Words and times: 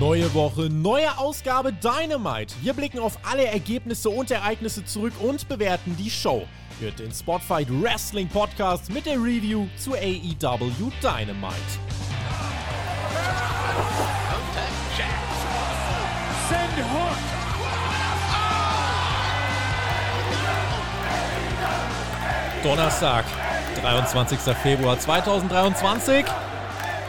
Neue 0.00 0.34
Woche, 0.34 0.68
neue 0.68 1.16
Ausgabe 1.16 1.72
Dynamite. 1.72 2.54
Wir 2.60 2.74
blicken 2.74 2.98
auf 2.98 3.18
alle 3.22 3.46
Ergebnisse 3.46 4.10
und 4.10 4.30
Ereignisse 4.30 4.84
zurück 4.84 5.14
und 5.20 5.48
bewerten 5.48 5.96
die 5.96 6.10
Show. 6.10 6.46
Hört 6.80 6.98
den 6.98 7.10
Spotfight 7.10 7.68
Wrestling 7.70 8.28
Podcast 8.28 8.92
mit 8.92 9.06
der 9.06 9.14
Review 9.14 9.66
zu 9.78 9.94
AEW 9.94 10.90
Dynamite. 11.00 11.54
Send 16.50 16.76
Hook. 16.76 17.16
Donnerstag, 22.62 23.24
23. 23.80 24.38
Februar 24.62 24.98
2023. 24.98 26.26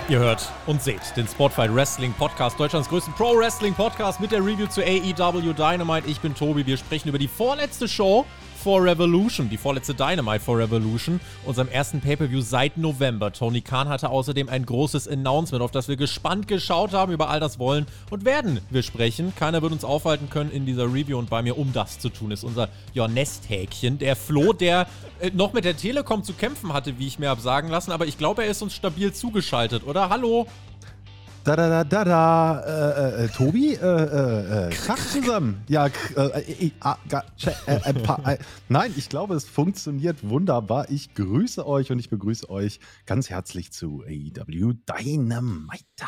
Ihr 0.10 0.20
hört 0.20 0.50
und 0.68 0.82
seht 0.82 1.02
den 1.18 1.28
Spotfight 1.28 1.76
Wrestling 1.76 2.14
Podcast, 2.14 2.58
Deutschlands 2.58 2.88
größten 2.88 3.14
Pro 3.14 3.38
Wrestling 3.38 3.74
Podcast 3.74 4.22
mit 4.22 4.32
der 4.32 4.40
Review 4.40 4.68
zu 4.68 4.82
AEW 4.82 5.52
Dynamite. 5.52 6.08
Ich 6.08 6.22
bin 6.22 6.34
Tobi. 6.34 6.66
Wir 6.66 6.78
sprechen 6.78 7.10
über 7.10 7.18
die 7.18 7.28
vorletzte 7.28 7.90
Show 7.90 8.26
for 8.58 8.84
Revolution, 8.84 9.50
die 9.50 9.58
vorletzte 9.58 9.94
Dynamite 9.94 10.40
for 10.40 10.58
Revolution, 10.58 11.20
unserem 11.46 11.70
ersten 11.70 12.02
Pay-Per-View 12.02 12.42
seit 12.42 12.78
November. 12.78 13.32
Tony 13.32 13.62
Khan 13.62 13.88
hatte 13.88 14.10
außerdem 14.10 14.50
ein 14.50 14.66
großes 14.66 15.08
Announcement, 15.08 15.64
auf 15.64 15.72
das 15.72 15.88
wir 15.88 15.96
gespannt 15.96 16.48
geschaut 16.48 16.94
haben. 16.94 17.12
Über 17.12 17.30
all 17.30 17.40
das 17.40 17.60
wollen 17.60 17.86
und 18.10 18.26
werden 18.26 18.60
wir 18.70 18.84
sprechen. 18.84 19.34
Keiner 19.36 19.62
wird 19.62 19.72
uns 19.72 19.84
aufhalten 19.84 20.30
können 20.30 20.52
in 20.52 20.66
dieser 20.66 20.86
Review 20.86 21.18
und 21.18 21.30
bei 21.30 21.42
mir, 21.42 21.58
um 21.58 21.72
das 21.72 22.00
zu 22.00 22.10
tun, 22.10 22.32
ist 22.32 22.44
unser 22.44 22.70
ja, 22.94 23.08
Nesthäkchen, 23.08 24.00
der 24.00 24.16
Flo, 24.16 24.54
der 24.54 24.88
äh, 25.20 25.32
noch 25.32 25.54
mit 25.54 25.64
der 25.64 25.78
Telekom 25.78 26.24
zu 26.24 26.34
kämpfen 26.34 26.74
hatte, 26.74 27.00
wie 27.00 27.08
ich 27.08 27.20
mir 27.20 27.30
habe 27.30 27.42
sagen 27.42 27.70
lassen. 27.70 27.92
Aber 27.92 28.08
ich 28.08 28.18
glaube, 28.18 28.44
er 28.44 28.50
ist 28.50 28.62
uns 28.62 28.76
stabil 28.76 29.14
zugeschaltet, 29.14 29.86
oder? 29.86 30.10
Hallo? 30.10 30.48
Da 31.48 31.56
da 31.56 31.70
da 31.70 31.84
da 31.86 32.04
da, 32.04 32.60
äh, 32.60 33.24
äh, 33.24 33.28
Tobi, 33.30 33.76
äh, 33.76 33.78
äh, 33.80 34.68
äh, 34.68 34.76
Tag 34.86 35.00
zusammen. 35.00 35.64
Ja, 35.70 35.88
äh, 36.18 36.42
äh, 36.42 36.72
ah, 36.82 36.98
äh, 37.66 37.90
äh, 37.90 38.38
nein, 38.68 38.94
ich 38.98 39.08
glaube, 39.08 39.36
es 39.36 39.46
funktioniert 39.46 40.28
wunderbar. 40.28 40.90
Ich 40.90 41.14
grüße 41.14 41.66
euch 41.66 41.90
und 41.90 42.00
ich 42.00 42.10
begrüße 42.10 42.50
euch 42.50 42.82
ganz 43.06 43.30
herzlich 43.30 43.72
zu 43.72 44.04
AEW 44.06 44.74
Dynamite. 44.74 46.06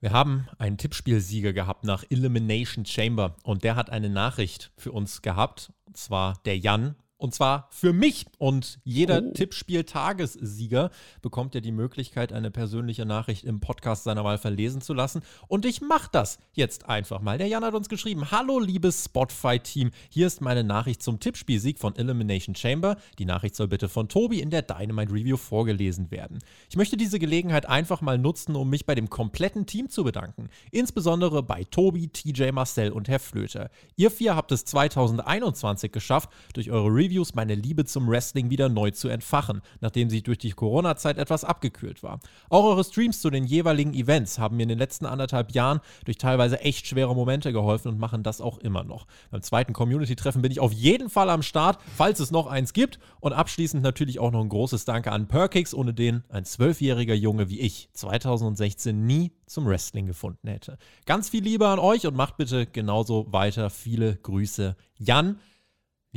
Wir 0.00 0.10
haben 0.10 0.46
einen 0.58 0.76
Tippspielsieger 0.76 1.54
gehabt 1.54 1.84
nach 1.84 2.04
Elimination 2.10 2.84
Chamber 2.84 3.34
und 3.44 3.64
der 3.64 3.76
hat 3.76 3.88
eine 3.88 4.10
Nachricht 4.10 4.72
für 4.76 4.92
uns 4.92 5.22
gehabt. 5.22 5.72
Und 5.86 5.96
zwar 5.96 6.34
der 6.44 6.58
Jan 6.58 6.96
und 7.18 7.34
zwar 7.34 7.68
für 7.70 7.92
mich. 7.92 8.26
Und 8.38 8.78
jeder 8.84 9.22
oh. 9.22 9.32
Tippspiel-Tagessieger 9.32 10.90
bekommt 11.22 11.54
ja 11.54 11.60
die 11.60 11.72
Möglichkeit, 11.72 12.32
eine 12.32 12.50
persönliche 12.50 13.06
Nachricht 13.06 13.44
im 13.44 13.60
Podcast 13.60 14.04
seiner 14.04 14.24
Wahl 14.24 14.38
verlesen 14.38 14.80
zu 14.80 14.94
lassen. 14.94 15.22
Und 15.48 15.64
ich 15.64 15.80
mache 15.80 16.08
das 16.12 16.38
jetzt 16.52 16.88
einfach 16.88 17.20
mal. 17.20 17.38
Der 17.38 17.46
Jan 17.46 17.64
hat 17.64 17.74
uns 17.74 17.88
geschrieben: 17.88 18.30
Hallo, 18.30 18.58
liebes 18.58 19.04
Spotify-Team. 19.04 19.90
Hier 20.10 20.26
ist 20.26 20.40
meine 20.40 20.64
Nachricht 20.64 21.02
zum 21.02 21.20
Tippspielsieg 21.20 21.78
von 21.78 21.96
Elimination 21.96 22.54
Chamber. 22.54 22.96
Die 23.18 23.24
Nachricht 23.24 23.56
soll 23.56 23.68
bitte 23.68 23.88
von 23.88 24.08
Tobi 24.08 24.40
in 24.40 24.50
der 24.50 24.62
Dynamite 24.62 25.12
Review 25.12 25.36
vorgelesen 25.36 26.10
werden. 26.10 26.38
Ich 26.68 26.76
möchte 26.76 26.96
diese 26.96 27.18
Gelegenheit 27.18 27.66
einfach 27.66 28.00
mal 28.00 28.18
nutzen, 28.18 28.56
um 28.56 28.68
mich 28.68 28.86
bei 28.86 28.94
dem 28.94 29.08
kompletten 29.08 29.66
Team 29.66 29.88
zu 29.88 30.04
bedanken. 30.04 30.48
Insbesondere 30.70 31.42
bei 31.42 31.64
Tobi, 31.64 32.08
TJ 32.08 32.50
Marcel 32.52 32.92
und 32.92 33.08
Herr 33.08 33.20
Flöter. 33.20 33.70
Ihr 33.96 34.10
vier 34.10 34.36
habt 34.36 34.52
es 34.52 34.64
2021 34.64 35.92
geschafft, 35.92 36.30
durch 36.54 36.70
eure 36.70 36.88
Review 36.88 37.15
Reviews 37.16 37.34
meine 37.34 37.54
Liebe 37.54 37.86
zum 37.86 38.08
Wrestling 38.08 38.50
wieder 38.50 38.68
neu 38.68 38.90
zu 38.90 39.08
entfachen, 39.08 39.62
nachdem 39.80 40.10
sie 40.10 40.22
durch 40.22 40.36
die 40.36 40.50
Corona-Zeit 40.50 41.16
etwas 41.16 41.44
abgekühlt 41.44 42.02
war. 42.02 42.20
Auch 42.50 42.64
eure 42.64 42.84
Streams 42.84 43.22
zu 43.22 43.30
den 43.30 43.44
jeweiligen 43.44 43.94
Events 43.94 44.38
haben 44.38 44.56
mir 44.56 44.64
in 44.64 44.68
den 44.68 44.78
letzten 44.78 45.06
anderthalb 45.06 45.52
Jahren 45.52 45.80
durch 46.04 46.18
teilweise 46.18 46.60
echt 46.60 46.86
schwere 46.86 47.14
Momente 47.14 47.52
geholfen 47.52 47.88
und 47.88 47.98
machen 47.98 48.22
das 48.22 48.42
auch 48.42 48.58
immer 48.58 48.84
noch. 48.84 49.06
Beim 49.30 49.40
zweiten 49.40 49.72
Community-Treffen 49.72 50.42
bin 50.42 50.52
ich 50.52 50.60
auf 50.60 50.72
jeden 50.72 51.08
Fall 51.08 51.30
am 51.30 51.42
Start, 51.42 51.78
falls 51.96 52.20
es 52.20 52.30
noch 52.30 52.46
eins 52.46 52.74
gibt. 52.74 52.98
Und 53.20 53.32
abschließend 53.32 53.82
natürlich 53.82 54.18
auch 54.18 54.30
noch 54.30 54.42
ein 54.42 54.50
großes 54.50 54.84
Danke 54.84 55.10
an 55.10 55.26
Perkix, 55.26 55.72
ohne 55.72 55.94
den 55.94 56.22
ein 56.28 56.44
zwölfjähriger 56.44 57.14
Junge 57.14 57.48
wie 57.48 57.60
ich 57.60 57.88
2016 57.94 59.06
nie 59.06 59.32
zum 59.46 59.64
Wrestling 59.66 60.04
gefunden 60.04 60.48
hätte. 60.48 60.76
Ganz 61.06 61.30
viel 61.30 61.42
Liebe 61.42 61.66
an 61.66 61.78
euch 61.78 62.06
und 62.06 62.14
macht 62.14 62.36
bitte 62.36 62.66
genauso 62.66 63.32
weiter. 63.32 63.70
Viele 63.70 64.16
Grüße, 64.16 64.76
Jan. 64.98 65.38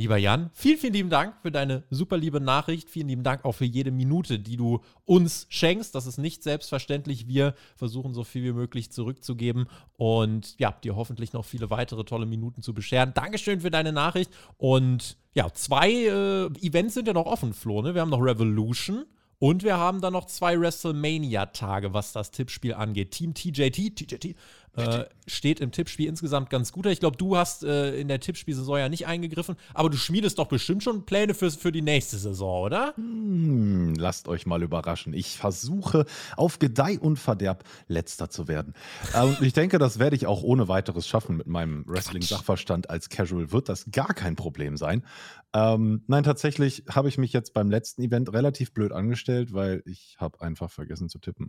Lieber 0.00 0.16
Jan, 0.16 0.48
vielen, 0.54 0.78
vielen 0.78 0.94
lieben 0.94 1.10
Dank 1.10 1.34
für 1.42 1.52
deine 1.52 1.82
super 1.90 2.16
liebe 2.16 2.40
Nachricht. 2.40 2.88
Vielen 2.88 3.08
lieben 3.08 3.22
Dank 3.22 3.44
auch 3.44 3.52
für 3.52 3.66
jede 3.66 3.90
Minute, 3.90 4.38
die 4.38 4.56
du 4.56 4.80
uns 5.04 5.44
schenkst. 5.50 5.94
Das 5.94 6.06
ist 6.06 6.16
nicht 6.16 6.42
selbstverständlich. 6.42 7.28
Wir 7.28 7.54
versuchen 7.76 8.14
so 8.14 8.24
viel 8.24 8.42
wie 8.44 8.54
möglich 8.54 8.90
zurückzugeben 8.90 9.66
und 9.98 10.58
ja, 10.58 10.72
dir 10.72 10.96
hoffentlich 10.96 11.34
noch 11.34 11.44
viele 11.44 11.68
weitere 11.68 12.04
tolle 12.04 12.24
Minuten 12.24 12.62
zu 12.62 12.72
bescheren. 12.72 13.12
Dankeschön 13.12 13.60
für 13.60 13.70
deine 13.70 13.92
Nachricht. 13.92 14.32
Und 14.56 15.18
ja, 15.34 15.52
zwei 15.52 15.90
äh, 15.90 16.46
Events 16.66 16.94
sind 16.94 17.06
ja 17.06 17.12
noch 17.12 17.26
offen, 17.26 17.52
Flo. 17.52 17.82
Ne? 17.82 17.94
Wir 17.94 18.00
haben 18.00 18.08
noch 18.08 18.24
Revolution. 18.24 19.04
Und 19.42 19.64
wir 19.64 19.78
haben 19.78 20.02
dann 20.02 20.12
noch 20.12 20.26
zwei 20.26 20.60
WrestleMania-Tage, 20.60 21.94
was 21.94 22.12
das 22.12 22.30
Tippspiel 22.30 22.74
angeht. 22.74 23.12
Team 23.12 23.32
TJT, 23.32 23.96
TJT 23.96 24.34
äh, 24.76 25.04
steht 25.26 25.60
im 25.60 25.72
Tippspiel 25.72 26.08
insgesamt 26.08 26.48
ganz 26.48 26.72
gut. 26.72 26.86
Ich 26.86 27.00
glaube, 27.00 27.16
du 27.16 27.36
hast 27.36 27.64
äh, 27.64 27.98
in 27.98 28.08
der 28.08 28.20
Tippspielsaison 28.20 28.78
ja 28.78 28.88
nicht 28.88 29.06
eingegriffen, 29.06 29.56
aber 29.74 29.90
du 29.90 29.96
schmiedest 29.96 30.38
doch 30.38 30.46
bestimmt 30.46 30.82
schon 30.82 31.04
Pläne 31.06 31.34
für, 31.34 31.50
für 31.50 31.72
die 31.72 31.82
nächste 31.82 32.18
Saison, 32.18 32.62
oder? 32.62 32.94
Hm, 32.96 33.94
lasst 33.96 34.28
euch 34.28 34.46
mal 34.46 34.62
überraschen. 34.62 35.12
Ich 35.12 35.36
versuche 35.38 36.06
auf 36.36 36.58
Gedeih 36.58 36.98
und 37.00 37.16
Verderb 37.16 37.64
letzter 37.88 38.30
zu 38.30 38.46
werden. 38.46 38.74
Äh, 39.12 39.24
und 39.24 39.42
ich 39.42 39.52
denke, 39.52 39.78
das 39.78 39.98
werde 39.98 40.14
ich 40.14 40.26
auch 40.26 40.42
ohne 40.42 40.68
weiteres 40.68 41.06
schaffen 41.06 41.36
mit 41.36 41.48
meinem 41.48 41.84
Wrestling-Sachverstand 41.86 42.90
als 42.90 43.08
Casual. 43.08 43.50
Wird 43.50 43.68
das 43.68 43.90
gar 43.90 44.14
kein 44.14 44.36
Problem 44.36 44.76
sein. 44.76 45.04
Ähm, 45.52 46.04
nein, 46.06 46.22
tatsächlich 46.22 46.84
habe 46.88 47.08
ich 47.08 47.18
mich 47.18 47.32
jetzt 47.32 47.54
beim 47.54 47.70
letzten 47.70 48.02
Event 48.02 48.32
relativ 48.32 48.72
blöd 48.72 48.92
angestellt, 48.92 49.52
weil 49.52 49.82
ich 49.84 50.16
habe 50.20 50.40
einfach 50.40 50.70
vergessen 50.70 51.08
zu 51.08 51.18
tippen. 51.18 51.48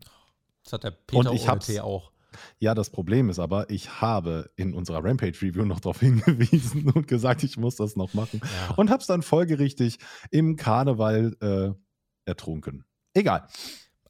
Das 0.64 0.74
hat 0.74 0.84
der 0.84 0.92
Peter 0.92 1.30
und 1.30 1.36
ich 1.36 1.82
auch. 1.82 2.12
Ja, 2.60 2.74
das 2.76 2.90
Problem 2.90 3.30
ist 3.30 3.40
aber, 3.40 3.70
ich 3.70 4.02
habe 4.02 4.52
in 4.56 4.74
unserer 4.74 5.04
Rampage-Review 5.04 5.66
noch 5.66 5.80
darauf 5.80 6.00
hingewiesen 6.02 6.90
und 6.92 7.08
gesagt, 7.08 7.44
ich 7.44 7.58
muss 7.58 7.76
das 7.76 7.96
noch 7.96 8.14
machen. 8.14 8.42
Ja. 8.44 8.76
Und 8.76 8.90
habe 8.90 9.02
es 9.02 9.08
dann 9.08 9.22
folgerichtig 9.22 10.00
im 10.30 10.56
Karneval 10.56 11.36
äh, 11.42 12.30
ertrunken. 12.30 12.86
Egal. 13.14 13.48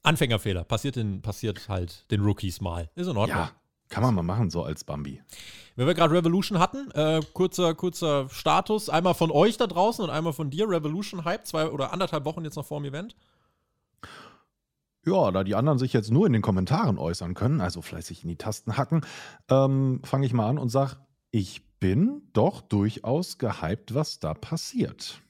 Anfängerfehler. 0.02 0.64
Passiert, 0.64 0.96
in, 0.96 1.22
passiert 1.22 1.68
halt 1.68 2.10
den 2.10 2.22
Rookies 2.22 2.60
mal. 2.60 2.90
Ist 2.94 3.06
in 3.06 3.16
Ordnung. 3.16 3.38
Ja, 3.38 3.52
kann 3.88 4.02
man 4.02 4.14
mal 4.14 4.22
machen, 4.22 4.50
so 4.50 4.64
als 4.64 4.84
Bambi. 4.84 5.22
Wenn 5.76 5.86
wir 5.86 5.94
gerade 5.94 6.14
Revolution 6.14 6.58
hatten, 6.58 6.90
äh, 6.92 7.20
kurzer, 7.32 7.74
kurzer 7.74 8.28
Status. 8.30 8.88
Einmal 8.88 9.14
von 9.14 9.30
euch 9.30 9.56
da 9.56 9.66
draußen 9.66 10.02
und 10.02 10.10
einmal 10.10 10.32
von 10.32 10.50
dir. 10.50 10.68
Revolution 10.68 11.24
Hype, 11.24 11.46
zwei 11.46 11.68
oder 11.68 11.92
anderthalb 11.92 12.24
Wochen 12.24 12.44
jetzt 12.44 12.56
noch 12.56 12.66
vor 12.66 12.80
dem 12.80 12.86
Event. 12.86 13.14
Ja, 15.04 15.32
da 15.32 15.42
die 15.42 15.56
anderen 15.56 15.78
sich 15.78 15.92
jetzt 15.92 16.10
nur 16.10 16.26
in 16.26 16.32
den 16.32 16.42
Kommentaren 16.42 16.96
äußern 16.96 17.34
können, 17.34 17.60
also 17.60 17.82
fleißig 17.82 18.22
in 18.22 18.28
die 18.28 18.36
Tasten 18.36 18.76
hacken, 18.76 19.04
ähm, 19.48 20.00
fange 20.04 20.26
ich 20.26 20.32
mal 20.32 20.48
an 20.48 20.58
und 20.58 20.68
sage, 20.68 20.96
ich 21.32 21.62
bin 21.80 22.22
doch 22.32 22.60
durchaus 22.60 23.38
gehypt, 23.38 23.94
was 23.94 24.20
da 24.20 24.34
passiert. 24.34 25.20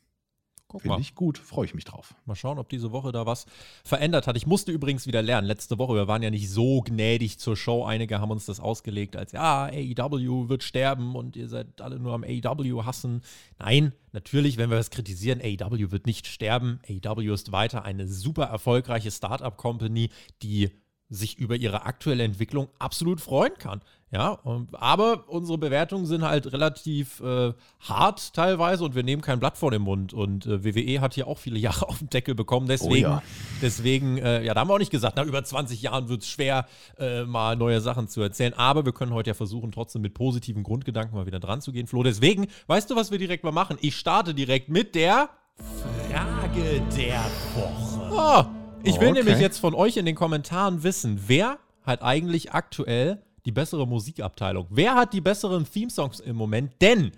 Finde 0.81 1.01
ich 1.01 1.15
gut, 1.15 1.39
freue 1.39 1.67
ich 1.67 1.75
mich 1.75 1.85
drauf. 1.85 2.15
Mal 2.25 2.35
schauen, 2.35 2.59
ob 2.59 2.69
diese 2.69 2.93
Woche 2.93 3.13
da 3.13 3.27
was 3.27 3.47
verändert 3.85 4.27
hat. 4.27 4.37
Ich 4.37 4.47
musste 4.47 4.73
übrigens 4.73 5.07
wieder 5.07 5.23
lernen. 5.23 5.47
Letzte 5.47 5.79
Woche, 5.79 5.95
wir 5.95 6.09
waren 6.09 6.23
ja 6.23 6.31
nicht 6.31 6.51
so 6.51 6.81
gnädig 6.81 7.39
zur 7.39 7.57
Show. 7.57 7.85
Einige 7.85 8.21
haben 8.21 8.31
uns 8.31 8.47
das 8.47 8.61
ausgelegt 8.61 9.17
als, 9.17 9.33
ja, 9.33 9.65
AEW 9.67 10.49
wird 10.49 10.63
sterben 10.63 11.15
und 11.15 11.37
ihr 11.37 11.49
seid 11.49 11.81
alle 11.81 11.99
nur 11.99 12.15
am 12.15 12.25
AEW 12.25 12.85
hassen. 12.85 13.23
Nein, 13.59 13.93
natürlich, 14.13 14.57
wenn 14.57 14.71
wir 14.71 14.77
das 14.77 14.91
kritisieren, 14.91 15.41
AEW 15.41 15.91
wird 15.91 16.07
nicht 16.07 16.27
sterben. 16.27 16.81
AEW 16.89 17.33
ist 17.33 17.53
weiter 17.53 17.85
eine 17.85 18.09
super 18.09 18.45
erfolgreiche 18.45 19.11
Startup-Company, 19.11 20.11
die 20.43 20.71
sich 21.13 21.39
über 21.39 21.57
ihre 21.57 21.85
aktuelle 21.85 22.25
Entwicklung 22.25 22.69
absolut 22.79 23.21
freuen 23.21 23.55
kann. 23.59 23.83
Ja, 24.15 24.41
aber 24.73 25.25
unsere 25.29 25.57
Bewertungen 25.57 26.05
sind 26.05 26.23
halt 26.23 26.53
relativ 26.53 27.21
äh, 27.21 27.55
hart 27.81 28.35
teilweise 28.35 28.85
und 28.85 28.95
wir 28.95 29.03
nehmen 29.03 29.23
kein 29.23 29.41
Blatt 29.41 29.57
vor 29.57 29.71
den 29.71 29.81
Mund. 29.81 30.13
Und 30.13 30.45
äh, 30.45 30.63
WWE 30.65 31.01
hat 31.01 31.15
hier 31.15 31.27
auch 31.27 31.39
viele 31.39 31.59
Jahre 31.61 31.89
auf 31.89 31.99
den 31.99 32.11
Deckel 32.11 32.35
bekommen. 32.35 32.69
Deswegen, 32.69 33.07
oh 33.07 33.11
ja, 33.11 33.23
deswegen 33.63 34.19
äh, 34.19 34.45
ja, 34.45 34.53
da 34.53 34.61
haben 34.61 34.69
wir 34.69 34.75
auch 34.75 34.79
nicht 34.79 34.91
gesagt, 34.91 35.17
nach 35.17 35.25
über 35.25 35.43
20 35.43 35.81
Jahren 35.81 36.11
wird 36.11 36.23
es 36.23 36.29
schwer, 36.29 36.67
äh, 36.99 37.25
mal 37.25 37.57
neue 37.57 37.81
Sachen 37.81 38.07
zu 38.07 38.21
erzählen. 38.21 38.53
Aber 38.53 38.85
wir 38.85 38.93
können 38.93 39.15
heute 39.15 39.31
ja 39.31 39.35
versuchen, 39.35 39.73
trotzdem 39.73 40.03
mit 40.03 40.13
positiven 40.13 40.63
Grundgedanken 40.63 41.17
mal 41.17 41.25
wieder 41.25 41.41
dran 41.41 41.63
zu 41.63 41.73
gehen, 41.73 41.87
Flo. 41.87 42.03
Deswegen, 42.03 42.49
weißt 42.67 42.91
du, 42.91 42.97
was 42.97 43.11
wir 43.13 43.19
direkt 43.19 43.45
mal 43.45 43.53
machen? 43.53 43.79
Ich 43.81 43.97
starte 43.97 44.35
direkt 44.35 44.69
mit 44.69 44.95
der 44.95 45.31
Frage 46.11 46.83
der 46.95 47.25
Woche. 47.55 48.11
Oh, 48.15 48.62
ich 48.85 49.01
will 49.01 49.11
okay. 49.11 49.23
nämlich 49.23 49.39
jetzt 49.39 49.59
von 49.59 49.75
euch 49.75 49.97
in 49.97 50.07
den 50.07 50.15
Kommentaren 50.15 50.83
wissen, 50.83 51.21
wer 51.27 51.59
hat 51.83 52.03
eigentlich 52.03 52.53
aktuell 52.53 53.23
die 53.45 53.53
bessere 53.53 53.87
Musikabteilung? 53.87 54.67
Wer 54.71 54.95
hat 54.95 55.13
die 55.13 55.21
besseren 55.21 55.65
Theme-Songs 55.71 56.21
im 56.21 56.37
Moment? 56.37 56.73
Denn 56.81 57.13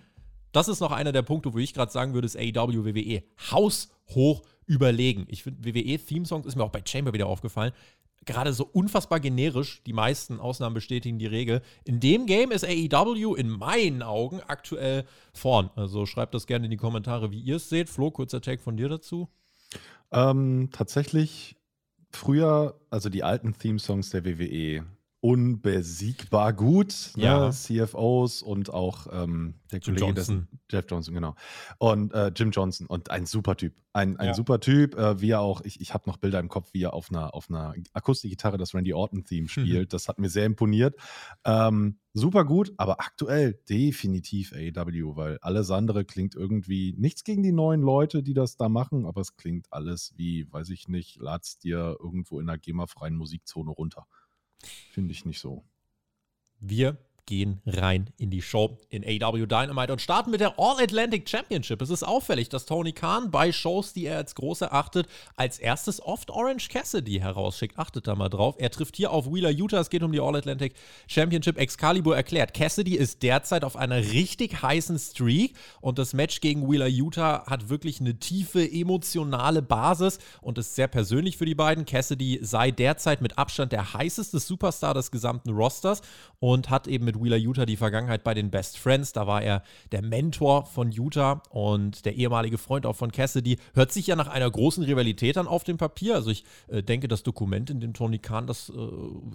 das 0.53 0.69
ist 0.69 0.81
noch 0.81 0.93
einer 0.93 1.13
der 1.13 1.23
Punkte, 1.23 1.53
wo 1.53 1.59
ich 1.59 1.75
gerade 1.75 1.93
sagen 1.93 2.15
würde, 2.15 2.27
ist 2.27 2.37
AEW 2.37 2.85
WWE 2.85 3.23
haushoch 3.51 4.43
überlegen. 4.67 5.27
Ich 5.29 5.43
finde, 5.43 5.65
WWE 5.65 5.99
Theme-Songs 5.99 6.47
ist 6.47 6.57
mir 6.57 6.65
auch 6.65 6.71
bei 6.71 6.83
Chamber 6.85 7.13
wieder 7.13 7.27
aufgefallen. 7.27 7.73
gerade 8.25 8.53
so 8.53 8.65
unfassbar 8.73 9.21
generisch. 9.21 9.83
Die 9.85 9.93
meisten 9.93 10.41
Ausnahmen 10.41 10.75
bestätigen 10.75 11.19
die 11.19 11.27
Regel. 11.27 11.61
In 11.85 12.01
dem 12.01 12.25
Game 12.27 12.53
ist 12.53 12.65
AEW 12.65 13.35
in 13.35 13.51
meinen 13.51 14.03
Augen 14.03 14.41
aktuell 14.47 15.05
vorn. 15.33 15.71
Also 15.77 16.07
schreibt 16.07 16.35
das 16.35 16.47
gerne 16.47 16.67
in 16.67 16.71
die 16.71 16.79
Kommentare, 16.79 17.31
wie 17.31 17.41
ihr 17.41 17.57
es 17.57 17.69
seht. 17.69 17.91
Flo, 17.91 18.11
kurzer 18.11 18.41
Tag 18.41 18.61
von 18.61 18.77
dir 18.77 18.89
dazu. 18.89 19.29
Ähm, 20.15 20.69
tatsächlich 20.73 21.57
früher, 22.13 22.81
also 22.89 23.09
die 23.09 23.25
alten 23.25 23.59
Theme-Songs 23.59 24.11
der 24.11 24.25
WWE, 24.25 24.85
unbesiegbar 25.25 26.53
gut. 26.53 27.13
Ne? 27.17 27.25
Ja. 27.25 27.51
CFOs 27.51 28.43
und 28.43 28.73
auch 28.73 29.07
ähm, 29.11 29.55
der 29.71 29.79
Jim 29.81 29.97
Kollege, 29.97 30.01
Johnson. 30.07 30.15
dessen- 30.15 30.49
Jeff 30.71 30.85
Johnson, 30.89 31.15
genau. 31.15 31.35
Und 31.79 32.13
äh, 32.13 32.33
Jim 32.35 32.51
Johnson 32.51 32.87
und 32.87 33.11
ein 33.11 33.27
super 33.27 33.57
Typ. 33.57 33.75
Ein, 33.93 34.17
ein 34.19 34.29
Ja. 34.29 34.35
super 34.35 34.61
Typ, 34.61 34.97
äh, 34.97 35.21
wie 35.21 35.31
er 35.31 35.41
auch, 35.41 35.61
ich, 35.65 35.81
ich 35.81 35.95
habe 35.95 36.09
noch 36.11 36.17
Bilder 36.17 36.41
im 36.41 36.49
Kopf, 36.49 36.71
wie 36.73 36.83
er 36.83 36.95
auf 36.95 37.11
einer, 37.11 37.35
auf 37.35 37.49
einer 37.49 37.75
Akustikgitarre 37.93 38.59
das 38.59 38.75
Randy 38.75 38.93
Orton-Theme 38.93 39.49
spielt. 39.49 39.93
Das 39.93 40.09
hat 40.09 40.19
mir 40.19 40.29
sehr 40.29 40.47
imponiert. 40.47 40.97
Ähm, 41.45 41.99
super 42.13 42.45
gut, 42.45 42.73
aber 42.77 43.01
aktuell 43.01 43.55
definitiv 43.69 44.53
AEW, 44.53 45.17
weil 45.17 45.39
alles 45.43 45.71
andere 45.71 46.05
klingt 46.05 46.35
irgendwie 46.35 46.95
nichts 46.99 47.23
gegen 47.25 47.43
die 47.43 47.53
neuen 47.53 47.83
Leute, 47.83 48.23
die 48.23 48.35
das 48.35 48.57
da 48.57 48.69
machen, 48.69 49.07
aber 49.07 49.21
es 49.21 49.37
klingt 49.37 49.73
alles 49.73 50.13
wie, 50.17 50.51
weiß 50.53 50.71
ich 50.71 50.89
nicht, 50.89 51.17
lad's 51.21 51.59
dir 51.59 51.97
irgendwo 52.01 52.41
in 52.41 52.49
einer 52.49 52.59
GEMA-freien 52.59 53.15
Musikzone 53.17 53.71
runter. 53.71 54.07
Finde 54.67 55.13
ich 55.13 55.25
nicht 55.25 55.41
so. 55.41 55.65
Wir 56.61 56.99
gehen 57.27 57.61
rein 57.67 58.11
in 58.17 58.31
die 58.31 58.43
Show 58.43 58.79
in 58.91 59.05
AW 59.05 59.47
Dynamite 59.47 59.93
und 59.93 60.01
starten 60.01 60.31
mit 60.31 60.41
der 60.41 60.59
All 60.59 60.83
Atlantic 60.83 61.29
Championship. 61.29 61.81
Es 61.83 61.91
ist 61.91 62.03
auffällig, 62.03 62.49
dass 62.49 62.67
Tony 62.67 62.93
Khan 62.93 63.31
bei 63.31 63.53
Shows, 63.53 63.93
die 63.93 64.07
er 64.07 64.17
als 64.19 64.35
groß 64.35 64.63
erachtet, 64.63 65.07
als 65.37 65.59
erstes 65.59 66.01
oft 66.03 66.31
Orange 66.31 66.69
Cassidy 66.69 67.19
herausschickt. 67.21 67.79
Achtet 67.79 68.07
da 68.07 68.15
mal 68.15 68.29
drauf. 68.29 68.57
Er 68.59 68.71
trifft 68.71 68.97
hier 68.97 69.11
auf 69.11 69.27
Wheeler 69.27 69.51
Utah. 69.51 69.81
Es 69.81 69.91
geht 69.91 70.03
um 70.03 70.13
die 70.13 70.21
All 70.21 70.37
Atlantic 70.37 70.75
Championship. 71.07 71.59
Excalibur 71.59 72.17
erklärt, 72.17 72.55
Cassidy 72.55 72.97
ist 72.97 73.23
derzeit 73.23 73.65
auf 73.65 73.77
einer 73.77 73.97
richtig 73.97 74.63
heißen 74.63 74.99
Streak 74.99 75.57
und 75.81 75.99
das 75.99 76.13
Match 76.13 76.41
gegen 76.41 76.71
Wheeler 76.71 76.89
Utah 76.89 77.47
hat 77.47 77.69
wirklich 77.69 78.01
eine 78.01 78.19
tiefe 78.19 78.71
emotionale 78.71 79.63
Basis 79.63 80.19
und 80.41 80.59
ist 80.59 80.75
sehr 80.75 80.89
persönlich 80.89 81.37
für 81.37 81.47
die 81.47 81.55
beiden. 81.55 81.85
Cassidy 81.85 82.41
sei 82.43 82.71
derzeit 82.71 83.21
mit 83.21 83.39
Abstand 83.39 83.73
der 83.73 83.95
heißeste 83.95 84.39
Superstar 84.39 84.95
des 84.95 85.11
gesamten 85.11 85.51
Rosters 85.51 86.03
und 86.39 86.71
hat 86.71 86.87
eben 86.87 87.05
mit 87.05 87.14
Wheeler 87.23 87.37
Utah 87.37 87.67
die 87.67 87.77
Vergangenheit 87.77 88.25
bei 88.25 88.35
den 88.35 88.51
Best 88.51 88.79
Friends. 88.79 89.13
Da 89.13 89.27
war 89.27 89.43
er 89.43 89.63
der 89.93 90.03
Mentor 90.03 90.67
von 90.67 90.91
Utah 90.91 91.43
und 91.51 92.05
der 92.05 92.15
ehemalige 92.15 92.59
Freund 92.59 92.87
auch 92.87 92.97
von 92.97 93.13
Cassidy. 93.13 93.59
Hört 93.75 93.93
sich 93.93 94.07
ja 94.07 94.17
nach 94.17 94.29
einer 94.29 94.51
großen 94.51 94.85
Rivalität 94.85 95.37
an 95.39 95.47
auf 95.47 95.65
dem 95.65 95.77
Papier. 95.77 96.15
Also 96.15 96.31
ich 96.31 96.45
äh, 96.69 96.83
denke, 96.83 97.09
das 97.09 97.23
Dokument, 97.23 97.71
in 97.71 97.81
dem 97.81 97.95
Tony 97.95 98.19
Khan 98.19 98.47
das 98.47 98.71
äh, 98.71 98.73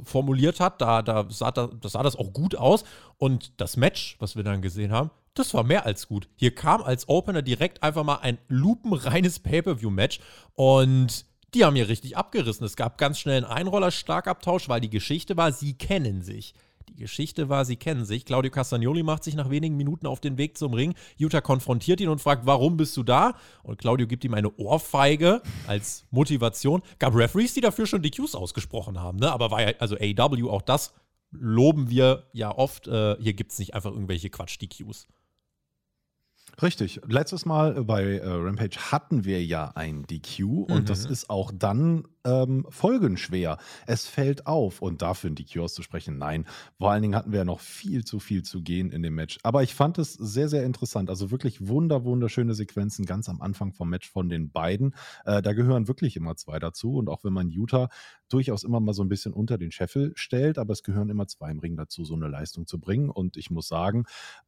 formuliert 0.03 0.59
hat, 0.59 0.81
da, 0.81 1.01
da, 1.01 1.25
sah, 1.29 1.51
da, 1.51 1.67
das 1.67 1.93
sah 1.93 2.03
das 2.03 2.15
auch 2.15 2.33
gut 2.33 2.55
aus. 2.55 2.83
Und 3.17 3.59
das 3.59 3.77
Match, 3.77 4.15
was 4.19 4.35
wir 4.35 4.43
dann 4.43 4.61
gesehen 4.61 4.91
haben, 4.91 5.11
das 5.33 5.53
war 5.53 5.63
mehr 5.63 5.85
als 5.85 6.07
gut. 6.07 6.27
Hier 6.35 6.53
kam 6.53 6.81
als 6.81 7.07
Opener 7.07 7.41
direkt 7.41 7.83
einfach 7.83 8.03
mal 8.03 8.17
ein 8.17 8.37
lupenreines 8.47 9.39
Pay-Per-View-Match 9.39 10.19
und 10.55 11.25
die 11.53 11.65
haben 11.65 11.75
hier 11.75 11.87
richtig 11.87 12.17
abgerissen. 12.17 12.65
Es 12.65 12.75
gab 12.75 12.97
ganz 12.97 13.19
schnell 13.19 13.43
einen 13.43 13.51
Einroller-Starkabtausch, 13.51 14.69
weil 14.69 14.81
die 14.81 14.89
Geschichte 14.89 15.37
war, 15.37 15.51
sie 15.51 15.73
kennen 15.73 16.21
sich. 16.21 16.53
Die 16.89 16.95
Geschichte 16.95 17.49
war, 17.49 17.65
sie 17.65 17.75
kennen 17.75 18.03
sich. 18.03 18.25
Claudio 18.25 18.49
Castagnoli 18.49 19.03
macht 19.03 19.23
sich 19.23 19.35
nach 19.35 19.51
wenigen 19.51 19.77
Minuten 19.77 20.07
auf 20.07 20.19
den 20.19 20.39
Weg 20.39 20.57
zum 20.57 20.73
Ring. 20.73 20.95
Jutta 21.17 21.39
konfrontiert 21.39 22.01
ihn 22.01 22.09
und 22.09 22.19
fragt, 22.19 22.47
warum 22.47 22.77
bist 22.77 22.97
du 22.97 23.03
da? 23.03 23.35
Und 23.61 23.77
Claudio 23.77 24.07
gibt 24.07 24.23
ihm 24.25 24.33
eine 24.33 24.51
Ohrfeige 24.57 25.43
als 25.67 26.07
Motivation. 26.09 26.81
Gab 26.97 27.13
Referees, 27.13 27.53
die 27.53 27.61
dafür 27.61 27.85
schon 27.85 28.01
DQs 28.01 28.33
ausgesprochen 28.33 28.99
haben, 28.99 29.19
ne? 29.19 29.31
Aber 29.31 29.51
war 29.51 29.61
ja, 29.61 29.73
also 29.77 29.97
AW, 29.97 30.49
auch 30.49 30.63
das 30.63 30.91
loben 31.29 31.91
wir 31.91 32.23
ja 32.33 32.57
oft. 32.57 32.87
Äh, 32.87 33.17
hier 33.21 33.33
gibt 33.33 33.51
es 33.51 33.59
nicht 33.59 33.75
einfach 33.75 33.91
irgendwelche 33.91 34.29
Quatsch-DQs. 34.29 35.05
Richtig. 36.61 36.99
Letztes 37.07 37.45
Mal 37.45 37.85
bei 37.85 38.17
äh, 38.17 38.27
Rampage 38.27 38.91
hatten 38.91 39.23
wir 39.23 39.43
ja 39.43 39.71
ein 39.75 40.03
DQ 40.03 40.65
und 40.69 40.89
das 40.89 41.05
ist 41.05 41.29
auch 41.29 41.51
dann 41.55 42.03
ähm, 42.25 42.65
folgenschwer. 42.69 43.57
Es 43.87 44.07
fällt 44.07 44.45
auf 44.45 44.81
und 44.81 45.01
dafür 45.01 45.29
ein 45.29 45.35
DQ 45.35 45.59
auszusprechen, 45.59 46.17
nein. 46.17 46.45
Vor 46.77 46.91
allen 46.91 47.01
Dingen 47.01 47.15
hatten 47.15 47.31
wir 47.31 47.39
ja 47.39 47.45
noch 47.45 47.61
viel 47.61 48.03
zu 48.03 48.19
viel 48.19 48.43
zu 48.43 48.61
gehen 48.61 48.91
in 48.91 49.03
dem 49.03 49.15
Match. 49.15 49.39
Aber 49.43 49.63
ich 49.63 49.73
fand 49.73 49.97
es 49.99 50.13
sehr, 50.13 50.49
sehr 50.49 50.65
interessant. 50.65 51.09
Also 51.09 51.31
wirklich 51.31 51.65
wunder, 51.67 52.03
wunderschöne 52.03 52.53
Sequenzen 52.53 53.05
ganz 53.05 53.29
am 53.29 53.41
Anfang 53.41 53.71
vom 53.71 53.89
Match 53.89 54.09
von 54.09 54.27
den 54.27 54.51
beiden. 54.51 54.95
Äh, 55.23 55.41
da 55.41 55.53
gehören 55.53 55.87
wirklich 55.87 56.17
immer 56.17 56.35
zwei 56.35 56.59
dazu 56.59 56.97
und 56.97 57.07
auch 57.07 57.23
wenn 57.23 57.33
man 57.33 57.49
Utah 57.49 57.87
durchaus 58.27 58.65
immer 58.65 58.81
mal 58.81 58.93
so 58.93 59.01
ein 59.01 59.09
bisschen 59.09 59.31
unter 59.31 59.57
den 59.57 59.71
Scheffel 59.71 60.11
stellt, 60.15 60.57
aber 60.57 60.73
es 60.73 60.83
gehören 60.83 61.09
immer 61.09 61.27
zwei 61.27 61.51
im 61.51 61.59
Ring 61.59 61.77
dazu, 61.77 62.03
so 62.03 62.15
eine 62.15 62.27
Leistung 62.27 62.67
zu 62.67 62.81
bringen. 62.81 63.09
Und 63.09 63.37
ich 63.37 63.49
muss 63.49 63.69
sagen, 63.69 64.03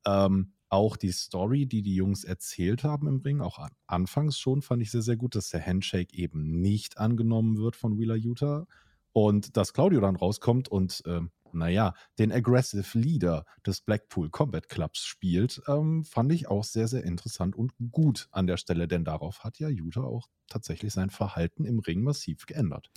ähm, 0.05 0.51
auch 0.71 0.95
die 0.95 1.11
Story, 1.11 1.65
die 1.65 1.81
die 1.81 1.95
Jungs 1.95 2.23
erzählt 2.23 2.83
haben 2.83 3.07
im 3.07 3.17
Ring, 3.17 3.41
auch 3.41 3.59
an, 3.59 3.71
anfangs 3.87 4.39
schon, 4.39 4.61
fand 4.61 4.81
ich 4.81 4.89
sehr, 4.89 5.01
sehr 5.01 5.17
gut, 5.17 5.35
dass 5.35 5.49
der 5.49 5.65
Handshake 5.65 6.15
eben 6.17 6.61
nicht 6.61 6.97
angenommen 6.97 7.57
wird 7.57 7.75
von 7.75 7.97
Wheeler 7.99 8.15
Utah 8.15 8.65
und 9.11 9.57
dass 9.57 9.73
Claudio 9.73 9.99
dann 9.99 10.15
rauskommt 10.15 10.69
und, 10.69 11.03
ähm, 11.05 11.31
naja, 11.53 11.93
den 12.17 12.31
Aggressive 12.31 12.97
Leader 12.97 13.45
des 13.65 13.81
Blackpool 13.81 14.29
Combat 14.29 14.69
Clubs 14.69 15.03
spielt, 15.03 15.61
ähm, 15.67 16.05
fand 16.05 16.31
ich 16.31 16.47
auch 16.47 16.63
sehr, 16.63 16.87
sehr 16.87 17.03
interessant 17.03 17.57
und 17.57 17.73
gut 17.91 18.29
an 18.31 18.47
der 18.47 18.55
Stelle, 18.55 18.87
denn 18.87 19.03
darauf 19.03 19.43
hat 19.43 19.59
ja 19.59 19.67
Utah 19.67 20.03
auch 20.03 20.29
tatsächlich 20.47 20.93
sein 20.93 21.09
Verhalten 21.09 21.65
im 21.65 21.79
Ring 21.79 22.01
massiv 22.01 22.45
geändert. 22.45 22.89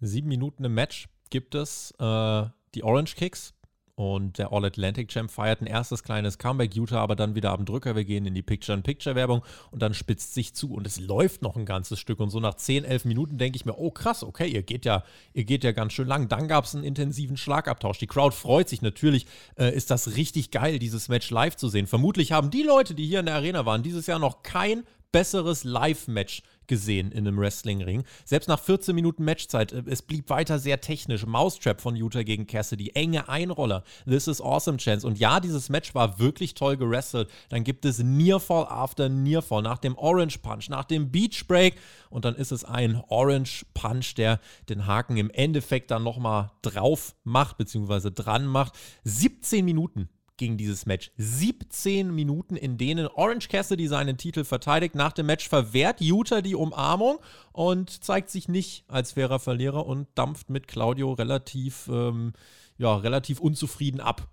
Sieben 0.00 0.26
Minuten 0.26 0.64
im 0.64 0.74
Match 0.74 1.08
gibt 1.30 1.54
es 1.54 1.92
äh, 2.00 2.46
die 2.74 2.82
Orange 2.82 3.14
Kicks. 3.14 3.54
Und 4.02 4.38
der 4.38 4.52
All-Atlantic 4.52 5.10
Champ 5.10 5.30
feiert 5.30 5.60
ein 5.60 5.68
erstes 5.68 6.02
kleines 6.02 6.36
Comeback, 6.36 6.74
Utah 6.74 7.00
aber 7.00 7.14
dann 7.14 7.36
wieder 7.36 7.52
am 7.52 7.64
Drücker. 7.64 7.94
Wir 7.94 8.04
gehen 8.04 8.26
in 8.26 8.34
die 8.34 8.42
Picture-in-Picture-Werbung 8.42 9.42
und 9.70 9.80
dann 9.80 9.94
spitzt 9.94 10.34
sich 10.34 10.54
zu 10.54 10.74
und 10.74 10.88
es 10.88 10.98
läuft 10.98 11.40
noch 11.42 11.54
ein 11.54 11.66
ganzes 11.66 12.00
Stück. 12.00 12.18
Und 12.18 12.30
so 12.30 12.40
nach 12.40 12.54
10, 12.54 12.82
11 12.84 13.04
Minuten 13.04 13.38
denke 13.38 13.54
ich 13.54 13.64
mir, 13.64 13.78
oh 13.78 13.92
krass, 13.92 14.24
okay, 14.24 14.48
ihr 14.48 14.64
geht 14.64 14.84
ja, 14.86 15.04
ihr 15.34 15.44
geht 15.44 15.62
ja 15.62 15.70
ganz 15.70 15.92
schön 15.92 16.08
lang. 16.08 16.26
Dann 16.26 16.48
gab 16.48 16.64
es 16.64 16.74
einen 16.74 16.82
intensiven 16.82 17.36
Schlagabtausch. 17.36 17.98
Die 17.98 18.08
Crowd 18.08 18.34
freut 18.34 18.68
sich 18.68 18.82
natürlich. 18.82 19.26
Äh, 19.56 19.72
ist 19.72 19.92
das 19.92 20.16
richtig 20.16 20.50
geil, 20.50 20.80
dieses 20.80 21.08
Match 21.08 21.30
live 21.30 21.54
zu 21.54 21.68
sehen. 21.68 21.86
Vermutlich 21.86 22.32
haben 22.32 22.50
die 22.50 22.64
Leute, 22.64 22.96
die 22.96 23.06
hier 23.06 23.20
in 23.20 23.26
der 23.26 23.36
Arena 23.36 23.66
waren, 23.66 23.84
dieses 23.84 24.08
Jahr 24.08 24.18
noch 24.18 24.42
kein 24.42 24.82
besseres 25.12 25.64
Live-Match 25.64 26.42
gesehen 26.66 27.12
in 27.12 27.26
einem 27.26 27.38
Wrestling-Ring. 27.38 28.04
Selbst 28.24 28.48
nach 28.48 28.58
14 28.58 28.94
Minuten 28.94 29.24
Matchzeit, 29.24 29.72
äh, 29.72 29.82
es 29.86 30.00
blieb 30.00 30.30
weiter 30.30 30.58
sehr 30.58 30.80
technisch. 30.80 31.26
Mousetrap 31.26 31.80
von 31.80 31.96
Utah 31.96 32.22
gegen 32.22 32.46
Cassidy, 32.46 32.92
enge 32.94 33.28
Einroller. 33.28 33.84
This 34.06 34.26
is 34.26 34.40
awesome 34.40 34.78
chance. 34.78 35.06
Und 35.06 35.18
ja, 35.18 35.40
dieses 35.40 35.68
Match 35.68 35.94
war 35.94 36.18
wirklich 36.18 36.54
toll 36.54 36.76
gerestelt. 36.76 37.28
Dann 37.50 37.64
gibt 37.64 37.84
es 37.84 37.98
Nearfall 37.98 38.66
after 38.68 39.08
Nearfall, 39.08 39.62
nach 39.62 39.78
dem 39.78 39.96
Orange 39.98 40.38
Punch, 40.38 40.70
nach 40.70 40.84
dem 40.84 41.10
Beach 41.10 41.46
Break. 41.46 41.76
Und 42.08 42.24
dann 42.24 42.34
ist 42.34 42.52
es 42.52 42.64
ein 42.64 43.02
Orange 43.08 43.66
Punch, 43.74 44.14
der 44.14 44.40
den 44.68 44.86
Haken 44.86 45.18
im 45.18 45.30
Endeffekt 45.30 45.90
dann 45.90 46.02
nochmal 46.02 46.52
drauf 46.62 47.14
macht, 47.22 47.58
beziehungsweise 47.58 48.12
dran 48.12 48.46
macht. 48.46 48.72
17 49.04 49.64
Minuten 49.64 50.08
ging 50.42 50.56
dieses 50.56 50.86
Match. 50.86 51.12
17 51.18 52.12
Minuten, 52.12 52.56
in 52.56 52.76
denen 52.76 53.06
Orange 53.06 53.48
Cassidy 53.48 53.86
seinen 53.86 54.16
Titel 54.16 54.42
verteidigt. 54.42 54.96
Nach 54.96 55.12
dem 55.12 55.26
Match 55.26 55.48
verwehrt 55.48 56.00
Utah 56.00 56.40
die 56.40 56.56
Umarmung 56.56 57.20
und 57.52 58.02
zeigt 58.02 58.28
sich 58.28 58.48
nicht 58.48 58.84
als 58.88 59.12
fairer 59.12 59.38
Verlierer 59.38 59.86
und 59.86 60.08
dampft 60.16 60.50
mit 60.50 60.66
Claudio 60.66 61.12
relativ, 61.12 61.86
ähm, 61.86 62.32
ja, 62.76 62.96
relativ 62.96 63.38
unzufrieden 63.38 64.00
ab. 64.00 64.26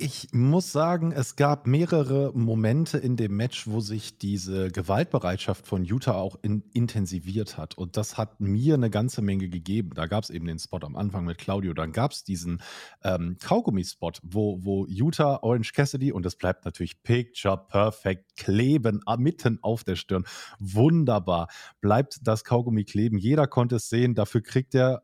Ich 0.00 0.28
muss 0.30 0.70
sagen, 0.70 1.10
es 1.10 1.34
gab 1.34 1.66
mehrere 1.66 2.30
Momente 2.32 2.98
in 2.98 3.16
dem 3.16 3.36
Match, 3.36 3.66
wo 3.66 3.80
sich 3.80 4.16
diese 4.16 4.70
Gewaltbereitschaft 4.70 5.66
von 5.66 5.82
Utah 5.82 6.14
auch 6.14 6.36
in, 6.40 6.62
intensiviert 6.72 7.58
hat. 7.58 7.76
Und 7.76 7.96
das 7.96 8.16
hat 8.16 8.38
mir 8.38 8.74
eine 8.74 8.90
ganze 8.90 9.22
Menge 9.22 9.48
gegeben. 9.48 9.90
Da 9.96 10.06
gab 10.06 10.22
es 10.22 10.30
eben 10.30 10.46
den 10.46 10.60
Spot 10.60 10.78
am 10.82 10.94
Anfang 10.94 11.24
mit 11.24 11.38
Claudio. 11.38 11.74
Dann 11.74 11.90
gab 11.90 12.12
es 12.12 12.22
diesen 12.22 12.62
ähm, 13.02 13.38
Kaugummi-Spot, 13.42 14.12
wo, 14.22 14.64
wo 14.64 14.86
Utah, 14.86 15.40
Orange 15.42 15.72
Cassidy, 15.72 16.12
und 16.12 16.24
das 16.24 16.36
bleibt 16.36 16.64
natürlich 16.64 17.02
picture 17.02 17.58
perfect, 17.68 18.36
kleben 18.36 19.00
ah, 19.04 19.16
mitten 19.16 19.58
auf 19.62 19.82
der 19.82 19.96
Stirn. 19.96 20.22
Wunderbar. 20.60 21.48
Bleibt 21.80 22.20
das 22.22 22.44
Kaugummi 22.44 22.84
kleben. 22.84 23.18
Jeder 23.18 23.48
konnte 23.48 23.74
es 23.74 23.88
sehen. 23.88 24.14
Dafür 24.14 24.42
kriegt 24.42 24.76
er 24.76 25.02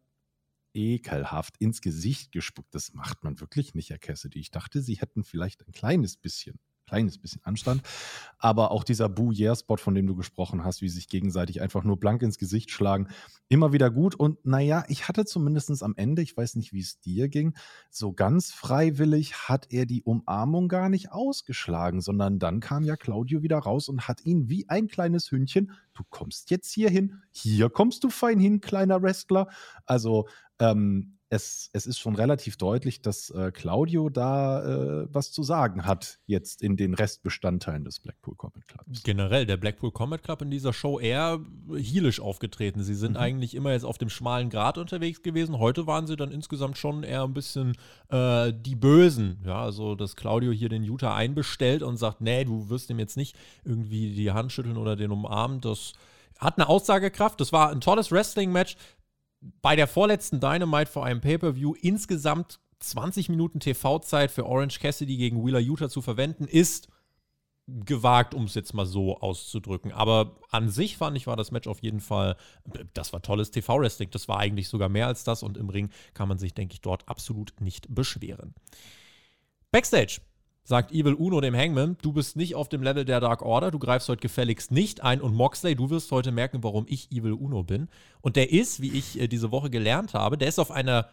ekelhaft 0.75 1.57
ins 1.59 1.81
Gesicht 1.81 2.33
gespuckt. 2.33 2.75
Das 2.75 2.93
macht 2.93 3.25
man 3.25 3.41
wirklich 3.41 3.75
nicht, 3.75 3.91
Herr 3.91 3.99
Cassidy. 3.99 4.41
Ich 4.41 4.51
dachte, 4.51 4.83
Sie 4.83 4.97
hätten 4.97 5.25
vielleicht 5.25 5.67
ein 5.67 5.73
kleines 5.73 6.17
bisschen 6.17 6.59
kleines 6.87 7.19
bisschen 7.19 7.41
Anstand. 7.45 7.83
Aber 8.39 8.71
auch 8.71 8.85
dieser 8.85 9.09
Boo 9.09 9.33
Yeah 9.33 9.57
Spot, 9.57 9.77
von 9.77 9.95
dem 9.95 10.07
du 10.07 10.15
gesprochen 10.15 10.65
hast, 10.65 10.83
wie 10.83 10.89
sich 10.89 11.09
gegenseitig 11.09 11.61
einfach 11.61 11.85
nur 11.85 11.99
blank 11.99 12.23
ins 12.23 12.39
Gesicht 12.39 12.71
schlagen, 12.71 13.09
immer 13.49 13.73
wieder 13.73 13.91
gut. 13.91 14.15
Und 14.15 14.45
naja, 14.45 14.85
ich 14.89 15.09
hatte 15.09 15.25
zumindest 15.25 15.83
am 15.83 15.95
Ende, 15.97 16.23
ich 16.23 16.37
weiß 16.37 16.57
nicht, 16.57 16.73
wie 16.73 16.81
es 16.81 17.01
dir 17.01 17.29
ging, 17.29 17.55
so 17.91 18.13
ganz 18.13 18.53
freiwillig 18.53 19.49
hat 19.49 19.67
er 19.71 19.87
die 19.87 20.03
Umarmung 20.03 20.69
gar 20.69 20.89
nicht 20.89 21.13
ausgeschlagen, 21.13 22.01
sondern 22.01 22.39
dann 22.39 22.61
kam 22.61 22.85
ja 22.85 22.97
Claudio 22.97 23.43
wieder 23.43 23.59
raus 23.59 23.89
und 23.89 24.07
hat 24.07 24.25
ihn 24.25 24.49
wie 24.49 24.69
ein 24.69 24.89
kleines 24.89 25.31
Hündchen, 25.31 25.73
du 25.95 26.03
kommst 26.11 26.51
jetzt 26.51 26.73
hier 26.73 26.91
hin, 26.91 27.23
hier 27.31 27.71
kommst 27.71 28.05
du 28.05 28.11
fein 28.11 28.39
hin, 28.39 28.61
kleiner 28.61 29.03
Wrestler. 29.03 29.49
Also 29.87 30.29
ähm, 30.59 31.19
es, 31.35 31.69
es 31.73 31.87
ist 31.87 31.99
schon 31.99 32.15
relativ 32.15 32.57
deutlich, 32.57 33.03
dass 33.03 33.31
äh, 33.31 33.51
Claudio 33.51 34.09
da 34.09 35.03
äh, 35.03 35.09
was 35.13 35.33
zu 35.33 35.43
sagen 35.43 35.85
hat, 35.85 36.21
jetzt 36.27 36.63
in 36.63 36.77
den 36.77 36.95
Restbestandteilen 36.95 37.85
des 37.85 37.99
Blackpool 37.99 38.37
Combat 38.37 38.67
Clubs. 38.69 39.03
Generell, 39.03 39.45
der 39.45 39.57
Blackpool 39.57 39.91
Combat 39.91 40.23
Club 40.23 40.43
in 40.43 40.51
dieser 40.51 40.73
Show 40.73 41.01
eher 41.01 41.41
heelisch 41.75 42.21
aufgetreten. 42.21 42.85
Sie 42.85 42.95
sind 42.95 43.13
mhm. 43.13 43.19
eigentlich 43.19 43.55
immer 43.55 43.73
jetzt 43.73 43.85
auf 43.85 43.99
dem 43.99 44.11
schmalen 44.11 44.49
Grat 44.49 44.79
unterwegs 44.79 45.23
gewesen. 45.23 45.59
Heute 45.59 45.89
waren 45.89 46.07
sie 46.07 46.17
dann 46.17 46.31
insgesamt 46.31 46.79
schon 46.79 47.03
eher 47.03 47.25
ein 47.25 47.35
bisschen 47.35 47.77
äh, 48.11 48.53
die 48.55 48.77
Bösen. 48.77 49.43
Ja, 49.45 49.63
also, 49.63 49.97
dass 49.97 50.15
Claudio 50.15 50.53
hier 50.53 50.69
den 50.69 50.85
Utah 50.85 51.17
einbestellt 51.17 51.83
und 51.83 51.97
sagt: 51.97 52.21
Nee, 52.21 52.45
du 52.45 52.71
wirst 52.71 52.91
ihm 52.91 53.01
jetzt 53.01 53.17
nicht 53.17 53.37
irgendwie 53.65 54.15
die 54.15 54.31
Hand 54.31 54.53
schütteln 54.53 54.77
oder 54.77 54.95
den 54.95 55.11
umarmen. 55.11 55.61
Das 55.61 55.95
hat 56.39 56.59
eine 56.59 56.69
Aussagekraft. 56.69 57.41
Das 57.41 57.53
war 57.53 57.71
ein 57.71 57.81
tolles 57.81 58.13
Wrestling-Match 58.13 58.77
bei 59.63 59.77
der 59.77 59.87
vorletzten 59.87 60.41
Dynamite 60.41 60.91
vor 60.91 61.05
einem 61.05 61.21
Pay-Per-View 61.21 61.75
insgesamt 61.81 62.61
20 62.81 63.29
Minuten 63.29 63.61
TV-Zeit 63.61 64.31
für 64.31 64.47
Orange 64.47 64.79
Cassidy 64.79 65.17
gegen 65.17 65.45
Wheeler 65.45 65.61
Utah 65.61 65.89
zu 65.89 66.03
verwenden, 66.03 66.45
ist 66.45 66.89
gewagt, 67.67 68.35
um 68.35 68.45
es 68.45 68.55
jetzt 68.55 68.75
mal 68.75 68.85
so 68.85 69.19
auszudrücken. 69.19 69.93
Aber 69.93 70.37
an 70.51 70.69
sich 70.69 70.99
fand 70.99 71.17
ich, 71.17 71.27
war 71.27 71.37
das 71.37 71.51
Match 71.51 71.67
auf 71.67 71.83
jeden 71.83 72.01
Fall, 72.01 72.37
das 72.93 73.13
war 73.13 73.23
tolles 73.23 73.51
TV-Wrestling. 73.51 74.11
Das 74.11 74.29
war 74.29 74.39
eigentlich 74.39 74.69
sogar 74.69 74.89
mehr 74.91 75.07
als 75.07 75.25
das 75.25 75.43
und 75.43 75.57
im 75.57 75.71
Ring 75.71 75.91
kann 76.13 76.29
man 76.29 76.39
sich, 76.39 76.53
denke 76.53 76.75
ich, 76.75 76.83
dort 76.83 77.09
absolut 77.09 77.55
nicht 77.61 77.95
beschweren. 77.95 78.55
Backstage 79.71 80.21
sagt 80.65 80.93
Evil 80.93 81.15
Uno 81.15 81.41
dem 81.41 81.55
Hangman, 81.55 81.97
du 82.03 82.13
bist 82.13 82.37
nicht 82.37 82.55
auf 82.55 82.69
dem 82.69 82.83
Level 82.83 83.05
der 83.05 83.21
Dark 83.21 83.43
Order, 83.43 83.71
du 83.71 83.79
greifst 83.79 84.09
heute 84.09 84.23
gefälligst 84.23 84.73
nicht 84.73 85.03
ein 85.03 85.21
und 85.21 85.35
Moxley, 85.35 85.77
du 85.77 85.91
wirst 85.91 86.11
heute 86.11 86.33
merken, 86.33 86.65
warum 86.65 86.87
ich 86.89 87.13
Evil 87.13 87.33
Uno 87.33 87.63
bin. 87.63 87.89
Und 88.23 88.37
der 88.37 88.51
ist, 88.51 88.81
wie 88.81 88.93
ich 88.93 89.21
äh, 89.21 89.29
diese 89.29 89.51
Woche 89.51 89.71
gelernt 89.71 90.15
habe, 90.15 90.39
der 90.39 90.49
ist 90.49 90.59
auf 90.59 90.71
einer 90.71 91.09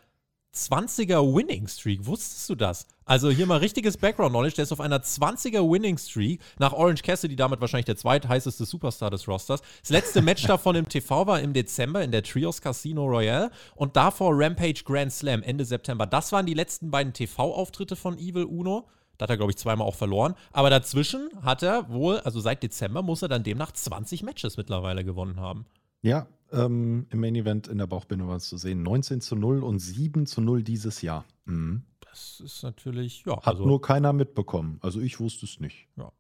20er 0.53 1.33
Winning 1.33 1.67
Streak. 1.67 2.05
Wusstest 2.05 2.49
du 2.49 2.55
das? 2.55 2.85
Also 3.05 3.29
hier 3.29 3.45
mal 3.45 3.59
richtiges 3.59 3.95
Background 3.95 4.31
Knowledge. 4.31 4.55
Der 4.55 4.63
ist 4.63 4.73
auf 4.73 4.81
einer 4.81 4.99
20er 4.99 5.69
Winning 5.69 5.97
Streak. 5.97 6.41
Nach 6.59 6.73
Orange 6.73 7.03
Cassidy 7.03 7.37
damit 7.37 7.61
wahrscheinlich 7.61 7.85
der 7.85 7.95
zweitheißeste 7.95 8.65
Superstar 8.65 9.09
des 9.09 9.27
Rosters. 9.29 9.61
Das 9.81 9.89
letzte 9.89 10.21
Match 10.21 10.43
davon 10.43 10.75
im 10.75 10.89
TV 10.89 11.25
war 11.25 11.39
im 11.39 11.53
Dezember 11.53 12.03
in 12.03 12.11
der 12.11 12.23
Trios 12.23 12.59
Casino 12.61 13.05
Royale 13.05 13.49
und 13.75 13.95
davor 13.95 14.31
Rampage 14.33 14.83
Grand 14.83 15.13
Slam 15.13 15.41
Ende 15.41 15.63
September. 15.63 16.05
Das 16.05 16.33
waren 16.33 16.45
die 16.45 16.53
letzten 16.53 16.91
beiden 16.91 17.13
TV-Auftritte 17.13 17.95
von 17.95 18.17
Evil 18.17 18.43
Uno. 18.43 18.89
Da 19.21 19.25
hat 19.25 19.29
er, 19.29 19.37
glaube 19.37 19.51
ich, 19.51 19.57
zweimal 19.57 19.85
auch 19.85 19.93
verloren. 19.93 20.33
Aber 20.51 20.71
dazwischen 20.71 21.29
hat 21.43 21.61
er 21.61 21.87
wohl, 21.89 22.17
also 22.21 22.39
seit 22.39 22.63
Dezember, 22.63 23.03
muss 23.03 23.21
er 23.21 23.27
dann 23.27 23.43
demnach 23.43 23.71
20 23.71 24.23
Matches 24.23 24.57
mittlerweile 24.57 25.05
gewonnen 25.05 25.39
haben. 25.39 25.67
Ja, 26.01 26.25
ähm, 26.51 27.05
im 27.11 27.19
Main 27.19 27.35
Event 27.35 27.67
in 27.67 27.77
der 27.77 27.85
Bauchbinde 27.85 28.27
war 28.27 28.37
es 28.37 28.49
zu 28.49 28.57
sehen. 28.57 28.81
19 28.81 29.21
zu 29.21 29.35
0 29.35 29.63
und 29.63 29.77
7 29.77 30.25
zu 30.25 30.41
0 30.41 30.63
dieses 30.63 31.03
Jahr. 31.03 31.23
Mhm. 31.45 31.83
Das 31.99 32.39
ist 32.39 32.63
natürlich, 32.63 33.23
ja. 33.27 33.37
Hat 33.37 33.45
also, 33.45 33.67
nur 33.67 33.79
keiner 33.79 34.11
mitbekommen. 34.11 34.79
Also 34.81 34.99
ich 34.99 35.19
wusste 35.19 35.45
es 35.45 35.59
nicht. 35.59 35.87
Ja. 35.97 36.11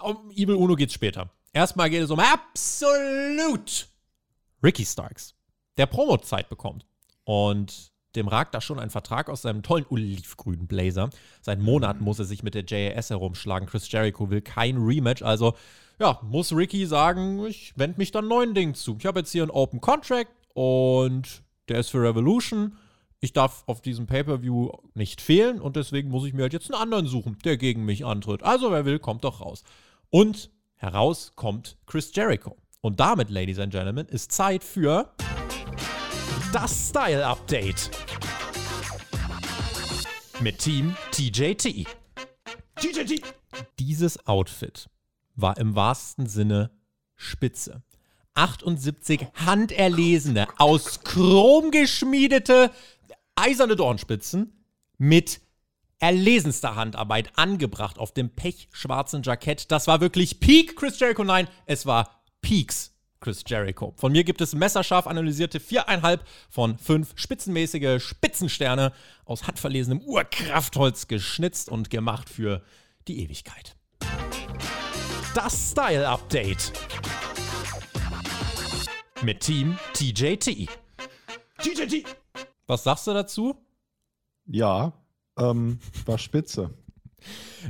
Um 0.00 0.30
Evil 0.30 0.54
Uno 0.54 0.76
geht 0.76 0.90
es 0.90 0.94
später. 0.94 1.28
Erstmal 1.52 1.90
geht 1.90 2.04
es 2.04 2.10
um 2.12 2.20
absolut 2.20 3.88
Ricky 4.62 4.84
Starks, 4.84 5.34
der 5.76 5.86
Promo-Zeit 5.86 6.48
bekommt. 6.48 6.86
Und 7.24 7.90
dem 8.16 8.28
ragt 8.28 8.54
da 8.54 8.60
schon 8.60 8.78
ein 8.78 8.90
Vertrag 8.90 9.28
aus 9.28 9.42
seinem 9.42 9.62
tollen 9.62 9.86
olivgrünen 9.88 10.66
Blazer. 10.66 11.10
Seit 11.40 11.60
Monaten 11.60 12.02
muss 12.02 12.18
er 12.18 12.24
sich 12.24 12.42
mit 12.42 12.54
der 12.54 12.64
JAS 12.66 13.10
herumschlagen. 13.10 13.68
Chris 13.68 13.90
Jericho 13.90 14.30
will 14.30 14.40
kein 14.40 14.78
Rematch, 14.78 15.22
also 15.22 15.54
ja, 15.98 16.20
muss 16.22 16.54
Ricky 16.54 16.86
sagen, 16.86 17.46
ich 17.46 17.72
wende 17.76 17.98
mich 17.98 18.10
dann 18.10 18.28
neuen 18.28 18.54
Dingen 18.54 18.74
zu. 18.74 18.96
Ich 18.98 19.06
habe 19.06 19.20
jetzt 19.20 19.32
hier 19.32 19.42
einen 19.42 19.50
Open 19.50 19.80
Contract 19.80 20.30
und 20.52 21.42
der 21.68 21.78
ist 21.78 21.90
für 21.90 22.02
Revolution. 22.02 22.76
Ich 23.20 23.32
darf 23.32 23.64
auf 23.66 23.80
diesem 23.80 24.06
Pay-Per-View 24.06 24.72
nicht 24.94 25.20
fehlen 25.20 25.60
und 25.60 25.76
deswegen 25.76 26.10
muss 26.10 26.26
ich 26.26 26.34
mir 26.34 26.42
halt 26.42 26.52
jetzt 26.52 26.70
einen 26.70 26.80
anderen 26.80 27.06
suchen, 27.06 27.38
der 27.44 27.56
gegen 27.56 27.84
mich 27.84 28.04
antritt. 28.04 28.42
Also 28.42 28.70
wer 28.70 28.84
will, 28.84 28.98
kommt 28.98 29.24
doch 29.24 29.40
raus. 29.40 29.64
Und 30.10 30.50
heraus 30.74 31.32
kommt 31.34 31.78
Chris 31.86 32.14
Jericho. 32.14 32.56
Und 32.82 33.00
damit, 33.00 33.30
Ladies 33.30 33.58
and 33.58 33.72
Gentlemen, 33.72 34.06
ist 34.06 34.32
Zeit 34.32 34.62
für 34.62 35.12
das 36.56 36.88
Style 36.88 37.26
Update. 37.26 37.90
Mit 40.40 40.58
Team 40.58 40.96
TJT. 41.10 41.86
TJT. 42.76 43.22
Dieses 43.78 44.26
Outfit 44.26 44.88
war 45.34 45.58
im 45.58 45.74
wahrsten 45.74 46.26
Sinne 46.26 46.70
spitze. 47.14 47.82
78 48.32 49.26
handerlesene, 49.34 50.48
aus 50.56 51.00
Chrom 51.04 51.70
geschmiedete 51.70 52.70
eiserne 53.34 53.76
Dornspitzen 53.76 54.64
mit 54.96 55.42
erlesenster 55.98 56.74
Handarbeit 56.74 57.32
angebracht 57.36 57.98
auf 57.98 58.12
dem 58.12 58.30
pechschwarzen 58.30 59.22
Jackett. 59.22 59.70
Das 59.70 59.88
war 59.88 60.00
wirklich 60.00 60.40
Peak 60.40 60.74
Chris 60.76 60.98
Jericho. 60.98 61.22
Nein, 61.22 61.48
es 61.66 61.84
war 61.84 62.22
Peaks 62.40 62.95
Chris 63.26 63.42
Jericho. 63.44 63.92
Von 63.96 64.12
mir 64.12 64.22
gibt 64.22 64.40
es 64.40 64.54
messerscharf 64.54 65.08
analysierte 65.08 65.58
viereinhalb 65.58 66.24
von 66.48 66.78
fünf 66.78 67.12
spitzenmäßige 67.16 68.00
Spitzensterne 68.00 68.92
aus 69.24 69.48
handverlesenem 69.48 70.00
Urkraftholz 70.00 71.08
geschnitzt 71.08 71.68
und 71.68 71.90
gemacht 71.90 72.30
für 72.30 72.62
die 73.08 73.18
Ewigkeit. 73.24 73.74
Das 75.34 75.72
Style 75.72 76.08
Update 76.08 76.72
mit 79.22 79.40
Team 79.40 79.76
TJT. 79.94 80.68
TJT. 81.58 82.04
Was 82.68 82.84
sagst 82.84 83.08
du 83.08 83.12
dazu? 83.12 83.56
Ja, 84.44 84.92
ähm, 85.36 85.80
war 86.04 86.18
spitze. 86.18 86.70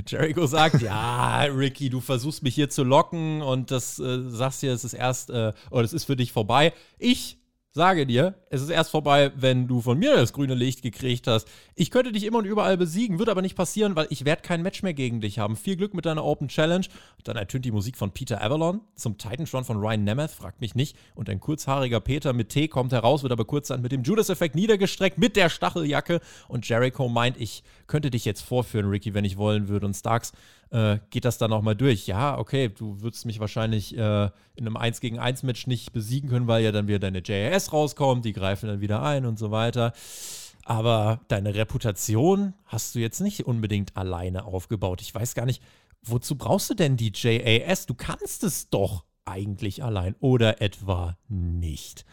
Jericho 0.07 0.45
sagt, 0.45 0.81
ja, 0.81 1.41
Ricky, 1.43 1.89
du 1.89 2.01
versuchst 2.01 2.43
mich 2.43 2.55
hier 2.55 2.69
zu 2.69 2.83
locken 2.83 3.41
und 3.41 3.71
das 3.71 3.99
äh, 3.99 4.29
sagst 4.29 4.61
dir, 4.61 4.73
es 4.73 4.83
ist 4.83 4.93
erst, 4.93 5.29
äh, 5.29 5.53
oder 5.71 5.83
es 5.83 5.93
ist 5.93 6.05
für 6.05 6.15
dich 6.15 6.31
vorbei. 6.31 6.73
Ich 6.97 7.39
sage 7.77 8.07
dir, 8.07 8.33
es 8.49 8.61
ist 8.61 8.69
erst 8.69 8.89
vorbei, 8.89 9.31
wenn 9.35 9.67
du 9.67 9.81
von 9.81 9.99
mir 9.99 10.15
das 10.15 10.33
grüne 10.33 10.55
Licht 10.55 10.81
gekriegt 10.81 11.27
hast. 11.27 11.47
Ich 11.75 11.91
könnte 11.91 12.11
dich 12.11 12.25
immer 12.25 12.39
und 12.39 12.45
überall 12.45 12.75
besiegen, 12.75 13.19
wird 13.19 13.29
aber 13.29 13.43
nicht 13.43 13.55
passieren, 13.55 13.95
weil 13.95 14.07
ich 14.09 14.25
werde 14.25 14.41
kein 14.41 14.63
Match 14.63 14.81
mehr 14.81 14.95
gegen 14.95 15.21
dich 15.21 15.37
haben. 15.37 15.55
Viel 15.55 15.77
Glück 15.77 15.93
mit 15.93 16.05
deiner 16.05 16.25
Open 16.25 16.47
Challenge. 16.47 16.85
Dann 17.23 17.37
ertönt 17.37 17.65
die 17.65 17.71
Musik 17.71 17.95
von 17.95 18.11
Peter 18.11 18.41
Avalon 18.41 18.81
zum 18.95 19.17
Titantron 19.17 19.63
von 19.63 19.77
Ryan 19.77 20.03
Nemeth, 20.03 20.31
fragt 20.31 20.59
mich 20.59 20.73
nicht. 20.73 20.97
Und 21.13 21.29
ein 21.29 21.39
kurzhaariger 21.39 21.99
Peter 21.99 22.33
mit 22.33 22.49
T 22.49 22.67
kommt 22.67 22.91
heraus, 22.91 23.21
wird 23.21 23.31
aber 23.31 23.45
kurzerhand 23.45 23.83
mit 23.83 23.91
dem 23.91 24.01
Judas-Effekt 24.01 24.55
niedergestreckt, 24.55 25.19
mit 25.19 25.35
der 25.35 25.49
Stacheljacke. 25.49 26.19
Und 26.47 26.67
Jericho 26.67 27.07
meint, 27.07 27.39
ich 27.39 27.63
könnte 27.85 28.09
dich 28.09 28.25
jetzt 28.25 28.41
vorführen, 28.41 28.89
Ricky, 28.89 29.13
wenn 29.13 29.23
ich 29.23 29.37
wollen 29.37 29.67
würde. 29.67 29.85
Und 29.85 29.93
Starks 29.93 30.33
äh, 30.71 30.99
geht 31.09 31.25
das 31.25 31.37
dann 31.37 31.49
nochmal 31.49 31.75
durch. 31.75 32.07
Ja, 32.07 32.37
okay, 32.37 32.69
du 32.69 33.01
würdest 33.01 33.25
mich 33.25 33.39
wahrscheinlich 33.39 33.95
äh, 33.97 34.25
in 34.55 34.65
einem 34.65 34.77
1 34.77 34.99
gegen 34.99 35.19
1 35.19 35.43
Match 35.43 35.67
nicht 35.67 35.93
besiegen 35.93 36.29
können, 36.29 36.47
weil 36.47 36.63
ja 36.63 36.71
dann 36.71 36.87
wieder 36.87 36.99
deine 36.99 37.21
JAS 37.23 37.73
rauskommt, 37.73 38.25
die 38.25 38.33
greifen 38.33 38.67
dann 38.67 38.81
wieder 38.81 39.01
ein 39.01 39.25
und 39.25 39.39
so 39.39 39.51
weiter. 39.51 39.93
Aber 40.65 41.21
deine 41.29 41.55
Reputation 41.55 42.53
hast 42.65 42.95
du 42.95 42.99
jetzt 42.99 43.21
nicht 43.21 43.45
unbedingt 43.45 43.95
alleine 43.95 44.43
aufgebaut. 44.43 45.01
Ich 45.01 45.15
weiß 45.15 45.33
gar 45.33 45.45
nicht, 45.45 45.63
wozu 46.03 46.35
brauchst 46.35 46.69
du 46.69 46.73
denn 46.73 46.97
die 46.97 47.11
JAS? 47.13 47.85
Du 47.85 47.93
kannst 47.93 48.43
es 48.43 48.69
doch 48.69 49.05
eigentlich 49.23 49.83
allein 49.83 50.15
oder 50.19 50.61
etwa 50.61 51.17
nicht. 51.29 52.05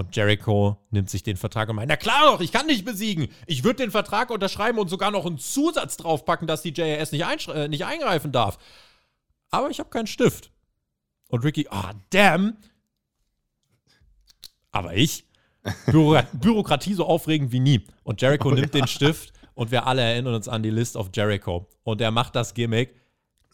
Und 0.00 0.16
Jericho 0.16 0.78
nimmt 0.90 1.10
sich 1.10 1.22
den 1.22 1.36
Vertrag 1.36 1.68
und 1.68 1.76
meint, 1.76 1.90
na 1.90 1.96
klar 1.96 2.22
doch, 2.24 2.40
ich 2.40 2.52
kann 2.52 2.66
dich 2.66 2.86
besiegen. 2.86 3.28
Ich 3.46 3.64
würde 3.64 3.82
den 3.82 3.90
Vertrag 3.90 4.30
unterschreiben 4.30 4.78
und 4.78 4.88
sogar 4.88 5.10
noch 5.10 5.26
einen 5.26 5.36
Zusatz 5.36 5.98
draufpacken, 5.98 6.46
dass 6.46 6.62
die 6.62 6.72
JAS 6.74 7.12
nicht, 7.12 7.48
äh, 7.48 7.68
nicht 7.68 7.84
eingreifen 7.84 8.32
darf. 8.32 8.56
Aber 9.50 9.68
ich 9.68 9.78
habe 9.78 9.90
keinen 9.90 10.06
Stift. 10.06 10.52
Und 11.28 11.44
Ricky, 11.44 11.66
ah, 11.68 11.90
oh, 11.92 11.98
damn. 12.08 12.56
Aber 14.70 14.96
ich? 14.96 15.26
Büro 15.84 16.18
Bürokratie 16.32 16.94
so 16.94 17.04
aufregend 17.04 17.52
wie 17.52 17.60
nie. 17.60 17.86
Und 18.02 18.22
Jericho 18.22 18.48
oh, 18.48 18.52
nimmt 18.52 18.74
ja. 18.74 18.80
den 18.80 18.88
Stift 18.88 19.34
und 19.52 19.70
wir 19.70 19.86
alle 19.86 20.00
erinnern 20.00 20.32
uns 20.32 20.48
an 20.48 20.62
die 20.62 20.70
List 20.70 20.96
of 20.96 21.10
Jericho. 21.12 21.68
Und 21.82 22.00
er 22.00 22.10
macht 22.10 22.34
das 22.36 22.54
Gimmick 22.54 22.94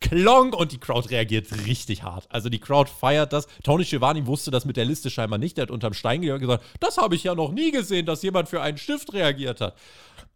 Klong 0.00 0.52
und 0.52 0.72
die 0.72 0.78
Crowd 0.78 1.08
reagiert 1.08 1.50
richtig 1.66 2.02
hart. 2.02 2.26
Also 2.30 2.48
die 2.48 2.58
Crowd 2.58 2.90
feiert 2.90 3.32
das. 3.32 3.46
Tony 3.64 3.84
Schiavone 3.84 4.26
wusste 4.26 4.50
das 4.50 4.64
mit 4.64 4.76
der 4.76 4.84
Liste 4.84 5.10
scheinbar 5.10 5.38
nicht. 5.38 5.56
Der 5.56 5.62
hat 5.62 5.70
unterm 5.70 5.94
Stein 5.94 6.20
gesagt, 6.20 6.64
das 6.80 6.98
habe 6.98 7.14
ich 7.14 7.24
ja 7.24 7.34
noch 7.34 7.50
nie 7.52 7.70
gesehen, 7.70 8.04
dass 8.04 8.22
jemand 8.22 8.48
für 8.48 8.60
einen 8.60 8.78
Stift 8.78 9.12
reagiert 9.14 9.60
hat. 9.60 9.74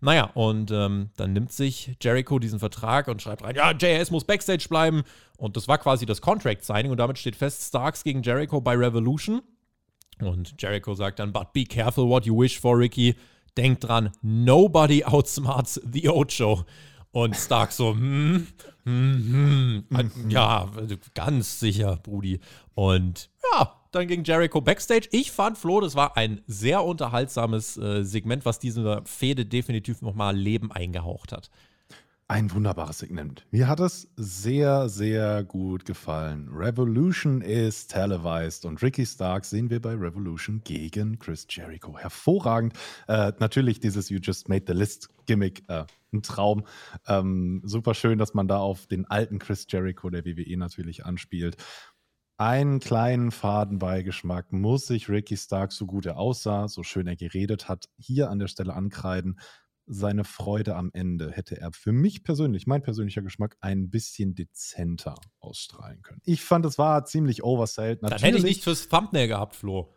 Naja, 0.00 0.31
und 0.35 0.71
ähm, 0.71 1.11
dann 1.17 1.35
nimmt 1.35 1.52
sich 1.52 1.97
Jericho 2.00 2.38
diesen 2.38 2.59
Vertrag 2.59 3.09
und 3.09 3.21
schreibt 3.21 3.45
rein, 3.45 3.55
ja, 3.55 3.73
JS 3.73 4.11
muss 4.11 4.25
Backstage 4.25 4.67
bleiben. 4.69 5.02
Und 5.37 5.57
das 5.57 5.69
war 5.69 5.76
quasi 5.76 6.07
das 6.07 6.23
Contract-Signing 6.23 6.90
und 6.90 6.99
damit 6.99 7.19
steht 7.19 7.37
fest, 7.37 7.62
Starks 7.62 8.02
gegen 8.02 8.23
Jericho 8.23 8.61
bei 8.61 8.75
Revolution. 8.75 9.43
Und 10.21 10.55
Jericho 10.59 10.95
sagt 10.95 11.19
dann, 11.19 11.33
but 11.33 11.52
be 11.52 11.64
careful 11.64 12.09
what 12.09 12.25
you 12.25 12.38
wish 12.38 12.59
for, 12.59 12.79
Ricky. 12.79 13.14
Denk 13.57 13.81
dran, 13.81 14.11
nobody 14.23 15.05
outsmarts 15.05 15.81
the 15.85 16.09
Ocho. 16.09 16.64
Und 17.12 17.37
Stark 17.37 17.73
so, 17.73 17.93
hm, 17.93 18.47
hm, 18.85 19.85
hm, 19.90 20.31
ja, 20.31 20.71
ganz 21.14 21.59
sicher, 21.59 21.97
Brudi. 21.97 22.40
Und 22.75 23.31
ja, 23.52 23.75
dann 23.90 24.07
ging 24.07 24.23
Jericho 24.23 24.61
backstage. 24.61 25.09
Ich 25.11 25.33
fand, 25.33 25.59
Flo, 25.59 25.81
das 25.81 25.97
war 25.97 26.17
ein 26.17 26.40
sehr 26.47 26.85
unterhaltsames 26.85 27.76
äh, 27.76 28.05
Segment, 28.05 28.45
was 28.45 28.59
diese 28.59 29.02
Fehde 29.05 29.45
definitiv 29.45 30.02
nochmal 30.02 30.37
Leben 30.37 30.71
eingehaucht 30.71 31.33
hat. 31.33 31.50
Ein 32.31 32.53
wunderbares 32.53 33.01
Segment. 33.01 33.45
Mir 33.51 33.67
hat 33.67 33.81
es 33.81 34.09
sehr, 34.15 34.89
sehr 34.89 35.43
gut 35.43 35.85
gefallen. 35.85 36.49
Revolution 36.53 37.41
ist 37.41 37.91
televised 37.91 38.65
und 38.67 38.81
Ricky 38.85 39.05
Stark 39.05 39.45
sehen 39.45 39.69
wir 39.69 39.83
bei 39.83 39.97
Revolution 39.97 40.61
gegen 40.63 41.19
Chris 41.19 41.49
Jericho. 41.51 41.99
Hervorragend. 41.99 42.75
Äh, 43.09 43.33
natürlich 43.41 43.81
dieses 43.81 44.11
You 44.11 44.21
Just 44.23 44.49
Made 44.49 44.63
the 44.69 44.75
List 44.75 45.09
Gimmick, 45.27 45.65
äh, 45.67 45.87
ein 46.13 46.23
Traum. 46.23 46.63
Ähm, 47.09 47.63
super 47.65 47.95
schön, 47.95 48.17
dass 48.17 48.33
man 48.33 48.47
da 48.47 48.59
auf 48.59 48.87
den 48.87 49.07
alten 49.07 49.41
Chris 49.41 49.67
Jericho 49.69 50.09
der 50.09 50.25
WWE 50.25 50.57
natürlich 50.57 51.05
anspielt. 51.05 51.57
Einen 52.39 52.79
kleinen 52.79 53.33
Fadenbeigeschmack 53.33 54.53
muss 54.53 54.87
sich 54.87 55.09
Ricky 55.09 55.37
Stark, 55.37 55.73
so 55.73 55.85
gut 55.85 56.07
er 56.07 56.17
aussah, 56.17 56.69
so 56.69 56.85
schön 56.85 57.09
er 57.09 57.17
geredet 57.17 57.69
hat, 57.69 57.89
hier 57.99 58.31
an 58.31 58.39
der 58.39 58.47
Stelle 58.47 58.75
ankreiden 58.75 59.37
seine 59.93 60.25
Freude 60.25 60.77
am 60.77 60.91
Ende 60.93 61.33
hätte 61.33 61.61
er 61.61 61.73
für 61.73 61.93
mich 61.93 62.23
persönlich, 62.23 62.67
mein 62.67 62.83
persönlicher 62.83 63.23
Geschmack, 63.23 63.57
ein 63.61 63.91
bisschen 63.91 64.35
dezenter 64.35 65.17
ausstrahlen 65.41 66.03
können. 66.03 66.21
Ich 66.25 66.43
fand, 66.43 66.65
es 66.65 66.79
war 66.79 67.05
ziemlich 67.05 67.43
oversellt. 67.43 68.03
Dann 68.03 68.19
hätte 68.19 68.39
ich 68.39 68.45
nicht 68.45 68.63
fürs 68.63 68.89
Thumbnail 68.89 69.27
gehabt, 69.27 69.57
Flo. 69.57 69.93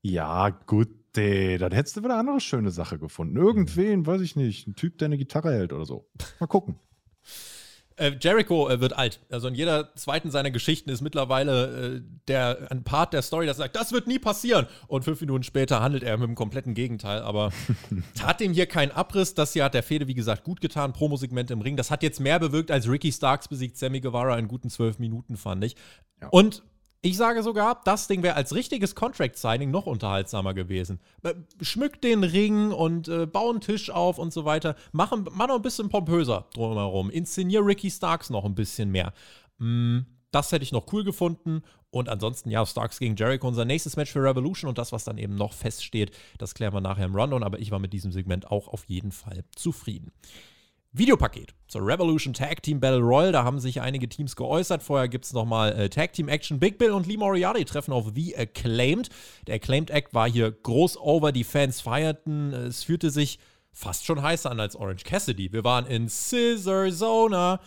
Ja, 0.00 0.48
gut, 0.48 0.88
ey, 1.16 1.58
dann 1.58 1.72
hättest 1.72 1.96
du 1.96 2.00
wieder 2.00 2.14
eine 2.14 2.20
andere 2.20 2.40
schöne 2.40 2.70
Sache 2.70 2.98
gefunden. 2.98 3.36
Irgendwen, 3.36 4.06
weiß 4.06 4.22
ich 4.22 4.34
nicht, 4.34 4.66
ein 4.66 4.74
Typ, 4.74 4.98
der 4.98 5.06
eine 5.06 5.18
Gitarre 5.18 5.52
hält 5.52 5.72
oder 5.72 5.84
so. 5.84 6.10
Mal 6.40 6.46
gucken. 6.46 6.76
Äh, 7.96 8.12
Jericho 8.20 8.68
äh, 8.68 8.80
wird 8.80 8.96
alt. 8.96 9.20
Also 9.30 9.48
in 9.48 9.54
jeder 9.54 9.94
zweiten 9.94 10.30
seiner 10.30 10.50
Geschichten 10.50 10.90
ist 10.90 11.00
mittlerweile 11.00 11.96
äh, 11.96 12.00
der, 12.26 12.66
ein 12.70 12.82
Part 12.82 13.12
der 13.12 13.22
Story, 13.22 13.46
das 13.46 13.58
sagt, 13.58 13.76
das 13.76 13.92
wird 13.92 14.06
nie 14.08 14.18
passieren. 14.18 14.66
Und 14.88 15.04
fünf 15.04 15.20
Minuten 15.20 15.44
später 15.44 15.80
handelt 15.80 16.02
er 16.02 16.16
mit 16.16 16.26
dem 16.26 16.34
kompletten 16.34 16.74
Gegenteil. 16.74 17.22
Aber 17.22 17.52
tat 18.14 18.40
dem 18.40 18.52
hier 18.52 18.66
keinen 18.66 18.90
Abriss. 18.90 19.34
Das 19.34 19.52
hier 19.52 19.64
hat 19.64 19.74
der 19.74 19.84
Fede, 19.84 20.08
wie 20.08 20.14
gesagt, 20.14 20.42
gut 20.44 20.60
getan. 20.60 20.92
Promosegment 20.92 21.50
im 21.50 21.60
Ring. 21.60 21.76
Das 21.76 21.90
hat 21.90 22.02
jetzt 22.02 22.18
mehr 22.18 22.40
bewirkt, 22.40 22.70
als 22.70 22.88
Ricky 22.88 23.12
Starks 23.12 23.46
besiegt 23.48 23.76
Sammy 23.76 24.00
Guevara 24.00 24.36
in 24.38 24.48
guten 24.48 24.70
zwölf 24.70 24.98
Minuten, 24.98 25.36
fand 25.36 25.62
ich. 25.64 25.76
Ja. 26.20 26.28
Und 26.28 26.62
ich 27.04 27.18
sage 27.18 27.42
sogar, 27.42 27.82
das 27.84 28.08
Ding 28.08 28.22
wäre 28.22 28.34
als 28.34 28.54
richtiges 28.54 28.94
Contract-Signing 28.94 29.70
noch 29.70 29.84
unterhaltsamer 29.84 30.54
gewesen. 30.54 31.00
Schmückt 31.60 32.02
den 32.02 32.24
Ring 32.24 32.72
und 32.72 33.08
äh, 33.08 33.26
bau 33.26 33.50
einen 33.50 33.60
Tisch 33.60 33.90
auf 33.90 34.18
und 34.18 34.32
so 34.32 34.46
weiter. 34.46 34.74
Mach, 34.92 35.14
mach 35.32 35.48
noch 35.48 35.56
ein 35.56 35.62
bisschen 35.62 35.90
pompöser 35.90 36.46
drumherum. 36.54 37.10
Inszenier 37.10 37.60
Ricky 37.64 37.90
Starks 37.90 38.30
noch 38.30 38.46
ein 38.46 38.54
bisschen 38.54 38.90
mehr. 38.90 39.12
Mm, 39.58 39.98
das 40.30 40.50
hätte 40.50 40.62
ich 40.62 40.72
noch 40.72 40.90
cool 40.94 41.04
gefunden. 41.04 41.62
Und 41.90 42.08
ansonsten, 42.08 42.50
ja, 42.50 42.64
Starks 42.64 42.98
gegen 42.98 43.16
Jericho, 43.16 43.46
unser 43.46 43.66
nächstes 43.66 43.96
Match 43.96 44.10
für 44.10 44.22
Revolution 44.22 44.70
und 44.70 44.78
das, 44.78 44.90
was 44.90 45.04
dann 45.04 45.18
eben 45.18 45.34
noch 45.34 45.52
feststeht, 45.52 46.10
das 46.38 46.54
klären 46.54 46.72
wir 46.72 46.80
nachher 46.80 47.04
im 47.04 47.14
Rundown. 47.14 47.42
Aber 47.42 47.58
ich 47.58 47.70
war 47.70 47.80
mit 47.80 47.92
diesem 47.92 48.12
Segment 48.12 48.50
auch 48.50 48.66
auf 48.68 48.86
jeden 48.86 49.12
Fall 49.12 49.44
zufrieden. 49.54 50.10
Videopaket 50.96 51.52
zur 51.66 51.84
Revolution 51.84 52.32
Tag 52.32 52.62
Team 52.62 52.78
Battle 52.78 53.00
Royal. 53.00 53.32
Da 53.32 53.42
haben 53.42 53.58
sich 53.58 53.80
einige 53.80 54.08
Teams 54.08 54.36
geäußert. 54.36 54.80
Vorher 54.80 55.08
gibt 55.08 55.24
es 55.24 55.32
nochmal 55.32 55.72
äh, 55.72 55.88
Tag 55.88 56.12
Team 56.12 56.28
Action. 56.28 56.60
Big 56.60 56.78
Bill 56.78 56.92
und 56.92 57.08
Lee 57.08 57.16
Moriarty 57.16 57.64
treffen 57.64 57.92
auf 57.92 58.12
The 58.14 58.36
Acclaimed. 58.36 59.08
Der 59.48 59.56
Acclaimed 59.56 59.90
Act 59.90 60.14
war 60.14 60.30
hier 60.30 60.52
groß 60.52 60.96
over. 60.98 61.32
Die 61.32 61.42
Fans 61.42 61.80
feierten. 61.80 62.52
Es 62.52 62.84
fühlte 62.84 63.10
sich 63.10 63.40
fast 63.72 64.06
schon 64.06 64.22
heißer 64.22 64.52
an 64.52 64.60
als 64.60 64.76
Orange 64.76 65.02
Cassidy. 65.02 65.52
Wir 65.52 65.64
waren 65.64 65.86
in 65.86 66.08
Scissor 66.08 66.88
Zona. 66.92 67.60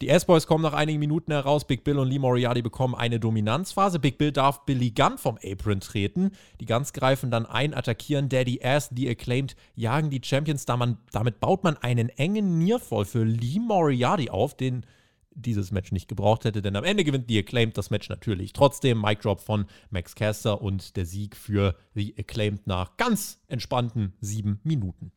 Die 0.00 0.08
S-Boys 0.08 0.46
kommen 0.46 0.62
nach 0.62 0.74
einigen 0.74 1.00
Minuten 1.00 1.32
heraus. 1.32 1.66
Big 1.66 1.82
Bill 1.82 1.98
und 1.98 2.08
Lee 2.08 2.20
Moriarty 2.20 2.62
bekommen 2.62 2.94
eine 2.94 3.18
Dominanzphase. 3.18 3.98
Big 3.98 4.16
Bill 4.16 4.30
darf 4.30 4.64
Billy 4.64 4.92
Gunn 4.92 5.18
vom 5.18 5.38
Apron 5.42 5.80
treten. 5.80 6.30
Die 6.60 6.66
Guns 6.66 6.92
greifen 6.92 7.32
dann 7.32 7.46
ein, 7.46 7.74
attackieren 7.74 8.28
Daddy 8.28 8.60
Ass, 8.62 8.90
die 8.90 9.08
Acclaimed, 9.08 9.56
jagen 9.74 10.08
die 10.08 10.20
Champions. 10.22 10.66
damit 10.66 11.40
baut 11.40 11.64
man 11.64 11.76
einen 11.78 12.10
engen 12.10 12.58
Nearfall 12.58 13.06
für 13.06 13.24
Lee 13.24 13.58
Moriarty 13.58 14.30
auf, 14.30 14.56
den 14.56 14.86
dieses 15.32 15.72
Match 15.72 15.90
nicht 15.90 16.08
gebraucht 16.08 16.44
hätte, 16.44 16.62
denn 16.62 16.76
am 16.76 16.84
Ende 16.84 17.04
gewinnt 17.04 17.30
die 17.30 17.38
Acclaimed 17.38 17.76
das 17.76 17.90
Match 17.90 18.08
natürlich. 18.08 18.52
Trotzdem 18.52 19.00
Mic 19.00 19.20
Drop 19.22 19.40
von 19.40 19.66
Max 19.90 20.14
Caster 20.14 20.60
und 20.62 20.96
der 20.96 21.06
Sieg 21.06 21.36
für 21.36 21.76
The 21.94 22.14
Acclaimed 22.18 22.66
nach 22.66 22.96
ganz 22.96 23.40
entspannten 23.48 24.14
sieben 24.20 24.60
Minuten. 24.62 25.12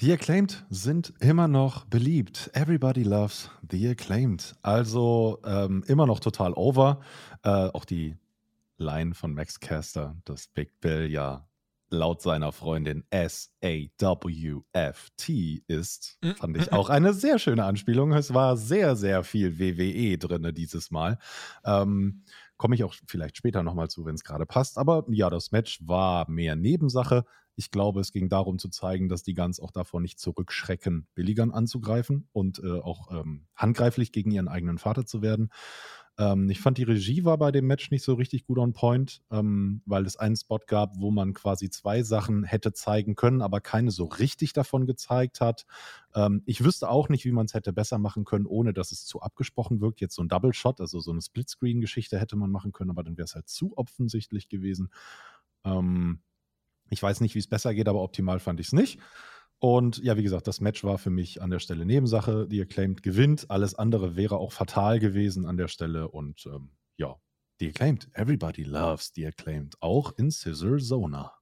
The 0.00 0.12
Acclaimed 0.12 0.64
sind 0.70 1.12
immer 1.20 1.48
noch 1.48 1.84
beliebt. 1.84 2.50
Everybody 2.54 3.02
loves 3.02 3.50
The 3.70 3.88
Acclaimed. 3.88 4.54
Also 4.62 5.40
ähm, 5.44 5.84
immer 5.86 6.06
noch 6.06 6.20
total 6.20 6.52
over. 6.54 7.00
Äh, 7.42 7.48
auch 7.48 7.84
die 7.84 8.16
Line 8.78 9.14
von 9.14 9.34
Max 9.34 9.60
Caster, 9.60 10.16
dass 10.24 10.48
Big 10.48 10.80
Bill 10.80 11.10
ja 11.10 11.46
laut 11.90 12.22
seiner 12.22 12.52
Freundin 12.52 13.04
S-A-W-F-T 13.10 13.92
ist, 15.66 16.18
mhm. 16.22 16.34
fand 16.36 16.56
ich 16.56 16.72
auch 16.72 16.88
eine 16.88 17.12
sehr 17.12 17.38
schöne 17.38 17.64
Anspielung. 17.64 18.12
Es 18.12 18.32
war 18.32 18.56
sehr, 18.56 18.96
sehr 18.96 19.24
viel 19.24 19.58
WWE 19.58 20.16
drin 20.18 20.54
dieses 20.54 20.90
Mal. 20.90 21.18
Ähm, 21.64 22.22
Komme 22.60 22.74
ich 22.74 22.84
auch 22.84 22.94
vielleicht 23.06 23.38
später 23.38 23.62
nochmal 23.62 23.88
zu, 23.88 24.04
wenn 24.04 24.16
es 24.16 24.22
gerade 24.22 24.44
passt. 24.44 24.76
Aber 24.76 25.06
ja, 25.08 25.30
das 25.30 25.50
Match 25.50 25.80
war 25.82 26.28
mehr 26.28 26.56
Nebensache. 26.56 27.24
Ich 27.56 27.70
glaube, 27.70 28.00
es 28.00 28.12
ging 28.12 28.28
darum 28.28 28.58
zu 28.58 28.68
zeigen, 28.68 29.08
dass 29.08 29.22
die 29.22 29.32
Guns 29.32 29.60
auch 29.60 29.70
davor 29.70 30.02
nicht 30.02 30.20
zurückschrecken, 30.20 31.06
Billigern 31.14 31.52
anzugreifen 31.52 32.28
und 32.32 32.58
äh, 32.58 32.80
auch 32.80 33.10
ähm, 33.18 33.46
handgreiflich 33.56 34.12
gegen 34.12 34.30
ihren 34.30 34.46
eigenen 34.46 34.76
Vater 34.76 35.06
zu 35.06 35.22
werden. 35.22 35.48
Ähm, 36.18 36.50
ich 36.50 36.60
fand, 36.60 36.78
die 36.78 36.82
Regie 36.82 37.24
war 37.24 37.38
bei 37.38 37.50
dem 37.50 37.66
Match 37.66 37.90
nicht 37.90 38.04
so 38.04 38.14
richtig 38.14 38.44
gut 38.44 38.58
on 38.58 38.72
point, 38.72 39.22
ähm, 39.30 39.82
weil 39.86 40.06
es 40.06 40.16
einen 40.16 40.36
Spot 40.36 40.60
gab, 40.66 40.98
wo 40.98 41.10
man 41.10 41.34
quasi 41.34 41.70
zwei 41.70 42.02
Sachen 42.02 42.44
hätte 42.44 42.72
zeigen 42.72 43.14
können, 43.14 43.42
aber 43.42 43.60
keine 43.60 43.90
so 43.90 44.04
richtig 44.04 44.52
davon 44.52 44.86
gezeigt 44.86 45.40
hat. 45.40 45.66
Ähm, 46.14 46.42
ich 46.46 46.64
wüsste 46.64 46.88
auch 46.88 47.08
nicht, 47.08 47.24
wie 47.24 47.32
man 47.32 47.46
es 47.46 47.54
hätte 47.54 47.72
besser 47.72 47.98
machen 47.98 48.24
können, 48.24 48.46
ohne 48.46 48.72
dass 48.72 48.92
es 48.92 49.04
zu 49.06 49.20
abgesprochen 49.20 49.80
wirkt. 49.80 50.00
Jetzt 50.00 50.14
so 50.14 50.22
ein 50.22 50.28
Double 50.28 50.52
Shot, 50.52 50.80
also 50.80 51.00
so 51.00 51.10
eine 51.10 51.22
Splitscreen-Geschichte 51.22 52.18
hätte 52.18 52.36
man 52.36 52.50
machen 52.50 52.72
können, 52.72 52.90
aber 52.90 53.02
dann 53.02 53.16
wäre 53.16 53.24
es 53.26 53.34
halt 53.34 53.48
zu 53.48 53.76
offensichtlich 53.76 54.48
gewesen. 54.48 54.90
Ähm, 55.64 56.20
ich 56.90 57.02
weiß 57.02 57.20
nicht, 57.20 57.34
wie 57.34 57.38
es 57.38 57.46
besser 57.46 57.74
geht, 57.74 57.88
aber 57.88 58.02
optimal 58.02 58.40
fand 58.40 58.60
ich 58.60 58.66
es 58.66 58.72
nicht. 58.72 58.98
Und 59.60 59.98
ja, 59.98 60.16
wie 60.16 60.22
gesagt, 60.22 60.46
das 60.46 60.60
Match 60.60 60.82
war 60.84 60.96
für 60.96 61.10
mich 61.10 61.42
an 61.42 61.50
der 61.50 61.58
Stelle 61.58 61.84
Nebensache. 61.84 62.48
Die 62.48 62.62
Acclaimed 62.62 63.02
gewinnt. 63.02 63.50
Alles 63.50 63.74
andere 63.74 64.16
wäre 64.16 64.38
auch 64.38 64.52
fatal 64.52 64.98
gewesen 64.98 65.44
an 65.44 65.58
der 65.58 65.68
Stelle. 65.68 66.08
Und 66.08 66.46
ähm, 66.46 66.70
ja, 66.96 67.16
die 67.60 67.68
Acclaimed. 67.68 68.08
Everybody 68.14 68.64
loves 68.64 69.12
die 69.12 69.26
Acclaimed. 69.26 69.76
Auch 69.80 70.12
in 70.16 70.30
Scissor 70.30 70.78
Zona. 70.78 71.39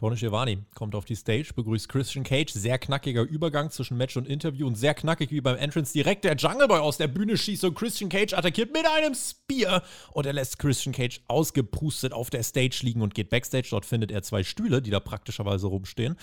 Tony 0.00 0.16
Schiavone 0.16 0.64
kommt 0.74 0.94
auf 0.94 1.04
die 1.04 1.14
Stage, 1.14 1.50
begrüßt 1.54 1.86
Christian 1.86 2.24
Cage. 2.24 2.50
Sehr 2.50 2.78
knackiger 2.78 3.20
Übergang 3.20 3.70
zwischen 3.70 3.98
Match 3.98 4.16
und 4.16 4.26
Interview 4.26 4.66
und 4.66 4.74
sehr 4.74 4.94
knackig 4.94 5.30
wie 5.30 5.42
beim 5.42 5.58
Entrance 5.58 5.92
direkt 5.92 6.24
der 6.24 6.36
Jungle 6.36 6.68
Boy 6.68 6.78
aus 6.78 6.96
der 6.96 7.06
Bühne 7.06 7.36
schießt 7.36 7.64
und 7.64 7.74
Christian 7.74 8.08
Cage 8.08 8.32
attackiert 8.32 8.72
mit 8.72 8.86
einem 8.86 9.14
Spear 9.14 9.82
und 10.12 10.24
er 10.24 10.32
lässt 10.32 10.58
Christian 10.58 10.94
Cage 10.94 11.20
ausgepustet 11.28 12.14
auf 12.14 12.30
der 12.30 12.42
Stage 12.42 12.78
liegen 12.80 13.02
und 13.02 13.14
geht 13.14 13.28
backstage. 13.28 13.68
Dort 13.72 13.84
findet 13.84 14.10
er 14.10 14.22
zwei 14.22 14.42
Stühle, 14.42 14.80
die 14.80 14.88
da 14.88 15.00
praktischerweise 15.00 15.66
rumstehen. 15.66 16.16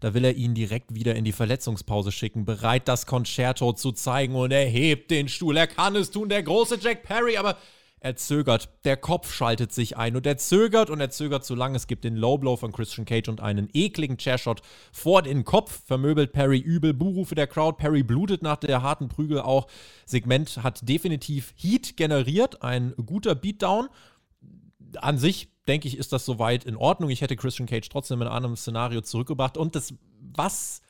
Da 0.00 0.12
will 0.12 0.26
er 0.26 0.34
ihn 0.34 0.54
direkt 0.54 0.94
wieder 0.94 1.14
in 1.14 1.24
die 1.24 1.32
Verletzungspause 1.32 2.12
schicken, 2.12 2.44
bereit 2.44 2.86
das 2.86 3.06
Concerto 3.06 3.72
zu 3.72 3.92
zeigen 3.92 4.34
und 4.34 4.50
er 4.50 4.66
hebt 4.66 5.10
den 5.10 5.30
Stuhl. 5.30 5.56
Er 5.56 5.68
kann 5.68 5.96
es 5.96 6.10
tun, 6.10 6.28
der 6.28 6.42
große 6.42 6.78
Jack 6.82 7.02
Perry, 7.04 7.38
aber 7.38 7.56
er 8.02 8.16
zögert. 8.16 8.68
Der 8.84 8.96
Kopf 8.96 9.32
schaltet 9.32 9.72
sich 9.72 9.96
ein 9.96 10.16
und 10.16 10.26
er 10.26 10.36
zögert 10.36 10.90
und 10.90 11.00
er 11.00 11.10
zögert 11.10 11.44
zu 11.44 11.54
lange. 11.54 11.76
Es 11.76 11.86
gibt 11.86 12.02
den 12.02 12.16
Low 12.16 12.36
Blow 12.36 12.56
von 12.56 12.72
Christian 12.72 13.04
Cage 13.04 13.28
und 13.28 13.40
einen 13.40 13.68
ekligen 13.72 14.18
Chairshot 14.18 14.60
vor 14.90 15.22
den 15.22 15.44
Kopf. 15.44 15.84
Vermöbelt 15.86 16.32
Perry 16.32 16.58
übel. 16.58 16.94
Buhrufe 16.94 17.36
der 17.36 17.46
Crowd. 17.46 17.76
Perry 17.78 18.02
blutet 18.02 18.42
nach 18.42 18.56
der 18.56 18.82
harten 18.82 19.08
Prügel 19.08 19.40
auch. 19.40 19.68
Segment 20.04 20.64
hat 20.64 20.86
definitiv 20.88 21.54
Heat 21.56 21.96
generiert. 21.96 22.62
Ein 22.62 22.92
guter 23.06 23.36
Beatdown. 23.36 23.88
An 24.96 25.16
sich 25.16 25.48
denke 25.68 25.86
ich, 25.86 25.96
ist 25.96 26.12
das 26.12 26.24
soweit 26.24 26.64
in 26.64 26.74
Ordnung. 26.74 27.08
Ich 27.08 27.20
hätte 27.20 27.36
Christian 27.36 27.68
Cage 27.68 27.88
trotzdem 27.88 28.20
in 28.20 28.28
einem 28.28 28.56
Szenario 28.56 29.02
zurückgebracht. 29.02 29.56
Und 29.56 29.76
das, 29.76 29.94
was 30.34 30.82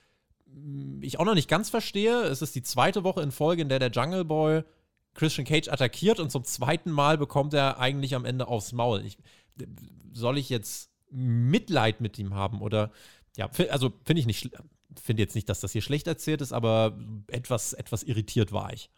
ich 1.02 1.20
auch 1.20 1.26
noch 1.26 1.34
nicht 1.34 1.48
ganz 1.48 1.68
verstehe, 1.68 2.22
es 2.22 2.40
ist 2.40 2.54
die 2.54 2.62
zweite 2.62 3.04
Woche 3.04 3.20
in 3.20 3.32
Folge, 3.32 3.60
in 3.60 3.68
der 3.68 3.80
der 3.80 3.90
Jungle 3.90 4.24
Boy 4.24 4.62
Christian 5.14 5.46
Cage 5.46 5.68
attackiert 5.68 6.20
und 6.20 6.30
zum 6.30 6.44
zweiten 6.44 6.90
Mal 6.90 7.18
bekommt 7.18 7.54
er 7.54 7.78
eigentlich 7.78 8.14
am 8.14 8.24
Ende 8.24 8.48
aufs 8.48 8.72
Maul. 8.72 9.04
Ich, 9.04 9.18
soll 10.12 10.38
ich 10.38 10.48
jetzt 10.48 10.90
Mitleid 11.10 12.00
mit 12.00 12.18
ihm 12.18 12.34
haben 12.34 12.62
oder 12.62 12.90
ja, 13.36 13.50
also 13.70 13.92
finde 14.04 14.20
ich 14.20 14.26
nicht, 14.26 14.50
finde 15.00 15.22
jetzt 15.22 15.34
nicht, 15.34 15.48
dass 15.48 15.60
das 15.60 15.72
hier 15.72 15.82
schlecht 15.82 16.06
erzählt 16.06 16.40
ist, 16.40 16.52
aber 16.52 16.98
etwas, 17.28 17.72
etwas 17.72 18.02
irritiert 18.02 18.52
war 18.52 18.72
ich. 18.72 18.90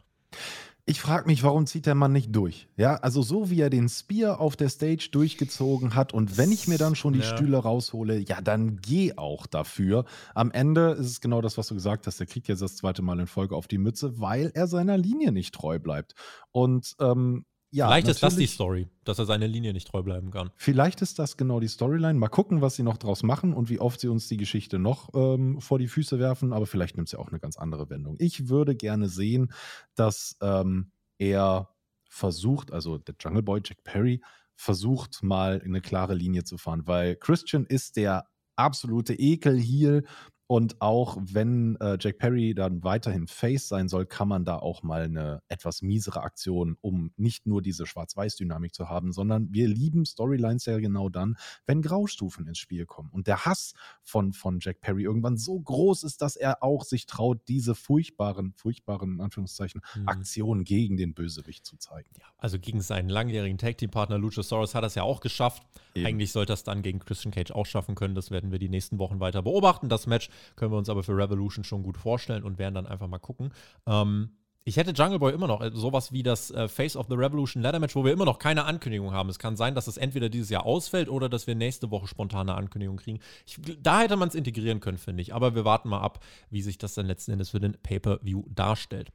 Ich 0.86 1.00
frage 1.00 1.26
mich, 1.26 1.42
warum 1.42 1.66
zieht 1.66 1.86
der 1.86 1.94
Mann 1.94 2.12
nicht 2.12 2.36
durch? 2.36 2.68
Ja, 2.76 2.96
also 2.96 3.22
so 3.22 3.48
wie 3.48 3.58
er 3.58 3.70
den 3.70 3.88
Spear 3.88 4.38
auf 4.38 4.54
der 4.54 4.68
Stage 4.68 5.08
durchgezogen 5.10 5.94
hat 5.94 6.12
und 6.12 6.36
wenn 6.36 6.52
ich 6.52 6.68
mir 6.68 6.76
dann 6.76 6.94
schon 6.94 7.14
die 7.14 7.20
ja. 7.20 7.24
Stühle 7.24 7.56
raushole, 7.56 8.18
ja, 8.18 8.42
dann 8.42 8.76
geh 8.82 9.16
auch 9.16 9.46
dafür. 9.46 10.04
Am 10.34 10.50
Ende 10.50 10.90
ist 10.90 11.06
es 11.06 11.20
genau 11.22 11.40
das, 11.40 11.56
was 11.56 11.68
du 11.68 11.74
gesagt 11.74 12.06
hast. 12.06 12.20
Der 12.20 12.26
kriegt 12.26 12.48
jetzt 12.48 12.60
das 12.60 12.76
zweite 12.76 13.00
Mal 13.00 13.18
in 13.18 13.26
Folge 13.26 13.56
auf 13.56 13.66
die 13.66 13.78
Mütze, 13.78 14.20
weil 14.20 14.50
er 14.52 14.66
seiner 14.66 14.98
Linie 14.98 15.32
nicht 15.32 15.54
treu 15.54 15.78
bleibt. 15.78 16.14
Und 16.52 16.94
ähm, 17.00 17.46
ja, 17.74 17.88
vielleicht 17.88 18.06
ist 18.06 18.22
das 18.22 18.36
die 18.36 18.46
Story, 18.46 18.86
dass 19.02 19.18
er 19.18 19.26
seiner 19.26 19.48
Linie 19.48 19.72
nicht 19.72 19.88
treu 19.88 20.04
bleiben 20.04 20.30
kann. 20.30 20.52
Vielleicht 20.56 21.02
ist 21.02 21.18
das 21.18 21.36
genau 21.36 21.58
die 21.58 21.66
Storyline. 21.66 22.16
Mal 22.16 22.28
gucken, 22.28 22.60
was 22.60 22.76
sie 22.76 22.84
noch 22.84 22.98
draus 22.98 23.24
machen 23.24 23.52
und 23.52 23.68
wie 23.68 23.80
oft 23.80 23.98
sie 23.98 24.06
uns 24.06 24.28
die 24.28 24.36
Geschichte 24.36 24.78
noch 24.78 25.08
ähm, 25.12 25.60
vor 25.60 25.80
die 25.80 25.88
Füße 25.88 26.20
werfen. 26.20 26.52
Aber 26.52 26.66
vielleicht 26.66 26.96
nimmt 26.96 27.08
sie 27.08 27.18
auch 27.18 27.30
eine 27.30 27.40
ganz 27.40 27.56
andere 27.56 27.90
Wendung. 27.90 28.14
Ich 28.20 28.48
würde 28.48 28.76
gerne 28.76 29.08
sehen, 29.08 29.52
dass 29.96 30.36
ähm, 30.40 30.92
er 31.18 31.68
versucht, 32.08 32.72
also 32.72 32.98
der 32.98 33.16
Jungle 33.18 33.42
Boy 33.42 33.60
Jack 33.64 33.82
Perry 33.82 34.22
versucht 34.54 35.24
mal 35.24 35.60
eine 35.64 35.80
klare 35.80 36.14
Linie 36.14 36.44
zu 36.44 36.58
fahren, 36.58 36.86
weil 36.86 37.16
Christian 37.16 37.66
ist 37.66 37.96
der 37.96 38.28
absolute 38.54 39.14
Ekel-Heel 39.14 40.04
und 40.46 40.80
auch 40.82 41.16
wenn 41.20 41.76
äh, 41.76 41.96
Jack 41.98 42.18
Perry 42.18 42.54
dann 42.54 42.84
weiterhin 42.84 43.26
Face 43.26 43.66
sein 43.68 43.88
soll, 43.88 44.04
kann 44.04 44.28
man 44.28 44.44
da 44.44 44.58
auch 44.58 44.82
mal 44.82 45.04
eine 45.04 45.42
etwas 45.48 45.80
miesere 45.80 46.22
Aktion, 46.22 46.76
um 46.82 47.12
nicht 47.16 47.46
nur 47.46 47.62
diese 47.62 47.86
Schwarz-Weiß-Dynamik 47.86 48.74
zu 48.74 48.90
haben, 48.90 49.12
sondern 49.12 49.52
wir 49.52 49.68
lieben 49.68 50.04
Storylines 50.04 50.66
ja 50.66 50.78
genau 50.78 51.08
dann, 51.08 51.36
wenn 51.66 51.80
Graustufen 51.80 52.46
ins 52.46 52.58
Spiel 52.58 52.84
kommen. 52.84 53.08
Und 53.10 53.26
der 53.26 53.46
Hass 53.46 53.72
von, 54.02 54.34
von 54.34 54.58
Jack 54.60 54.82
Perry 54.82 55.04
irgendwann 55.04 55.38
so 55.38 55.58
groß 55.58 56.02
ist, 56.04 56.20
dass 56.20 56.36
er 56.36 56.62
auch 56.62 56.84
sich 56.84 57.06
traut, 57.06 57.48
diese 57.48 57.74
furchtbaren, 57.74 58.52
furchtbaren, 58.54 59.14
in 59.14 59.20
Anführungszeichen, 59.22 59.80
mhm. 59.94 60.08
Aktionen 60.08 60.64
gegen 60.64 60.98
den 60.98 61.14
Bösewicht 61.14 61.64
zu 61.64 61.78
zeigen. 61.78 62.10
Ja, 62.18 62.26
also 62.36 62.58
gegen 62.58 62.82
seinen 62.82 63.08
langjährigen 63.08 63.56
Tag-Team-Partner 63.56 64.18
Luchasaurus 64.18 64.74
hat 64.74 64.84
er 64.84 64.88
es 64.88 64.94
ja 64.94 65.04
auch 65.04 65.20
geschafft. 65.20 65.62
Eben. 65.94 66.06
Eigentlich 66.06 66.32
sollte 66.32 66.52
er 66.52 66.54
es 66.54 66.64
dann 66.64 66.82
gegen 66.82 66.98
Christian 66.98 67.32
Cage 67.32 67.52
auch 67.52 67.66
schaffen 67.66 67.94
können. 67.94 68.14
Das 68.14 68.30
werden 68.30 68.52
wir 68.52 68.58
die 68.58 68.68
nächsten 68.68 68.98
Wochen 68.98 69.20
weiter 69.20 69.42
beobachten. 69.42 69.88
Das 69.88 70.06
Match 70.06 70.28
können 70.56 70.72
wir 70.72 70.78
uns 70.78 70.88
aber 70.88 71.02
für 71.02 71.16
Revolution 71.16 71.64
schon 71.64 71.82
gut 71.82 71.96
vorstellen 71.96 72.44
und 72.44 72.58
werden 72.58 72.74
dann 72.74 72.86
einfach 72.86 73.08
mal 73.08 73.18
gucken. 73.18 73.52
Ähm, 73.86 74.30
ich 74.66 74.78
hätte 74.78 74.92
Jungle 74.92 75.18
Boy 75.18 75.34
immer 75.34 75.46
noch 75.46 75.60
äh, 75.60 75.70
sowas 75.74 76.10
wie 76.10 76.22
das 76.22 76.50
äh, 76.50 76.68
Face 76.68 76.96
of 76.96 77.06
the 77.10 77.14
Revolution 77.14 77.62
Ladder 77.62 77.80
Match, 77.80 77.94
wo 77.94 78.04
wir 78.04 78.12
immer 78.12 78.24
noch 78.24 78.38
keine 78.38 78.64
Ankündigung 78.64 79.12
haben. 79.12 79.28
Es 79.28 79.38
kann 79.38 79.56
sein, 79.56 79.74
dass 79.74 79.88
es 79.88 79.98
entweder 79.98 80.30
dieses 80.30 80.48
Jahr 80.48 80.64
ausfällt 80.64 81.10
oder 81.10 81.28
dass 81.28 81.46
wir 81.46 81.54
nächste 81.54 81.90
Woche 81.90 82.08
spontane 82.08 82.54
Ankündigung 82.54 82.96
kriegen. 82.96 83.20
Ich, 83.44 83.58
da 83.82 84.00
hätte 84.00 84.16
man 84.16 84.28
es 84.28 84.34
integrieren 84.34 84.80
können, 84.80 84.96
finde 84.96 85.20
ich. 85.20 85.34
Aber 85.34 85.54
wir 85.54 85.66
warten 85.66 85.90
mal 85.90 86.00
ab, 86.00 86.24
wie 86.48 86.62
sich 86.62 86.78
das 86.78 86.94
dann 86.94 87.06
letzten 87.06 87.32
Endes 87.32 87.50
für 87.50 87.60
den 87.60 87.74
Pay-Per-View 87.74 88.44
darstellt. 88.48 89.12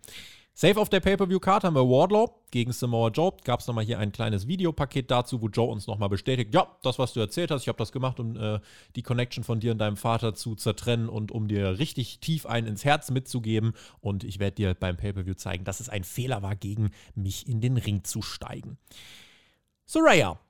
Safe 0.61 0.77
auf 0.77 0.89
der 0.89 0.99
Pay-Per-View-Card 0.99 1.63
haben 1.63 1.75
wir 1.77 1.87
Wardlow 1.87 2.35
gegen 2.51 2.73
Samoa 2.73 3.11
Joe. 3.11 3.31
Gab 3.45 3.61
es 3.61 3.67
nochmal 3.67 3.85
hier 3.85 3.97
ein 3.97 4.11
kleines 4.11 4.45
Videopaket 4.45 5.09
dazu, 5.09 5.41
wo 5.41 5.47
Joe 5.47 5.71
uns 5.71 5.87
nochmal 5.87 6.09
bestätigt, 6.09 6.53
ja, 6.53 6.75
das, 6.81 6.99
was 6.99 7.13
du 7.13 7.21
erzählt 7.21 7.49
hast, 7.49 7.61
ich 7.61 7.69
habe 7.69 7.77
das 7.77 7.93
gemacht, 7.93 8.19
um 8.19 8.35
äh, 8.35 8.59
die 8.97 9.01
Connection 9.01 9.45
von 9.45 9.61
dir 9.61 9.71
und 9.71 9.77
deinem 9.77 9.95
Vater 9.95 10.33
zu 10.35 10.55
zertrennen 10.55 11.07
und 11.07 11.31
um 11.31 11.47
dir 11.47 11.79
richtig 11.79 12.19
tief 12.19 12.45
einen 12.45 12.67
ins 12.67 12.83
Herz 12.83 13.09
mitzugeben. 13.09 13.71
Und 14.01 14.25
ich 14.25 14.39
werde 14.39 14.55
dir 14.55 14.73
beim 14.73 14.97
Pay-Per-View 14.97 15.35
zeigen, 15.35 15.63
dass 15.63 15.79
es 15.79 15.87
ein 15.87 16.03
Fehler 16.03 16.41
war, 16.41 16.57
gegen 16.57 16.91
mich 17.15 17.47
in 17.47 17.61
den 17.61 17.77
Ring 17.77 18.03
zu 18.03 18.21
steigen. 18.21 18.77
Soraya 19.85 20.41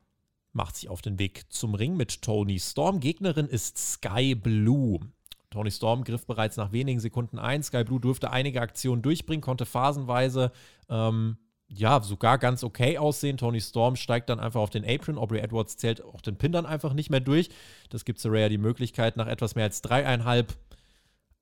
macht 0.54 0.78
sich 0.78 0.90
auf 0.90 1.04
den 1.04 1.20
Weg 1.20 1.54
zum 1.54 1.76
Ring 1.76 1.96
mit 1.96 2.24
Tony 2.24 2.58
Storm. 2.58 3.00
Gegnerin 3.00 3.46
ist 3.46 3.78
Sky 3.78 4.34
Blue. 4.34 5.02
Tony 5.50 5.72
Storm 5.72 6.04
griff 6.04 6.26
bereits 6.26 6.58
nach 6.58 6.72
wenigen 6.72 7.00
Sekunden 7.00 7.40
ein. 7.40 7.64
Sky 7.64 7.84
Blue 7.84 8.00
durfte 8.00 8.32
einige 8.32 8.62
Aktionen 8.62 9.02
durchbringen, 9.02 9.42
konnte 9.42 9.66
phasenweise 9.66 10.52
ähm, 10.90 11.38
ja 11.68 12.02
sogar 12.02 12.38
ganz 12.38 12.64
okay 12.64 12.98
aussehen. 12.98 13.38
Tony 13.38 13.62
Storm 13.62 13.96
steigt 13.96 14.30
dann 14.30 14.40
einfach 14.40 14.60
auf 14.60 14.70
den 14.70 14.86
Apron. 14.86 15.18
Aubrey 15.18 15.40
Edwards 15.40 15.78
zählt 15.78 16.04
auch 16.04 16.22
den 16.22 16.38
Pin 16.38 16.52
dann 16.52 16.66
einfach 16.66 16.94
nicht 16.94 17.10
mehr 17.10 17.20
durch. 17.20 17.50
Das 17.90 18.06
gibt 18.06 18.20
Saraya 18.20 18.50
die 18.50 18.58
Möglichkeit, 18.58 19.18
nach 19.18 19.28
etwas 19.28 19.56
mehr 19.56 19.66
als 19.66 19.82
dreieinhalb 19.82 20.56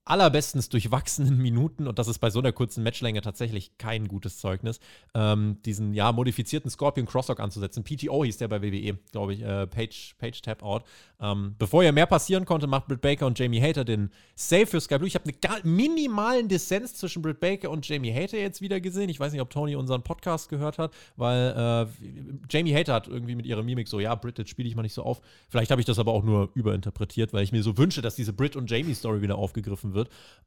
allerbestens 0.09 0.69
durchwachsenen 0.69 1.37
Minuten, 1.41 1.87
und 1.87 1.99
das 1.99 2.07
ist 2.07 2.19
bei 2.19 2.29
so 2.29 2.39
einer 2.39 2.51
kurzen 2.51 2.83
Matchlänge 2.83 3.21
tatsächlich 3.21 3.77
kein 3.77 4.07
gutes 4.07 4.39
Zeugnis, 4.39 4.79
ähm, 5.13 5.57
diesen 5.65 5.93
ja 5.93 6.11
modifizierten 6.11 6.69
Scorpion 6.71 7.05
Crosslock 7.05 7.39
anzusetzen. 7.39 7.83
PTO 7.83 8.23
hieß 8.23 8.37
der 8.37 8.47
bei 8.47 8.61
WWE, 8.61 8.97
glaube 9.11 9.33
ich, 9.33 9.41
äh, 9.41 9.67
Page, 9.67 10.15
Page 10.17 10.41
Tap 10.41 10.63
Out. 10.63 10.83
Ähm, 11.19 11.55
bevor 11.57 11.83
ja 11.83 11.91
mehr 11.91 12.05
passieren 12.05 12.45
konnte, 12.45 12.67
macht 12.67 12.87
Britt 12.87 13.01
Baker 13.01 13.25
und 13.25 13.37
Jamie 13.39 13.61
Hater 13.61 13.83
den 13.83 14.11
Save 14.35 14.67
für 14.67 14.79
Sky 14.79 14.97
Blue. 14.97 15.07
Ich 15.07 15.15
habe 15.15 15.25
einen 15.25 15.75
minimalen 15.75 16.47
Dissens 16.47 16.93
zwischen 16.95 17.21
Britt 17.21 17.39
Baker 17.39 17.71
und 17.71 17.87
Jamie 17.87 18.13
Hater 18.13 18.37
jetzt 18.37 18.61
wieder 18.61 18.79
gesehen. 18.79 19.09
Ich 19.09 19.19
weiß 19.19 19.31
nicht, 19.31 19.41
ob 19.41 19.49
Tony 19.49 19.75
unseren 19.75 20.03
Podcast 20.03 20.49
gehört 20.49 20.77
hat, 20.77 20.93
weil 21.15 21.87
äh, 21.89 22.05
Jamie 22.49 22.73
Hater 22.73 22.93
hat 22.93 23.07
irgendwie 23.07 23.35
mit 23.35 23.45
ihrer 23.45 23.63
Mimik 23.63 23.87
so, 23.87 23.99
ja, 23.99 24.13
Britt, 24.15 24.37
jetzt 24.37 24.49
spiele 24.49 24.69
ich 24.69 24.75
mal 24.75 24.83
nicht 24.83 24.93
so 24.93 25.03
auf. 25.03 25.21
Vielleicht 25.49 25.71
habe 25.71 25.81
ich 25.81 25.85
das 25.85 25.97
aber 25.97 26.11
auch 26.11 26.23
nur 26.23 26.49
überinterpretiert, 26.53 27.33
weil 27.33 27.43
ich 27.43 27.51
mir 27.51 27.63
so 27.63 27.77
wünsche, 27.77 28.01
dass 28.01 28.15
diese 28.15 28.33
Britt 28.33 28.55
und 28.55 28.69
Jamie 28.69 28.93
Story 28.93 29.21
wieder 29.21 29.37
aufgegriffen 29.37 29.93
wird. 29.93 29.96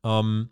Ähm, 0.05 0.51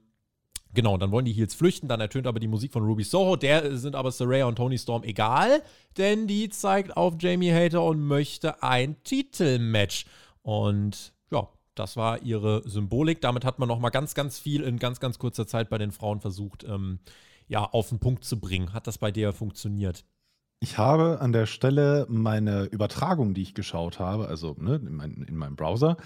Genau, 0.74 0.98
dann 0.98 1.11
wollen 1.11 1.24
die 1.24 1.32
Heels 1.32 1.54
flüchten, 1.54 1.88
dann 1.88 2.00
ertönt 2.00 2.26
aber 2.26 2.40
die 2.40 2.48
Musik 2.48 2.72
von 2.72 2.84
Ruby 2.84 3.02
Soho. 3.02 3.37
Der 3.37 3.76
sind 3.76 3.96
aber 3.96 4.12
Saraya 4.12 4.44
und 4.46 4.56
Tony 4.56 4.76
Storm 4.76 5.02
egal, 5.02 5.62
denn 5.96 6.26
die 6.26 6.50
zeigt 6.50 6.96
auf 6.96 7.14
Jamie 7.18 7.52
Hater 7.52 7.82
und 7.82 8.00
möchte 8.00 8.62
ein 8.62 9.02
Titelmatch. 9.02 10.04
Und 10.42 11.14
ja, 11.30 11.48
das 11.74 11.96
war 11.96 12.22
ihre 12.22 12.68
Symbolik. 12.68 13.20
Damit 13.20 13.44
hat 13.44 13.58
man 13.58 13.68
nochmal 13.68 13.90
ganz, 13.90 14.14
ganz 14.14 14.38
viel 14.38 14.62
in 14.62 14.78
ganz, 14.78 15.00
ganz 15.00 15.18
kurzer 15.18 15.46
Zeit 15.46 15.70
bei 15.70 15.78
den 15.78 15.90
Frauen 15.90 16.20
versucht, 16.20 16.64
ähm, 16.64 16.98
ja, 17.46 17.64
auf 17.64 17.88
den 17.88 17.98
Punkt 17.98 18.24
zu 18.24 18.38
bringen. 18.38 18.74
Hat 18.74 18.87
das 18.87 18.98
bei 18.98 19.11
dir 19.11 19.32
funktioniert? 19.32 20.04
Ich 20.61 20.76
habe 20.76 21.20
an 21.20 21.32
der 21.32 21.46
Stelle 21.46 22.04
meine 22.11 22.64
Übertragung, 22.64 23.32
die 23.32 23.42
ich 23.42 23.54
geschaut 23.54 24.00
habe, 24.00 24.26
also 24.26 24.56
ne, 24.58 24.74
in, 24.76 24.94
mein, 24.94 25.22
in 25.22 25.37
meinem 25.37 25.54
Browser, 25.54 25.96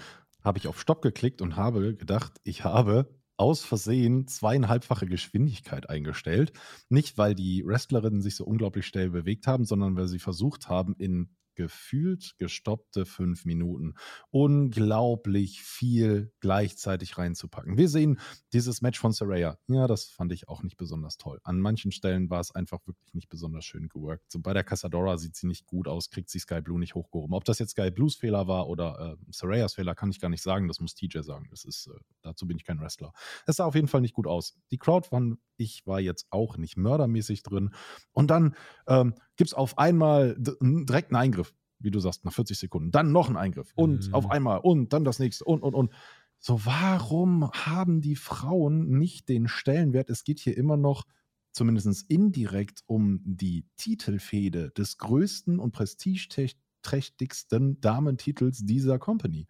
habe 0.43 0.57
ich 0.57 0.67
auf 0.67 0.79
Stopp 0.79 1.01
geklickt 1.01 1.41
und 1.41 1.55
habe 1.55 1.95
gedacht, 1.95 2.33
ich 2.43 2.63
habe 2.63 3.07
aus 3.37 3.63
Versehen 3.63 4.27
zweieinhalbfache 4.27 5.07
Geschwindigkeit 5.07 5.89
eingestellt. 5.89 6.53
Nicht, 6.89 7.17
weil 7.17 7.35
die 7.35 7.63
Wrestlerinnen 7.65 8.21
sich 8.21 8.35
so 8.35 8.45
unglaublich 8.45 8.85
schnell 8.85 9.09
bewegt 9.09 9.47
haben, 9.47 9.65
sondern 9.65 9.95
weil 9.95 10.07
sie 10.07 10.19
versucht 10.19 10.69
haben, 10.69 10.95
in 10.97 11.35
gefühlt 11.55 12.35
gestoppte 12.37 13.05
fünf 13.05 13.45
Minuten 13.45 13.93
unglaublich 14.31 15.61
viel 15.61 16.31
gleichzeitig 16.39 17.17
reinzupacken. 17.17 17.77
Wir 17.77 17.89
sehen 17.89 18.19
dieses 18.53 18.81
Match 18.81 18.99
von 18.99 19.11
Saraya. 19.11 19.57
Ja, 19.67 19.87
das 19.87 20.05
fand 20.05 20.31
ich 20.31 20.47
auch 20.49 20.63
nicht 20.63 20.77
besonders 20.77 21.17
toll. 21.17 21.39
An 21.43 21.59
manchen 21.59 21.91
Stellen 21.91 22.29
war 22.29 22.39
es 22.39 22.53
einfach 22.53 22.85
wirklich 22.87 23.13
nicht 23.13 23.29
besonders 23.29 23.65
schön 23.65 23.87
geworkt. 23.89 24.31
So 24.31 24.39
bei 24.39 24.53
der 24.53 24.63
Casadora 24.63 25.17
sieht 25.17 25.35
sie 25.35 25.47
nicht 25.47 25.65
gut 25.65 25.87
aus, 25.87 26.09
kriegt 26.09 26.29
sie 26.29 26.39
Sky 26.39 26.61
Blue 26.61 26.79
nicht 26.79 26.95
hochgehoben. 26.95 27.35
Ob 27.35 27.45
das 27.45 27.59
jetzt 27.59 27.71
Sky 27.71 27.91
Blues 27.91 28.15
Fehler 28.15 28.47
war 28.47 28.67
oder 28.67 29.17
äh, 29.19 29.31
Sarayas 29.31 29.75
Fehler, 29.75 29.95
kann 29.95 30.09
ich 30.09 30.19
gar 30.19 30.29
nicht 30.29 30.43
sagen. 30.43 30.67
Das 30.67 30.79
muss 30.79 30.95
TJ 30.95 31.19
sagen. 31.21 31.47
Das 31.49 31.63
ist, 31.65 31.87
äh, 31.87 31.99
dazu 32.21 32.47
bin 32.47 32.57
ich 32.57 32.65
kein 32.65 32.79
Wrestler. 32.79 33.13
Es 33.45 33.57
sah 33.57 33.65
auf 33.65 33.75
jeden 33.75 33.87
Fall 33.87 34.01
nicht 34.01 34.13
gut 34.13 34.27
aus. 34.27 34.57
Die 34.71 34.77
Crowd 34.77 35.07
fand 35.07 35.37
ich 35.57 35.85
war 35.85 35.99
jetzt 35.99 36.27
auch 36.29 36.57
nicht 36.57 36.77
mördermäßig 36.77 37.43
drin. 37.43 37.73
Und 38.11 38.29
dann 38.31 38.55
ähm, 38.87 39.13
gibt 39.43 39.49
es 39.49 39.53
auf 39.53 39.77
einmal 39.77 40.37
direkt 40.39 41.11
einen 41.11 41.21
Eingriff, 41.21 41.53
wie 41.79 41.91
du 41.91 41.99
sagst, 41.99 42.23
nach 42.23 42.31
40 42.31 42.57
Sekunden. 42.57 42.91
Dann 42.91 43.11
noch 43.11 43.27
einen 43.27 43.35
Eingriff 43.35 43.73
und 43.75 44.07
mhm. 44.07 44.13
auf 44.13 44.31
einmal 44.31 44.59
und 44.59 44.93
dann 44.93 45.03
das 45.03 45.19
nächste 45.19 45.43
und, 45.43 45.63
und, 45.63 45.75
und. 45.75 45.91
So, 46.39 46.65
warum 46.65 47.51
haben 47.51 47.99
die 47.99 48.15
Frauen 48.15 48.97
nicht 48.97 49.27
den 49.27 49.49
Stellenwert? 49.49 50.09
Es 50.09 50.23
geht 50.23 50.39
hier 50.39 50.55
immer 50.55 50.77
noch 50.77 51.03
zumindest 51.51 52.09
indirekt 52.09 52.83
um 52.85 53.19
die 53.25 53.67
Titelfehde 53.75 54.71
des 54.71 54.97
größten 54.97 55.59
und 55.59 55.73
prestigeträchtigsten 55.73 57.81
Damentitels 57.81 58.65
dieser 58.65 58.97
Company. 58.97 59.49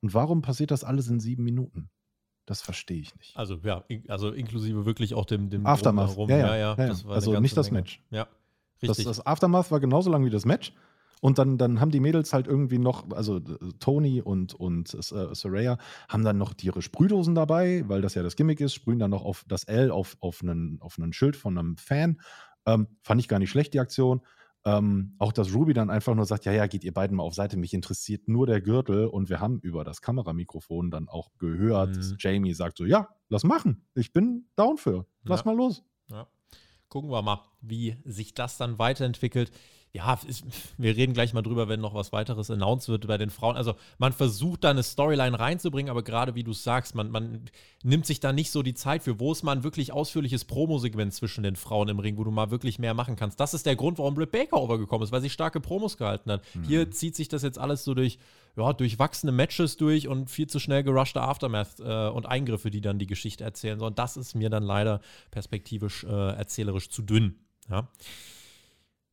Und 0.00 0.14
warum 0.14 0.42
passiert 0.42 0.72
das 0.72 0.82
alles 0.82 1.06
in 1.06 1.20
sieben 1.20 1.44
Minuten? 1.44 1.90
Das 2.44 2.60
verstehe 2.60 2.98
ich 2.98 3.14
nicht. 3.14 3.36
Also 3.36 3.60
ja, 3.62 3.84
in, 3.86 4.10
also 4.10 4.32
inklusive 4.32 4.84
wirklich 4.84 5.14
auch 5.14 5.26
dem, 5.26 5.48
dem 5.48 5.64
Aftermath. 5.64 6.16
Ja, 6.16 6.26
ja, 6.26 6.56
ja, 6.56 6.76
ja, 6.76 6.86
ja. 6.86 7.08
also 7.08 7.38
nicht 7.38 7.56
das 7.56 7.70
Match. 7.70 8.02
Ja, 8.10 8.26
richtig. 8.82 9.04
Das, 9.04 9.16
das, 9.16 9.26
Aftermath 9.26 9.70
war 9.70 9.80
genauso 9.80 10.10
lang 10.10 10.24
wie 10.24 10.30
das 10.30 10.44
Match. 10.44 10.72
Und 11.20 11.38
dann, 11.38 11.58
dann 11.58 11.80
haben 11.80 11.90
die 11.90 12.00
Mädels 12.00 12.32
halt 12.32 12.46
irgendwie 12.46 12.78
noch, 12.78 13.10
also 13.10 13.40
Tony 13.80 14.20
und, 14.20 14.54
und 14.54 14.94
äh, 14.94 15.34
Saraya 15.34 15.78
haben 16.08 16.22
dann 16.22 16.38
noch 16.38 16.54
ihre 16.62 16.80
Sprühdosen 16.80 17.34
dabei, 17.34 17.82
weil 17.88 18.02
das 18.02 18.14
ja 18.14 18.22
das 18.22 18.36
Gimmick 18.36 18.60
ist, 18.60 18.74
sprühen 18.74 19.00
dann 19.00 19.10
noch 19.10 19.24
auf 19.24 19.44
das 19.48 19.64
L 19.64 19.90
auf, 19.90 20.16
auf, 20.20 20.42
einen, 20.42 20.80
auf 20.80 20.96
einen 20.96 21.12
Schild 21.12 21.34
von 21.34 21.58
einem 21.58 21.76
Fan. 21.76 22.20
Ähm, 22.66 22.86
fand 23.02 23.20
ich 23.20 23.28
gar 23.28 23.40
nicht 23.40 23.50
schlecht, 23.50 23.74
die 23.74 23.80
Aktion. 23.80 24.20
Ähm, 24.64 25.14
auch 25.18 25.32
dass 25.32 25.54
Ruby 25.54 25.72
dann 25.72 25.88
einfach 25.88 26.14
nur 26.14 26.24
sagt, 26.24 26.44
ja, 26.44 26.52
ja, 26.52 26.66
geht 26.66 26.84
ihr 26.84 26.92
beiden 26.92 27.16
mal 27.16 27.22
auf 27.22 27.34
Seite, 27.34 27.56
mich 27.56 27.72
interessiert 27.72 28.28
nur 28.28 28.46
der 28.46 28.60
Gürtel 28.60 29.06
und 29.06 29.28
wir 29.28 29.40
haben 29.40 29.60
über 29.60 29.84
das 29.84 30.02
Kameramikrofon 30.02 30.90
dann 30.90 31.08
auch 31.08 31.30
gehört, 31.38 31.90
mhm. 31.90 31.94
dass 31.94 32.14
Jamie 32.18 32.54
sagt 32.54 32.78
so, 32.78 32.84
ja, 32.84 33.08
lass 33.28 33.44
machen, 33.44 33.86
ich 33.94 34.12
bin 34.12 34.46
down 34.56 34.76
für, 34.76 35.06
lass 35.22 35.40
ja. 35.40 35.46
mal 35.46 35.56
los. 35.56 35.84
Ja. 36.10 36.26
Gucken 36.88 37.10
wir 37.10 37.22
mal, 37.22 37.44
wie 37.60 37.96
sich 38.04 38.34
das 38.34 38.56
dann 38.56 38.78
weiterentwickelt 38.78 39.52
ja, 39.92 40.18
wir 40.76 40.96
reden 40.96 41.14
gleich 41.14 41.32
mal 41.32 41.42
drüber, 41.42 41.68
wenn 41.68 41.80
noch 41.80 41.94
was 41.94 42.12
weiteres 42.12 42.50
announced 42.50 42.88
wird 42.88 43.06
bei 43.06 43.16
den 43.16 43.30
Frauen. 43.30 43.56
Also 43.56 43.74
man 43.96 44.12
versucht 44.12 44.64
da 44.64 44.70
eine 44.70 44.82
Storyline 44.82 45.38
reinzubringen, 45.38 45.90
aber 45.90 46.02
gerade 46.02 46.34
wie 46.34 46.44
du 46.44 46.52
sagst, 46.52 46.94
man, 46.94 47.10
man 47.10 47.46
nimmt 47.82 48.04
sich 48.04 48.20
da 48.20 48.32
nicht 48.32 48.50
so 48.50 48.62
die 48.62 48.74
Zeit 48.74 49.02
für, 49.02 49.18
wo 49.18 49.32
es 49.32 49.42
mal 49.42 49.52
ein 49.52 49.64
wirklich 49.64 49.92
ausführliches 49.92 50.44
Promosegment 50.44 51.14
zwischen 51.14 51.42
den 51.42 51.56
Frauen 51.56 51.88
im 51.88 51.98
Ring, 51.98 52.18
wo 52.18 52.24
du 52.24 52.30
mal 52.30 52.50
wirklich 52.50 52.78
mehr 52.78 52.92
machen 52.92 53.16
kannst. 53.16 53.40
Das 53.40 53.54
ist 53.54 53.64
der 53.64 53.76
Grund, 53.76 53.98
warum 53.98 54.14
Britt 54.14 54.30
Baker 54.30 54.60
overgekommen 54.60 55.04
ist, 55.04 55.12
weil 55.12 55.22
sie 55.22 55.30
starke 55.30 55.60
Promos 55.60 55.96
gehalten 55.96 56.32
hat. 56.32 56.42
Mhm. 56.54 56.64
Hier 56.64 56.90
zieht 56.90 57.16
sich 57.16 57.28
das 57.28 57.42
jetzt 57.42 57.58
alles 57.58 57.84
so 57.84 57.94
durch, 57.94 58.18
ja, 58.56 58.72
durchwachsene 58.74 59.32
Matches 59.32 59.78
durch 59.78 60.06
und 60.06 60.30
viel 60.30 60.48
zu 60.48 60.58
schnell 60.58 60.82
gerushte 60.82 61.22
Aftermath 61.22 61.80
äh, 61.80 62.08
und 62.08 62.26
Eingriffe, 62.26 62.70
die 62.70 62.82
dann 62.82 62.98
die 62.98 63.06
Geschichte 63.06 63.42
erzählen 63.42 63.78
sollen. 63.78 63.94
Das 63.94 64.18
ist 64.18 64.34
mir 64.34 64.50
dann 64.50 64.64
leider 64.64 65.00
perspektivisch 65.30 66.04
äh, 66.04 66.36
erzählerisch 66.36 66.90
zu 66.90 67.00
dünn. 67.00 67.36
Ja. 67.70 67.88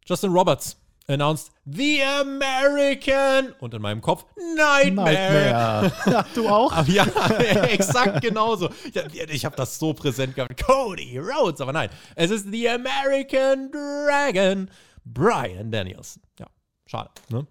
Justin 0.08 0.32
Roberts 0.32 0.78
announced 1.08 1.52
The 1.66 2.04
American 2.04 3.54
und 3.60 3.74
in 3.74 3.82
meinem 3.82 4.02
Kopf 4.02 4.26
Nightmare. 4.56 5.92
Nightmare. 6.06 6.26
du 6.36 6.48
auch? 6.48 6.88
ja, 6.88 7.06
exakt 7.64 8.22
genauso. 8.22 8.70
Ich, 8.86 8.96
ich 9.30 9.46
habe 9.46 9.56
das 9.56 9.80
so 9.80 9.94
präsent 9.94 10.36
gehabt. 10.36 10.64
Cody 10.64 11.18
Rhodes, 11.18 11.60
aber 11.60 11.74
nein, 11.74 11.90
es 12.16 12.30
ist 12.30 12.52
The 12.52 12.70
American 12.70 13.72
Dragon, 13.72 14.70
Brian 15.04 15.72
Danielson. 15.72 16.22
Ja, 16.40 16.48
schade, 16.86 17.10
ne? 17.30 17.48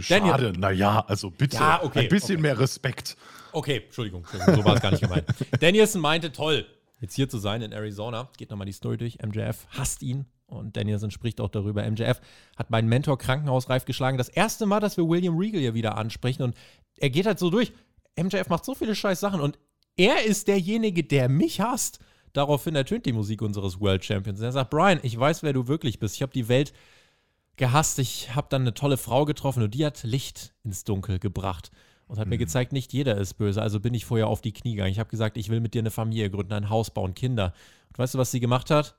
Schade, 0.00 0.52
naja, 0.56 1.04
also 1.08 1.30
bitte. 1.30 1.56
Ja, 1.56 1.82
okay, 1.82 2.00
ein 2.00 2.08
bisschen 2.08 2.36
okay. 2.36 2.42
mehr 2.42 2.58
Respekt. 2.58 3.16
Okay, 3.52 3.82
Entschuldigung, 3.86 4.20
Entschuldigung 4.20 4.56
so 4.56 4.64
war 4.64 4.74
es 4.76 4.82
gar 4.82 4.90
nicht 4.90 5.00
gemeint. 5.00 5.24
Danielson 5.60 6.00
meinte, 6.00 6.32
toll, 6.32 6.66
jetzt 7.00 7.14
hier 7.14 7.28
zu 7.30 7.38
sein 7.38 7.62
in 7.62 7.72
Arizona. 7.72 8.28
Geht 8.36 8.50
nochmal 8.50 8.66
die 8.66 8.72
Story 8.72 8.98
durch. 8.98 9.18
MJF 9.20 9.66
hasst 9.70 10.02
ihn, 10.02 10.26
und 10.50 10.76
Danielson 10.76 11.10
spricht 11.10 11.40
auch 11.40 11.48
darüber. 11.48 11.88
MJF 11.88 12.20
hat 12.56 12.70
meinen 12.70 12.88
Mentor 12.88 13.18
krankenhausreif 13.18 13.84
geschlagen. 13.84 14.18
Das 14.18 14.28
erste 14.28 14.66
Mal, 14.66 14.80
dass 14.80 14.96
wir 14.96 15.08
William 15.08 15.38
Regal 15.38 15.60
hier 15.60 15.74
wieder 15.74 15.96
ansprechen 15.96 16.42
und 16.42 16.54
er 16.98 17.10
geht 17.10 17.26
halt 17.26 17.38
so 17.38 17.50
durch. 17.50 17.72
MJF 18.18 18.48
macht 18.48 18.64
so 18.64 18.74
viele 18.74 18.94
scheiß 18.94 19.20
Sachen 19.20 19.40
und 19.40 19.58
er 19.96 20.24
ist 20.24 20.48
derjenige, 20.48 21.04
der 21.04 21.28
mich 21.28 21.60
hasst. 21.60 21.98
Daraufhin 22.32 22.74
ertönt 22.74 23.06
die 23.06 23.12
Musik 23.12 23.42
unseres 23.42 23.80
World 23.80 24.04
Champions. 24.04 24.38
Und 24.38 24.44
er 24.44 24.52
sagt, 24.52 24.70
Brian, 24.70 25.00
ich 25.02 25.18
weiß, 25.18 25.42
wer 25.42 25.52
du 25.52 25.68
wirklich 25.68 25.98
bist. 25.98 26.14
Ich 26.14 26.22
habe 26.22 26.32
die 26.32 26.48
Welt 26.48 26.72
gehasst. 27.56 27.98
Ich 27.98 28.34
habe 28.34 28.46
dann 28.50 28.62
eine 28.62 28.74
tolle 28.74 28.96
Frau 28.96 29.24
getroffen 29.24 29.62
und 29.62 29.74
die 29.74 29.84
hat 29.84 30.02
Licht 30.04 30.54
ins 30.64 30.84
Dunkel 30.84 31.18
gebracht 31.18 31.70
und 32.06 32.18
hat 32.18 32.26
mhm. 32.26 32.30
mir 32.30 32.38
gezeigt, 32.38 32.72
nicht 32.72 32.92
jeder 32.92 33.16
ist 33.16 33.34
böse. 33.34 33.60
Also 33.60 33.80
bin 33.80 33.94
ich 33.94 34.04
vorher 34.04 34.28
auf 34.28 34.40
die 34.40 34.52
Knie 34.52 34.72
gegangen. 34.72 34.92
Ich 34.92 34.98
habe 34.98 35.10
gesagt, 35.10 35.36
ich 35.36 35.48
will 35.48 35.60
mit 35.60 35.74
dir 35.74 35.80
eine 35.80 35.90
Familie 35.90 36.30
gründen, 36.30 36.52
ein 36.52 36.70
Haus 36.70 36.90
bauen, 36.90 37.14
Kinder. 37.14 37.52
Und 37.88 37.98
weißt 37.98 38.14
du, 38.14 38.18
was 38.18 38.30
sie 38.30 38.40
gemacht 38.40 38.70
hat? 38.70 38.96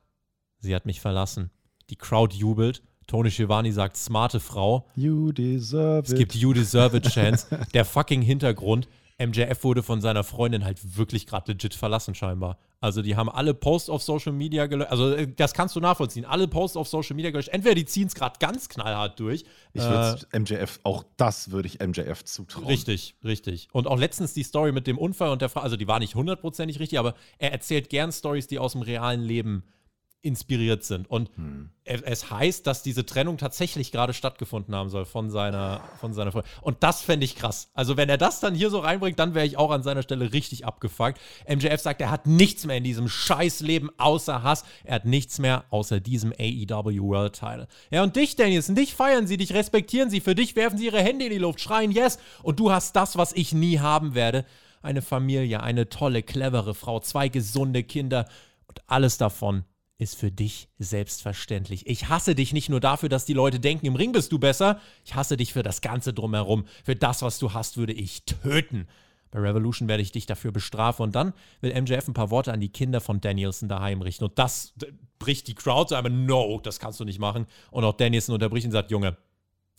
Sie 0.61 0.75
hat 0.75 0.85
mich 0.85 1.01
verlassen. 1.01 1.51
Die 1.89 1.95
Crowd 1.95 2.35
jubelt. 2.35 2.81
Tony 3.07 3.29
Schiavone 3.29 3.73
sagt, 3.73 3.97
smarte 3.97 4.39
Frau. 4.39 4.87
You 4.95 5.31
deserve 5.33 5.99
it. 5.99 6.07
Es 6.07 6.15
gibt 6.15 6.35
You 6.35 6.53
deserve 6.53 6.95
it 6.95 7.09
Chance. 7.09 7.47
Der 7.73 7.83
fucking 7.83 8.21
Hintergrund. 8.21 8.87
MJF 9.19 9.63
wurde 9.63 9.83
von 9.83 10.01
seiner 10.01 10.23
Freundin 10.23 10.63
halt 10.63 10.97
wirklich 10.97 11.27
gerade 11.27 11.51
legit 11.51 11.75
verlassen, 11.75 12.15
scheinbar. 12.15 12.57
Also, 12.79 13.03
die 13.03 13.15
haben 13.15 13.29
alle 13.29 13.53
Posts 13.53 13.89
auf 13.89 14.01
Social 14.01 14.31
Media 14.31 14.65
gelöscht. 14.65 14.89
Also, 14.89 15.11
äh, 15.11 15.27
das 15.27 15.53
kannst 15.53 15.75
du 15.75 15.79
nachvollziehen. 15.79 16.25
Alle 16.25 16.47
Posts 16.47 16.77
auf 16.77 16.87
Social 16.87 17.15
Media 17.15 17.29
gelöscht. 17.29 17.49
Entweder 17.49 17.75
die 17.75 17.85
ziehen 17.85 18.07
es 18.07 18.15
gerade 18.15 18.39
ganz 18.39 18.69
knallhart 18.69 19.19
durch. 19.19 19.43
Ich 19.73 19.83
würde 19.83 20.25
äh, 20.31 20.39
MJF, 20.39 20.79
auch 20.83 21.03
das 21.17 21.51
würde 21.51 21.67
ich 21.67 21.79
MJF 21.79 22.23
zutrauen. 22.23 22.65
Richtig, 22.65 23.15
richtig. 23.23 23.67
Und 23.73 23.85
auch 23.85 23.99
letztens 23.99 24.33
die 24.33 24.43
Story 24.43 24.71
mit 24.71 24.87
dem 24.87 24.97
Unfall 24.97 25.29
und 25.29 25.41
der 25.41 25.49
Frau, 25.49 25.61
also 25.61 25.75
die 25.75 25.87
war 25.87 25.99
nicht 25.99 26.15
hundertprozentig 26.15 26.79
richtig, 26.79 26.97
aber 26.97 27.13
er 27.37 27.51
erzählt 27.51 27.89
gern 27.89 28.11
Stories, 28.11 28.47
die 28.47 28.57
aus 28.57 28.71
dem 28.71 28.81
realen 28.81 29.21
Leben 29.21 29.63
äh, 29.67 29.80
inspiriert 30.23 30.83
sind. 30.83 31.09
Und 31.09 31.29
hm. 31.35 31.69
es 31.83 32.29
heißt, 32.29 32.67
dass 32.67 32.83
diese 32.83 33.05
Trennung 33.05 33.37
tatsächlich 33.37 33.91
gerade 33.91 34.13
stattgefunden 34.13 34.75
haben 34.75 34.89
soll 34.89 35.05
von 35.05 35.31
seiner, 35.31 35.81
von 35.99 36.13
seiner 36.13 36.31
Freundin. 36.31 36.51
Und 36.61 36.83
das 36.83 37.01
fände 37.01 37.25
ich 37.25 37.35
krass. 37.35 37.71
Also, 37.73 37.97
wenn 37.97 38.07
er 38.07 38.17
das 38.17 38.39
dann 38.39 38.53
hier 38.53 38.69
so 38.69 38.79
reinbringt, 38.79 39.17
dann 39.17 39.33
wäre 39.33 39.45
ich 39.45 39.57
auch 39.57 39.71
an 39.71 39.81
seiner 39.81 40.03
Stelle 40.03 40.31
richtig 40.31 40.65
abgefuckt. 40.65 41.19
MJF 41.47 41.81
sagt, 41.81 42.01
er 42.01 42.11
hat 42.11 42.27
nichts 42.27 42.65
mehr 42.65 42.77
in 42.77 42.83
diesem 42.83 43.09
Scheißleben 43.09 43.89
außer 43.97 44.43
Hass. 44.43 44.63
Er 44.83 44.95
hat 44.95 45.05
nichts 45.05 45.39
mehr 45.39 45.65
außer 45.71 45.99
diesem 45.99 46.33
AEW 46.33 47.01
World 47.01 47.33
Title. 47.33 47.67
Ja, 47.89 48.03
und 48.03 48.15
dich, 48.15 48.35
Danielson, 48.35 48.75
dich 48.75 48.93
feiern 48.93 49.25
sie, 49.25 49.37
dich 49.37 49.53
respektieren 49.53 50.11
sie. 50.11 50.21
Für 50.21 50.35
dich 50.35 50.55
werfen 50.55 50.77
sie 50.77 50.85
ihre 50.85 51.01
Hände 51.01 51.25
in 51.25 51.31
die 51.31 51.39
Luft, 51.39 51.59
schreien 51.59 51.91
Yes. 51.91 52.19
Und 52.43 52.59
du 52.59 52.71
hast 52.71 52.95
das, 52.95 53.17
was 53.17 53.33
ich 53.33 53.53
nie 53.53 53.79
haben 53.79 54.13
werde. 54.13 54.45
Eine 54.83 55.01
Familie, 55.01 55.61
eine 55.61 55.89
tolle, 55.89 56.21
clevere 56.21 56.75
Frau, 56.75 56.99
zwei 56.99 57.27
gesunde 57.27 57.83
Kinder. 57.83 58.27
Und 58.67 58.81
alles 58.87 59.17
davon 59.17 59.65
ist 60.01 60.15
für 60.15 60.31
dich 60.31 60.67
selbstverständlich. 60.79 61.85
Ich 61.85 62.09
hasse 62.09 62.33
dich 62.33 62.53
nicht 62.53 62.69
nur 62.69 62.79
dafür, 62.79 63.07
dass 63.07 63.25
die 63.25 63.33
Leute 63.33 63.59
denken, 63.59 63.85
im 63.85 63.95
Ring 63.95 64.13
bist 64.13 64.31
du 64.31 64.39
besser. 64.39 64.81
Ich 65.05 65.13
hasse 65.13 65.37
dich 65.37 65.53
für 65.53 65.61
das 65.61 65.81
Ganze 65.81 66.11
drumherum. 66.11 66.65
Für 66.83 66.95
das, 66.95 67.21
was 67.21 67.37
du 67.37 67.53
hast, 67.53 67.77
würde 67.77 67.93
ich 67.93 68.25
töten. 68.25 68.87
Bei 69.29 69.39
Revolution 69.39 69.87
werde 69.87 70.01
ich 70.01 70.11
dich 70.11 70.25
dafür 70.25 70.51
bestrafen. 70.51 71.03
Und 71.03 71.13
dann 71.13 71.33
will 71.61 71.79
MJF 71.79 72.07
ein 72.07 72.15
paar 72.15 72.31
Worte 72.31 72.51
an 72.51 72.59
die 72.59 72.69
Kinder 72.69 72.99
von 72.99 73.21
Danielson 73.21 73.69
daheim 73.69 74.01
richten. 74.01 74.23
Und 74.23 74.39
das 74.39 74.73
bricht 75.19 75.47
die 75.47 75.53
Crowd 75.53 75.89
so 75.89 75.95
einmal, 75.95 76.11
no, 76.11 76.59
das 76.63 76.79
kannst 76.79 76.99
du 76.99 77.05
nicht 77.05 77.19
machen. 77.19 77.45
Und 77.69 77.83
auch 77.83 77.93
Danielson 77.93 78.33
unterbricht 78.33 78.65
und 78.65 78.71
sagt, 78.71 78.89
Junge, 78.89 79.17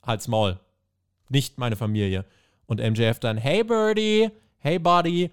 halt's 0.07 0.29
Maul. 0.29 0.61
Nicht 1.31 1.59
meine 1.59 1.75
Familie. 1.75 2.27
Und 2.67 2.79
MJF 2.79 3.19
dann, 3.19 3.39
hey 3.39 3.65
Birdie, 3.65 4.31
hey 4.59 4.79
Buddy, 4.79 5.33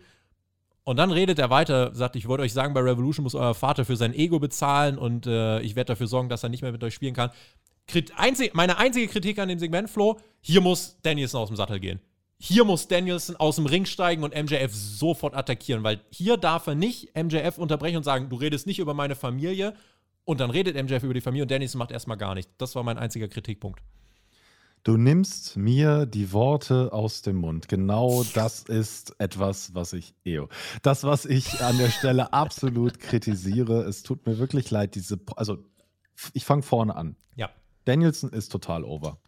und 0.89 0.95
dann 0.95 1.11
redet 1.11 1.37
er 1.37 1.51
weiter, 1.51 1.93
sagt, 1.93 2.15
ich 2.15 2.27
wollte 2.27 2.41
euch 2.41 2.51
sagen, 2.51 2.73
bei 2.73 2.79
Revolution 2.79 3.21
muss 3.21 3.35
euer 3.35 3.53
Vater 3.53 3.85
für 3.85 3.95
sein 3.95 4.11
Ego 4.11 4.39
bezahlen 4.39 4.97
und 4.97 5.27
äh, 5.27 5.59
ich 5.59 5.75
werde 5.75 5.89
dafür 5.89 6.07
sorgen, 6.07 6.29
dass 6.29 6.41
er 6.41 6.49
nicht 6.49 6.63
mehr 6.63 6.71
mit 6.71 6.83
euch 6.83 6.95
spielen 6.95 7.13
kann. 7.13 7.29
Einzig, 8.15 8.55
meine 8.55 8.79
einzige 8.79 9.07
Kritik 9.07 9.37
an 9.37 9.49
dem 9.49 9.59
Segment, 9.59 9.87
Flo, 9.87 10.17
hier 10.41 10.61
muss 10.61 10.97
Danielson 11.03 11.41
aus 11.41 11.49
dem 11.49 11.57
Sattel 11.57 11.79
gehen. 11.79 11.99
Hier 12.39 12.63
muss 12.63 12.87
Danielson 12.87 13.35
aus 13.35 13.57
dem 13.57 13.67
Ring 13.67 13.85
steigen 13.85 14.23
und 14.23 14.33
MJF 14.33 14.73
sofort 14.73 15.35
attackieren, 15.35 15.83
weil 15.83 15.99
hier 16.09 16.37
darf 16.37 16.65
er 16.65 16.73
nicht 16.73 17.15
MJF 17.15 17.59
unterbrechen 17.59 17.97
und 17.97 18.03
sagen, 18.03 18.27
du 18.29 18.37
redest 18.37 18.65
nicht 18.65 18.79
über 18.79 18.95
meine 18.95 19.13
Familie 19.13 19.75
und 20.25 20.39
dann 20.39 20.49
redet 20.49 20.75
MJF 20.75 21.03
über 21.03 21.13
die 21.13 21.21
Familie 21.21 21.43
und 21.43 21.51
Danielson 21.51 21.77
macht 21.77 21.91
erstmal 21.91 22.17
gar 22.17 22.33
nichts. 22.33 22.51
Das 22.57 22.73
war 22.73 22.81
mein 22.81 22.97
einziger 22.97 23.27
Kritikpunkt. 23.27 23.79
Du 24.83 24.95
nimmst 24.95 25.57
mir 25.57 26.05
die 26.05 26.31
Worte 26.31 26.93
aus 26.93 27.21
dem 27.21 27.35
Mund. 27.35 27.67
Genau 27.67 28.23
das 28.33 28.63
ist 28.63 29.13
etwas, 29.19 29.75
was 29.75 29.93
ich, 29.93 30.15
Eo, 30.23 30.47
das, 30.83 31.03
was 31.03 31.25
ich 31.25 31.61
an 31.61 31.77
der 31.77 31.89
Stelle 31.89 32.31
absolut 32.31 32.99
kritisiere. 32.99 33.83
Es 33.83 34.03
tut 34.03 34.25
mir 34.25 34.39
wirklich 34.39 34.71
leid, 34.71 34.95
diese, 34.95 35.19
also 35.35 35.57
ich 36.33 36.45
fange 36.45 36.63
vorne 36.63 36.95
an. 36.95 37.17
Ja. 37.35 37.49
Danielson 37.85 38.31
ist 38.31 38.51
total 38.51 38.83
over. 38.85 39.19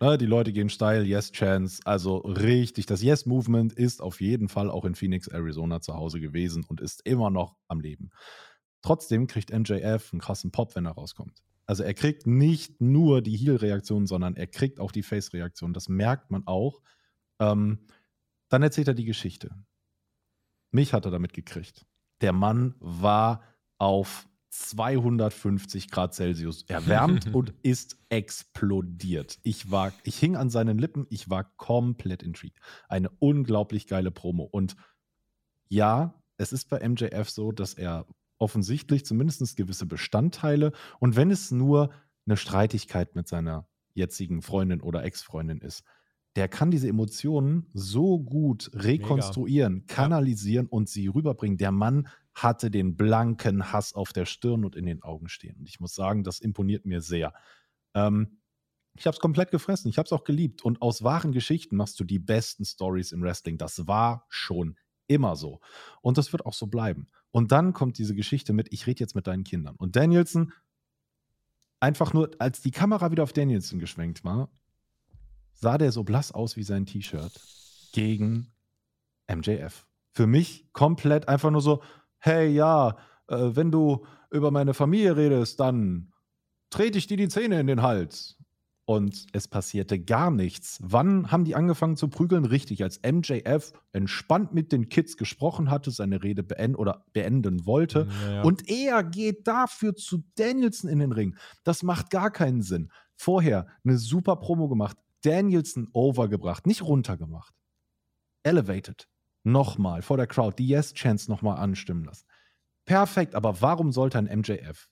Ne, 0.00 0.16
die 0.16 0.26
Leute 0.26 0.52
gehen 0.52 0.70
steil, 0.70 1.06
Yes 1.06 1.30
Chance, 1.30 1.82
also 1.84 2.16
richtig. 2.18 2.86
Das 2.86 3.02
Yes 3.02 3.26
Movement 3.26 3.72
ist 3.74 4.00
auf 4.00 4.20
jeden 4.20 4.48
Fall 4.48 4.70
auch 4.70 4.86
in 4.86 4.94
Phoenix, 4.94 5.28
Arizona 5.28 5.80
zu 5.82 5.94
Hause 5.94 6.20
gewesen 6.20 6.64
und 6.66 6.80
ist 6.80 7.02
immer 7.04 7.30
noch 7.30 7.54
am 7.68 7.80
Leben. 7.80 8.10
Trotzdem 8.82 9.26
kriegt 9.26 9.52
MJF 9.52 10.12
einen 10.12 10.20
krassen 10.20 10.50
Pop, 10.50 10.74
wenn 10.74 10.86
er 10.86 10.92
rauskommt. 10.92 11.42
Also 11.70 11.84
er 11.84 11.94
kriegt 11.94 12.26
nicht 12.26 12.80
nur 12.80 13.22
die 13.22 13.36
Heal-Reaktion, 13.36 14.08
sondern 14.08 14.34
er 14.34 14.48
kriegt 14.48 14.80
auch 14.80 14.90
die 14.90 15.04
Face-Reaktion. 15.04 15.72
Das 15.72 15.88
merkt 15.88 16.32
man 16.32 16.44
auch. 16.48 16.82
Ähm, 17.38 17.86
dann 18.48 18.64
erzählt 18.64 18.88
er 18.88 18.94
die 18.94 19.04
Geschichte. 19.04 19.54
Mich 20.72 20.92
hat 20.92 21.04
er 21.04 21.12
damit 21.12 21.32
gekriegt. 21.32 21.86
Der 22.22 22.32
Mann 22.32 22.74
war 22.80 23.44
auf 23.78 24.28
250 24.48 25.92
Grad 25.92 26.12
Celsius 26.12 26.64
erwärmt 26.64 27.26
und 27.32 27.54
ist 27.62 27.98
explodiert. 28.08 29.38
Ich 29.44 29.70
war, 29.70 29.92
ich 30.02 30.18
hing 30.18 30.34
an 30.34 30.50
seinen 30.50 30.76
Lippen, 30.76 31.06
ich 31.08 31.30
war 31.30 31.44
komplett 31.56 32.24
intrigued. 32.24 32.58
Eine 32.88 33.10
unglaublich 33.20 33.86
geile 33.86 34.10
Promo. 34.10 34.42
Und 34.42 34.74
ja, 35.68 36.20
es 36.36 36.52
ist 36.52 36.68
bei 36.68 36.80
MJF 36.88 37.30
so, 37.30 37.52
dass 37.52 37.74
er 37.74 38.06
offensichtlich 38.40 39.04
zumindest 39.04 39.56
gewisse 39.56 39.86
Bestandteile. 39.86 40.72
Und 40.98 41.14
wenn 41.14 41.30
es 41.30 41.50
nur 41.50 41.90
eine 42.26 42.36
Streitigkeit 42.36 43.14
mit 43.14 43.28
seiner 43.28 43.68
jetzigen 43.94 44.42
Freundin 44.42 44.80
oder 44.80 45.04
Ex-Freundin 45.04 45.60
ist, 45.60 45.84
der 46.36 46.48
kann 46.48 46.70
diese 46.70 46.88
Emotionen 46.88 47.66
so 47.74 48.18
gut 48.18 48.70
rekonstruieren, 48.72 49.74
Mega. 49.74 49.94
kanalisieren 49.94 50.66
ja. 50.66 50.70
und 50.70 50.88
sie 50.88 51.08
rüberbringen. 51.08 51.58
Der 51.58 51.72
Mann 51.72 52.08
hatte 52.34 52.70
den 52.70 52.96
blanken 52.96 53.72
Hass 53.72 53.94
auf 53.94 54.12
der 54.12 54.26
Stirn 54.26 54.64
und 54.64 54.76
in 54.76 54.86
den 54.86 55.02
Augen 55.02 55.28
stehen. 55.28 55.56
Und 55.58 55.68
ich 55.68 55.80
muss 55.80 55.94
sagen, 55.94 56.22
das 56.22 56.38
imponiert 56.38 56.86
mir 56.86 57.00
sehr. 57.00 57.34
Ähm, 57.94 58.38
ich 58.94 59.06
habe 59.06 59.14
es 59.14 59.20
komplett 59.20 59.50
gefressen. 59.50 59.88
Ich 59.88 59.98
habe 59.98 60.06
es 60.06 60.12
auch 60.12 60.24
geliebt. 60.24 60.62
Und 60.62 60.82
aus 60.82 61.02
wahren 61.02 61.32
Geschichten 61.32 61.76
machst 61.76 61.98
du 61.98 62.04
die 62.04 62.18
besten 62.18 62.64
Stories 62.64 63.12
im 63.12 63.22
Wrestling. 63.22 63.58
Das 63.58 63.86
war 63.86 64.26
schon 64.28 64.76
immer 65.08 65.34
so. 65.34 65.60
Und 66.00 66.16
das 66.16 66.32
wird 66.32 66.46
auch 66.46 66.54
so 66.54 66.68
bleiben. 66.68 67.08
Und 67.32 67.52
dann 67.52 67.72
kommt 67.72 67.98
diese 67.98 68.14
Geschichte 68.14 68.52
mit, 68.52 68.72
ich 68.72 68.86
rede 68.86 69.00
jetzt 69.00 69.14
mit 69.14 69.26
deinen 69.26 69.44
Kindern. 69.44 69.76
Und 69.76 69.96
Danielson, 69.96 70.52
einfach 71.78 72.12
nur, 72.12 72.30
als 72.38 72.60
die 72.60 72.70
Kamera 72.70 73.10
wieder 73.10 73.22
auf 73.22 73.32
Danielson 73.32 73.78
geschwenkt 73.78 74.24
war, 74.24 74.50
sah 75.52 75.78
der 75.78 75.92
so 75.92 76.04
blass 76.04 76.32
aus 76.32 76.56
wie 76.56 76.62
sein 76.62 76.86
T-Shirt 76.86 77.40
gegen 77.92 78.52
MJF. 79.28 79.86
Für 80.12 80.26
mich 80.26 80.72
komplett 80.72 81.28
einfach 81.28 81.50
nur 81.50 81.60
so, 81.60 81.82
hey 82.18 82.48
ja, 82.48 82.96
äh, 83.28 83.50
wenn 83.54 83.70
du 83.70 84.04
über 84.30 84.50
meine 84.50 84.74
Familie 84.74 85.16
redest, 85.16 85.60
dann 85.60 86.12
trete 86.70 86.98
ich 86.98 87.06
dir 87.06 87.16
die 87.16 87.28
Zähne 87.28 87.60
in 87.60 87.66
den 87.66 87.82
Hals. 87.82 88.39
Und 88.90 89.28
es 89.32 89.46
passierte 89.46 90.00
gar 90.00 90.32
nichts. 90.32 90.80
Wann 90.82 91.30
haben 91.30 91.44
die 91.44 91.54
angefangen 91.54 91.96
zu 91.96 92.08
prügeln? 92.08 92.44
Richtig, 92.44 92.82
als 92.82 93.00
MJF 93.08 93.72
entspannt 93.92 94.52
mit 94.52 94.72
den 94.72 94.88
Kids 94.88 95.16
gesprochen 95.16 95.70
hatte, 95.70 95.92
seine 95.92 96.24
Rede 96.24 96.42
beenden 96.42 96.74
oder 96.74 97.04
beenden 97.12 97.66
wollte. 97.66 98.08
Ja, 98.24 98.32
ja. 98.32 98.42
Und 98.42 98.68
er 98.68 99.04
geht 99.04 99.46
dafür 99.46 99.94
zu 99.94 100.24
Danielson 100.34 100.90
in 100.90 100.98
den 100.98 101.12
Ring. 101.12 101.36
Das 101.62 101.84
macht 101.84 102.10
gar 102.10 102.32
keinen 102.32 102.62
Sinn. 102.62 102.90
Vorher 103.14 103.68
eine 103.84 103.96
super 103.96 104.34
Promo 104.34 104.68
gemacht, 104.68 104.96
Danielson 105.22 105.86
overgebracht, 105.92 106.66
nicht 106.66 106.82
runtergemacht. 106.82 107.54
Elevated. 108.42 109.06
Nochmal 109.44 110.02
vor 110.02 110.16
der 110.16 110.26
Crowd 110.26 110.56
die 110.58 110.66
Yes-Chance 110.66 111.30
nochmal 111.30 111.58
anstimmen 111.58 112.02
lassen. 112.02 112.26
Perfekt, 112.86 113.36
aber 113.36 113.62
warum 113.62 113.92
sollte 113.92 114.18
ein 114.18 114.24
MJF 114.24 114.90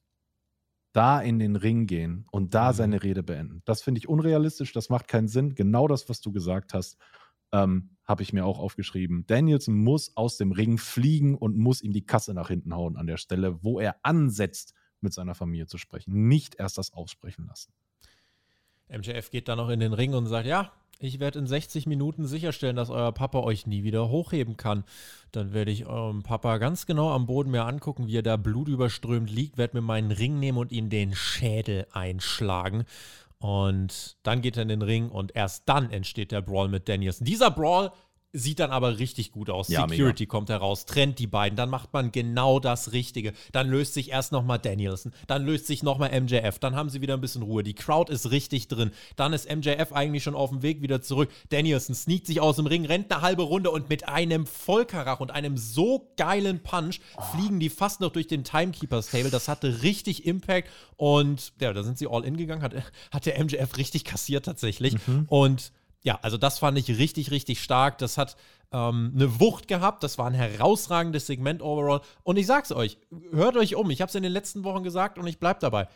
da 0.93 1.21
in 1.21 1.39
den 1.39 1.57
Ring 1.57 1.87
gehen 1.87 2.27
und 2.31 2.55
da 2.55 2.73
mhm. 2.73 2.77
seine 2.77 3.03
Rede 3.03 3.23
beenden? 3.23 3.63
Das 3.65 3.83
finde 3.83 3.99
ich 3.99 4.09
unrealistisch, 4.09 4.73
das 4.73 4.89
macht 4.89 5.09
keinen 5.09 5.29
Sinn. 5.29 5.55
Genau 5.55 5.89
das, 5.89 6.09
was 6.09 6.21
du 6.21 6.33
gesagt 6.33 6.75
hast, 6.75 6.99
ähm, 7.53 7.91
habe 8.05 8.23
ich 8.23 8.33
mir 8.33 8.45
auch 8.45 8.59
aufgeschrieben. 8.59 9.27
Danielson 9.27 9.75
muss 9.75 10.17
aus 10.17 10.37
dem 10.37 10.53
Ring 10.53 10.79
fliegen 10.79 11.37
und 11.37 11.57
muss 11.57 11.83
ihm 11.83 11.93
die 11.93 12.05
Kasse 12.05 12.35
nach 12.35 12.49
hinten 12.49 12.75
hauen 12.75 12.97
an 12.97 13.07
der 13.07 13.17
Stelle, 13.17 13.63
wo 13.63 13.81
er 13.81 13.97
ansetzt, 14.03 14.75
mit 15.01 15.13
seiner 15.13 15.35
Familie 15.35 15.67
zu 15.67 15.79
sprechen. 15.79 16.29
Nicht 16.29 16.57
erst 16.57 16.79
das 16.79 16.93
aussprechen 16.93 17.47
lassen. 17.47 17.73
MJF 18.89 19.31
geht 19.31 19.49
dann 19.49 19.59
noch 19.59 19.69
in 19.69 19.81
den 19.81 19.93
Ring 19.93 20.15
und 20.15 20.27
sagt, 20.27 20.47
ja, 20.47 20.73
ich 20.99 21.21
werde 21.21 21.39
in 21.39 21.47
60 21.47 21.87
Minuten 21.87 22.27
sicherstellen, 22.27 22.77
dass 22.77 22.91
euer 22.91 23.13
Papa 23.13 23.41
euch 23.41 23.67
nie 23.67 23.85
wieder 23.85 24.09
hochheben 24.09 24.57
kann. 24.57 24.85
Dann 25.31 25.53
werde 25.53 25.71
ich 25.71 25.87
eurem 25.87 26.23
Papa 26.23 26.59
ganz 26.59 26.87
genau 26.87 27.11
am 27.13 27.27
Boden 27.27 27.51
mir 27.51 27.65
angucken, 27.65 28.09
wie 28.09 28.17
er 28.17 28.23
da 28.23 28.37
blutüberströmt 28.37 29.31
liegt, 29.31 29.59
werde 29.59 29.77
mir 29.77 29.83
meinen 29.83 30.11
Ring 30.11 30.39
nehmen 30.39 30.59
und 30.59 30.73
ihn 30.73 30.91
den 30.91 31.15
Schädel 31.15 31.87
einschlagen. 31.93 32.85
Und 33.39 34.17
dann 34.25 34.43
geht 34.43 34.57
er 34.57 34.63
in 34.63 34.69
den 34.69 34.83
Ring 34.83 35.11
und 35.11 35.37
erst 35.37 35.69
dann 35.69 35.91
entsteht 35.91 36.33
der 36.33 36.43
Brawl 36.43 36.69
mit 36.69 36.89
Danielson. 36.89 37.25
Dieser 37.25 37.53
Brawl 37.53 37.93
Sieht 38.35 38.61
dann 38.61 38.71
aber 38.71 38.99
richtig 38.99 39.33
gut 39.33 39.49
aus. 39.49 39.69
Ja, 39.69 39.89
Security 39.89 40.25
mega. 40.25 40.31
kommt 40.31 40.51
heraus, 40.51 40.85
trennt 40.85 41.19
die 41.19 41.27
beiden, 41.27 41.57
dann 41.57 41.71
macht 41.71 41.95
man 41.95 42.13
genau 42.13 42.61
das 42.61 42.93
Richtige. 42.93 43.33
Dann 43.53 43.71
löst 43.71 43.95
sich 43.95 44.11
erst 44.11 44.33
nochmal 44.33 44.59
Danielson, 44.59 45.13
dann 45.27 45.47
löst 45.47 45.67
sich 45.67 45.83
nochmal 45.83 46.11
MJF, 46.21 46.59
dann 46.59 46.77
haben 46.77 46.91
sie 46.91 47.01
wieder 47.01 47.15
ein 47.15 47.23
bisschen 47.23 47.41
Ruhe. 47.41 47.63
Die 47.63 47.73
Crowd 47.73 48.13
ist 48.13 48.31
richtig 48.31 48.69
drin. 48.69 48.91
Dann 49.17 49.33
ist 49.33 49.51
MJF 49.51 49.95
eigentlich 49.95 50.23
schon 50.23 50.35
auf 50.35 50.51
dem 50.51 50.61
Weg 50.61 50.83
wieder 50.83 51.01
zurück. 51.01 51.31
Danielson 51.49 51.95
sneakt 51.95 52.27
sich 52.27 52.43
aus 52.43 52.57
dem 52.57 52.67
Ring, 52.67 52.85
rennt 52.85 53.11
eine 53.11 53.23
halbe 53.23 53.45
Runde 53.45 53.71
und 53.71 53.89
mit 53.89 54.07
einem 54.07 54.45
Vollkarach 54.45 55.21
und 55.21 55.31
einem 55.31 55.57
so 55.57 56.13
geilen 56.19 56.63
Punch 56.63 57.01
fliegen 57.33 57.61
die 57.61 57.71
fast 57.71 58.03
noch 58.03 58.11
durch 58.11 58.27
den 58.27 58.45
Timekeepers 58.45 59.11
Table. 59.11 59.31
Das 59.31 59.49
hatte 59.49 59.83
richtig 59.83 60.27
Impact 60.27 60.69
und 60.97 61.55
ja, 61.63 61.73
da 61.73 61.83
sind 61.83 61.97
sie 61.97 62.07
all 62.07 62.27
in 62.27 62.37
gegangen. 62.37 62.61
Hat, 62.61 62.75
hat 63.11 63.25
der 63.25 63.43
MJF 63.43 63.79
richtig 63.79 64.05
kassiert 64.05 64.45
tatsächlich. 64.45 64.97
Mhm. 65.07 65.25
Und 65.29 65.73
ja, 66.09 66.19
also 66.23 66.39
das 66.39 66.59
fand 66.59 66.79
ich 66.79 66.89
richtig, 66.89 67.31
richtig 67.31 67.63
stark. 67.63 67.99
Das 67.99 68.17
hat 68.17 68.35
ähm, 68.73 69.13
eine 69.15 69.41
Wucht 69.41 69.69
gehabt. 69.69 70.03
Das 70.03 70.17
war 70.17 70.27
ein 70.27 70.33
herausragendes 70.33 71.27
Segment 71.27 71.61
overall. 71.61 72.01
Und 72.23 72.39
ich 72.39 72.47
sag's 72.47 72.73
euch, 72.73 72.97
hört 73.31 73.59
euch 73.59 73.75
um. 73.75 73.91
Ich 73.91 74.01
habe 74.01 74.09
es 74.09 74.15
in 74.15 74.23
den 74.23 74.33
letzten 74.33 74.65
Wochen 74.65 74.83
gesagt 74.83 75.19
und 75.19 75.27
ich 75.27 75.39
bleib 75.39 75.61
dabei. 75.61 75.87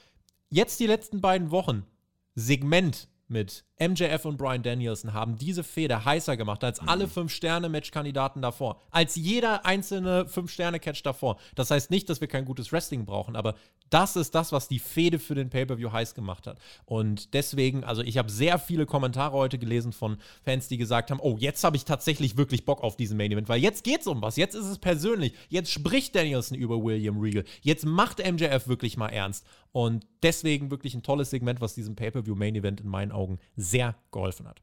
Jetzt 0.51 0.81
die 0.81 0.87
letzten 0.87 1.23
beiden 1.23 1.51
Wochen. 1.51 1.87
Segment 2.35 3.09
mit 3.27 3.65
MJF 3.89 4.25
und 4.25 4.37
Brian 4.37 4.63
Danielson 4.63 5.13
haben 5.13 5.37
diese 5.37 5.65
Feder 5.65 6.05
heißer 6.05 6.37
gemacht 6.37 6.63
als 6.63 6.79
alle 6.81 7.07
5-Sterne-Match-Kandidaten 7.07 8.43
davor. 8.43 8.81
Als 8.91 9.17
jeder 9.17 9.67
einzelne 9.67 10.25
5-Sterne-Catch 10.25 11.03
davor. 11.03 11.39
Das 11.55 11.71
heißt 11.71 11.91
nicht, 11.91 12.09
dass 12.09 12.21
wir 12.21 12.29
kein 12.29 12.45
gutes 12.45 12.73
Wrestling 12.73 13.05
brauchen, 13.05 13.35
aber 13.35 13.55
das 13.91 14.17
ist 14.17 14.35
das, 14.35 14.53
was 14.53 14.69
die 14.69 14.79
Fehde 14.79 15.19
für 15.19 15.35
den 15.35 15.51
Pay-Per-View 15.51 15.93
heiß 15.93 16.15
gemacht 16.15 16.47
hat. 16.47 16.59
Und 16.87 17.35
deswegen, 17.35 17.85
also 17.85 18.03
ich 18.03 18.17
habe 18.17 18.31
sehr 18.31 18.59
viele 18.59 18.87
Kommentare 18.87 19.37
heute 19.37 19.59
gelesen 19.59 19.93
von 19.93 20.17
Fans, 20.45 20.69
die 20.69 20.79
gesagt 20.79 21.11
haben, 21.11 21.21
oh, 21.21 21.37
jetzt 21.39 21.63
habe 21.65 21.77
ich 21.77 21.85
tatsächlich 21.85 22.37
wirklich 22.37 22.65
Bock 22.65 22.83
auf 22.83 22.97
diesen 22.97 23.17
Main-Event, 23.19 23.49
weil 23.49 23.61
jetzt 23.61 23.85
geht 23.85 24.01
es 24.01 24.07
um 24.07 24.23
was, 24.23 24.37
jetzt 24.37 24.55
ist 24.55 24.67
es 24.67 24.79
persönlich. 24.79 25.35
Jetzt 25.49 25.71
spricht 25.71 26.15
Danielson 26.15 26.57
über 26.57 26.83
William 26.83 27.19
Regal. 27.19 27.45
Jetzt 27.61 27.85
macht 27.85 28.19
MJF 28.19 28.69
wirklich 28.69 28.97
mal 28.97 29.09
ernst. 29.09 29.45
Und 29.73 30.07
deswegen 30.23 30.71
wirklich 30.71 30.95
ein 30.95 31.03
tolles 31.03 31.31
Segment, 31.31 31.63
was 31.63 31.75
diesem 31.75 31.97
Pay-Per-View-Main-Event 31.97 32.83
in 32.83 32.89
meinen 32.89 33.11
Augen 33.11 33.39
sehr 33.57 33.72
geholfen 34.11 34.47
hat. 34.47 34.61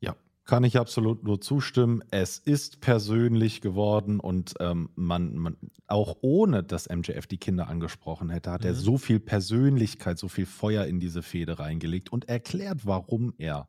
Ja, 0.00 0.16
kann 0.44 0.64
ich 0.64 0.78
absolut 0.78 1.24
nur 1.24 1.40
zustimmen. 1.40 2.02
Es 2.10 2.38
ist 2.38 2.80
persönlich 2.80 3.60
geworden 3.60 4.20
und 4.20 4.54
ähm, 4.60 4.90
man, 4.94 5.36
man, 5.36 5.56
auch 5.86 6.16
ohne 6.22 6.62
dass 6.62 6.88
MJF 6.88 7.26
die 7.26 7.38
Kinder 7.38 7.68
angesprochen 7.68 8.30
hätte, 8.30 8.50
hat 8.50 8.62
mhm. 8.62 8.68
er 8.68 8.74
so 8.74 8.98
viel 8.98 9.20
Persönlichkeit, 9.20 10.18
so 10.18 10.28
viel 10.28 10.46
Feuer 10.46 10.84
in 10.84 11.00
diese 11.00 11.22
Fehde 11.22 11.58
reingelegt 11.58 12.12
und 12.12 12.28
erklärt, 12.28 12.86
warum 12.86 13.34
er 13.38 13.68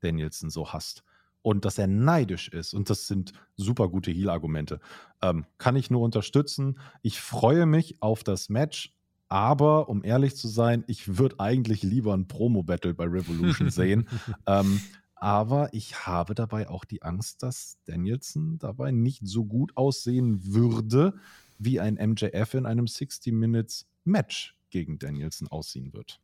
Danielson 0.00 0.50
so 0.50 0.72
hasst. 0.72 1.02
Und 1.44 1.64
dass 1.64 1.76
er 1.76 1.88
neidisch 1.88 2.48
ist. 2.48 2.72
Und 2.72 2.88
das 2.88 3.08
sind 3.08 3.32
super 3.56 3.88
gute 3.88 4.12
Heal-Argumente. 4.12 4.78
Ähm, 5.22 5.44
kann 5.58 5.74
ich 5.74 5.90
nur 5.90 6.02
unterstützen. 6.02 6.78
Ich 7.02 7.20
freue 7.20 7.66
mich 7.66 8.00
auf 8.00 8.22
das 8.22 8.48
Match. 8.48 8.94
Aber 9.32 9.88
um 9.88 10.04
ehrlich 10.04 10.36
zu 10.36 10.46
sein, 10.46 10.84
ich 10.88 11.16
würde 11.16 11.40
eigentlich 11.40 11.82
lieber 11.82 12.12
ein 12.12 12.28
Promo-Battle 12.28 12.92
bei 12.92 13.06
Revolution 13.06 13.70
sehen. 13.70 14.06
ähm, 14.46 14.78
aber 15.14 15.72
ich 15.72 16.06
habe 16.06 16.34
dabei 16.34 16.68
auch 16.68 16.84
die 16.84 17.00
Angst, 17.00 17.42
dass 17.42 17.78
Danielson 17.86 18.58
dabei 18.58 18.90
nicht 18.90 19.26
so 19.26 19.46
gut 19.46 19.74
aussehen 19.74 20.52
würde, 20.52 21.14
wie 21.56 21.80
ein 21.80 21.94
MJF 21.94 22.52
in 22.52 22.66
einem 22.66 22.86
60 22.86 23.32
Minutes 23.32 23.88
Match 24.04 24.54
gegen 24.68 24.98
Danielson 24.98 25.48
aussehen 25.48 25.94
wird. 25.94 26.20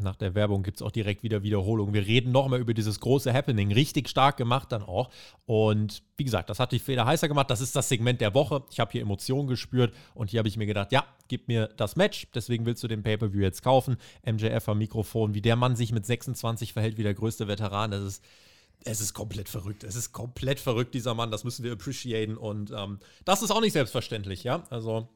Nach 0.00 0.16
der 0.16 0.34
Werbung 0.34 0.62
gibt 0.62 0.78
es 0.78 0.82
auch 0.82 0.90
direkt 0.90 1.22
wieder 1.22 1.42
Wiederholungen. 1.42 1.92
Wir 1.92 2.06
reden 2.06 2.30
nochmal 2.30 2.60
über 2.60 2.74
dieses 2.74 3.00
große 3.00 3.32
Happening. 3.32 3.72
Richtig 3.72 4.08
stark 4.08 4.36
gemacht 4.36 4.70
dann 4.70 4.82
auch. 4.82 5.10
Und 5.46 6.02
wie 6.16 6.24
gesagt, 6.24 6.50
das 6.50 6.60
hat 6.60 6.72
die 6.72 6.78
Feder 6.78 7.04
heißer 7.04 7.28
gemacht. 7.28 7.50
Das 7.50 7.60
ist 7.60 7.74
das 7.74 7.88
Segment 7.88 8.20
der 8.20 8.34
Woche. 8.34 8.62
Ich 8.70 8.80
habe 8.80 8.92
hier 8.92 9.02
Emotionen 9.02 9.48
gespürt 9.48 9.92
und 10.14 10.30
hier 10.30 10.38
habe 10.38 10.48
ich 10.48 10.56
mir 10.56 10.66
gedacht, 10.66 10.92
ja, 10.92 11.04
gib 11.26 11.48
mir 11.48 11.68
das 11.76 11.96
Match. 11.96 12.28
Deswegen 12.34 12.64
willst 12.64 12.82
du 12.82 12.88
den 12.88 13.02
Pay-Per-View 13.02 13.40
jetzt 13.40 13.62
kaufen. 13.62 13.96
MJF 14.24 14.68
am 14.68 14.78
Mikrofon, 14.78 15.34
wie 15.34 15.42
der 15.42 15.56
Mann 15.56 15.76
sich 15.76 15.92
mit 15.92 16.06
26 16.06 16.72
verhält 16.72 16.96
wie 16.96 17.02
der 17.02 17.14
größte 17.14 17.48
Veteran. 17.48 17.90
Das 17.90 18.02
ist 18.02 18.24
es 18.84 19.00
ist 19.00 19.12
komplett 19.12 19.48
verrückt. 19.48 19.84
Es 19.84 19.96
ist 19.96 20.12
komplett 20.12 20.60
verrückt, 20.60 20.94
dieser 20.94 21.14
Mann. 21.14 21.30
Das 21.30 21.44
müssen 21.44 21.64
wir 21.64 21.72
appreciaten. 21.72 22.36
Und 22.36 22.70
ähm, 22.70 23.00
das 23.24 23.42
ist 23.42 23.50
auch 23.50 23.60
nicht 23.60 23.72
selbstverständlich, 23.72 24.44
ja. 24.44 24.62
Also 24.70 25.08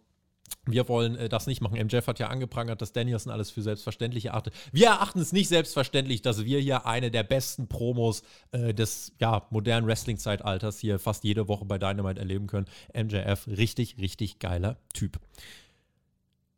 wir 0.66 0.88
wollen 0.88 1.16
äh, 1.16 1.28
das 1.28 1.46
nicht 1.46 1.61
machen. 1.61 1.78
MJF 1.78 2.07
hat 2.07 2.18
ja 2.18 2.28
angeprangert, 2.28 2.81
dass 2.81 2.92
Danielson 2.92 3.33
alles 3.33 3.50
für 3.50 3.62
selbstverständlich 3.62 4.26
erachtet. 4.26 4.55
Wir 4.70 4.88
erachten 4.88 5.20
es 5.20 5.33
nicht 5.33 5.48
selbstverständlich, 5.48 6.22
dass 6.22 6.44
wir 6.44 6.61
hier 6.61 6.87
eine 6.87 7.11
der 7.11 7.24
besten 7.24 7.68
Promos 7.68 8.22
äh, 8.52 8.72
des 8.72 9.12
ja, 9.18 9.46
modernen 9.50 9.87
Wrestling-Zeitalters 9.87 10.78
hier 10.78 10.98
fast 10.98 11.24
jede 11.24 11.48
Woche 11.48 11.64
bei 11.64 11.78
Dynamite 11.78 12.20
erleben 12.20 12.46
können. 12.46 12.66
MJF, 12.94 13.48
richtig, 13.48 13.98
richtig 13.98 14.38
geiler 14.38 14.76
Typ. 14.94 15.18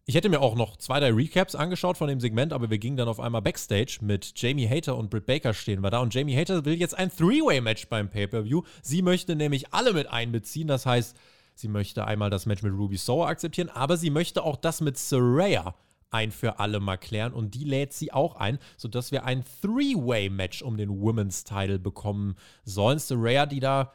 Ich 0.06 0.14
hätte 0.14 0.28
mir 0.28 0.42
auch 0.42 0.54
noch 0.54 0.76
zwei, 0.76 1.00
drei 1.00 1.14
Recaps 1.14 1.54
angeschaut 1.54 1.96
von 1.96 2.08
dem 2.08 2.20
Segment, 2.20 2.52
aber 2.52 2.68
wir 2.68 2.76
gingen 2.76 2.98
dann 2.98 3.08
auf 3.08 3.20
einmal 3.20 3.40
Backstage 3.40 4.00
mit 4.02 4.34
Jamie 4.36 4.68
Hater 4.68 4.98
und 4.98 5.08
Britt 5.08 5.24
Baker 5.24 5.54
stehen 5.54 5.80
wir 5.80 5.90
da. 5.90 6.00
Und 6.00 6.12
Jamie 6.12 6.36
Hater 6.36 6.66
will 6.66 6.74
jetzt 6.74 6.94
ein 6.94 7.10
Three-Way-Match 7.10 7.88
beim 7.88 8.10
Pay-Per-View. 8.10 8.64
Sie 8.82 9.00
möchte 9.00 9.34
nämlich 9.34 9.72
alle 9.72 9.94
mit 9.94 10.08
einbeziehen. 10.08 10.68
Das 10.68 10.84
heißt, 10.84 11.16
Sie 11.54 11.68
möchte 11.68 12.04
einmal 12.04 12.30
das 12.30 12.46
Match 12.46 12.62
mit 12.62 12.72
Ruby 12.72 12.96
Sour 12.96 13.28
akzeptieren, 13.28 13.68
aber 13.68 13.96
sie 13.96 14.10
möchte 14.10 14.42
auch 14.42 14.56
das 14.56 14.80
mit 14.80 14.98
Soraya 14.98 15.74
ein 16.10 16.30
für 16.30 16.60
alle 16.60 16.78
mal 16.78 16.96
klären 16.96 17.32
und 17.32 17.54
die 17.54 17.64
lädt 17.64 17.92
sie 17.92 18.12
auch 18.12 18.36
ein, 18.36 18.58
sodass 18.76 19.10
wir 19.10 19.24
ein 19.24 19.44
Three-Way-Match 19.62 20.62
um 20.62 20.76
den 20.76 21.00
Women's 21.00 21.42
Title 21.42 21.80
bekommen 21.80 22.36
sollen. 22.64 23.00
Soraya, 23.00 23.46
die 23.46 23.60
da 23.60 23.92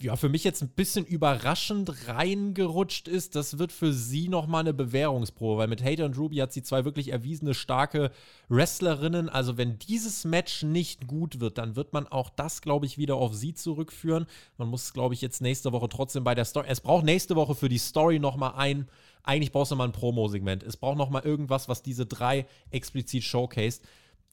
ja, 0.00 0.16
für 0.16 0.28
mich 0.28 0.42
jetzt 0.42 0.60
ein 0.60 0.70
bisschen 0.70 1.06
überraschend 1.06 2.08
reingerutscht 2.08 3.06
ist, 3.06 3.36
das 3.36 3.58
wird 3.58 3.70
für 3.70 3.92
sie 3.92 4.28
nochmal 4.28 4.60
eine 4.60 4.74
Bewährungsprobe, 4.74 5.58
weil 5.58 5.68
mit 5.68 5.84
Hater 5.84 6.04
und 6.04 6.18
Ruby 6.18 6.36
hat 6.36 6.52
sie 6.52 6.62
zwei 6.62 6.84
wirklich 6.84 7.12
erwiesene, 7.12 7.54
starke 7.54 8.10
Wrestlerinnen. 8.48 9.28
Also, 9.28 9.56
wenn 9.56 9.78
dieses 9.78 10.24
Match 10.24 10.64
nicht 10.64 11.06
gut 11.06 11.38
wird, 11.38 11.58
dann 11.58 11.76
wird 11.76 11.92
man 11.92 12.08
auch 12.08 12.28
das, 12.28 12.60
glaube 12.60 12.86
ich, 12.86 12.98
wieder 12.98 13.14
auf 13.14 13.34
sie 13.34 13.54
zurückführen. 13.54 14.26
Man 14.58 14.68
muss, 14.68 14.92
glaube 14.92 15.14
ich, 15.14 15.20
jetzt 15.20 15.40
nächste 15.40 15.70
Woche 15.70 15.88
trotzdem 15.88 16.24
bei 16.24 16.34
der 16.34 16.44
Story. 16.44 16.66
Es 16.68 16.80
braucht 16.80 17.04
nächste 17.04 17.36
Woche 17.36 17.54
für 17.54 17.68
die 17.68 17.78
Story 17.78 18.18
nochmal 18.18 18.54
ein. 18.56 18.88
Eigentlich 19.22 19.52
brauchst 19.52 19.70
du 19.70 19.76
mal 19.76 19.84
ein 19.84 19.92
Promo-Segment. 19.92 20.64
Es 20.64 20.76
braucht 20.76 20.98
nochmal 20.98 21.22
irgendwas, 21.22 21.68
was 21.68 21.82
diese 21.82 22.04
drei 22.04 22.46
explizit 22.70 23.22
showcased. 23.22 23.82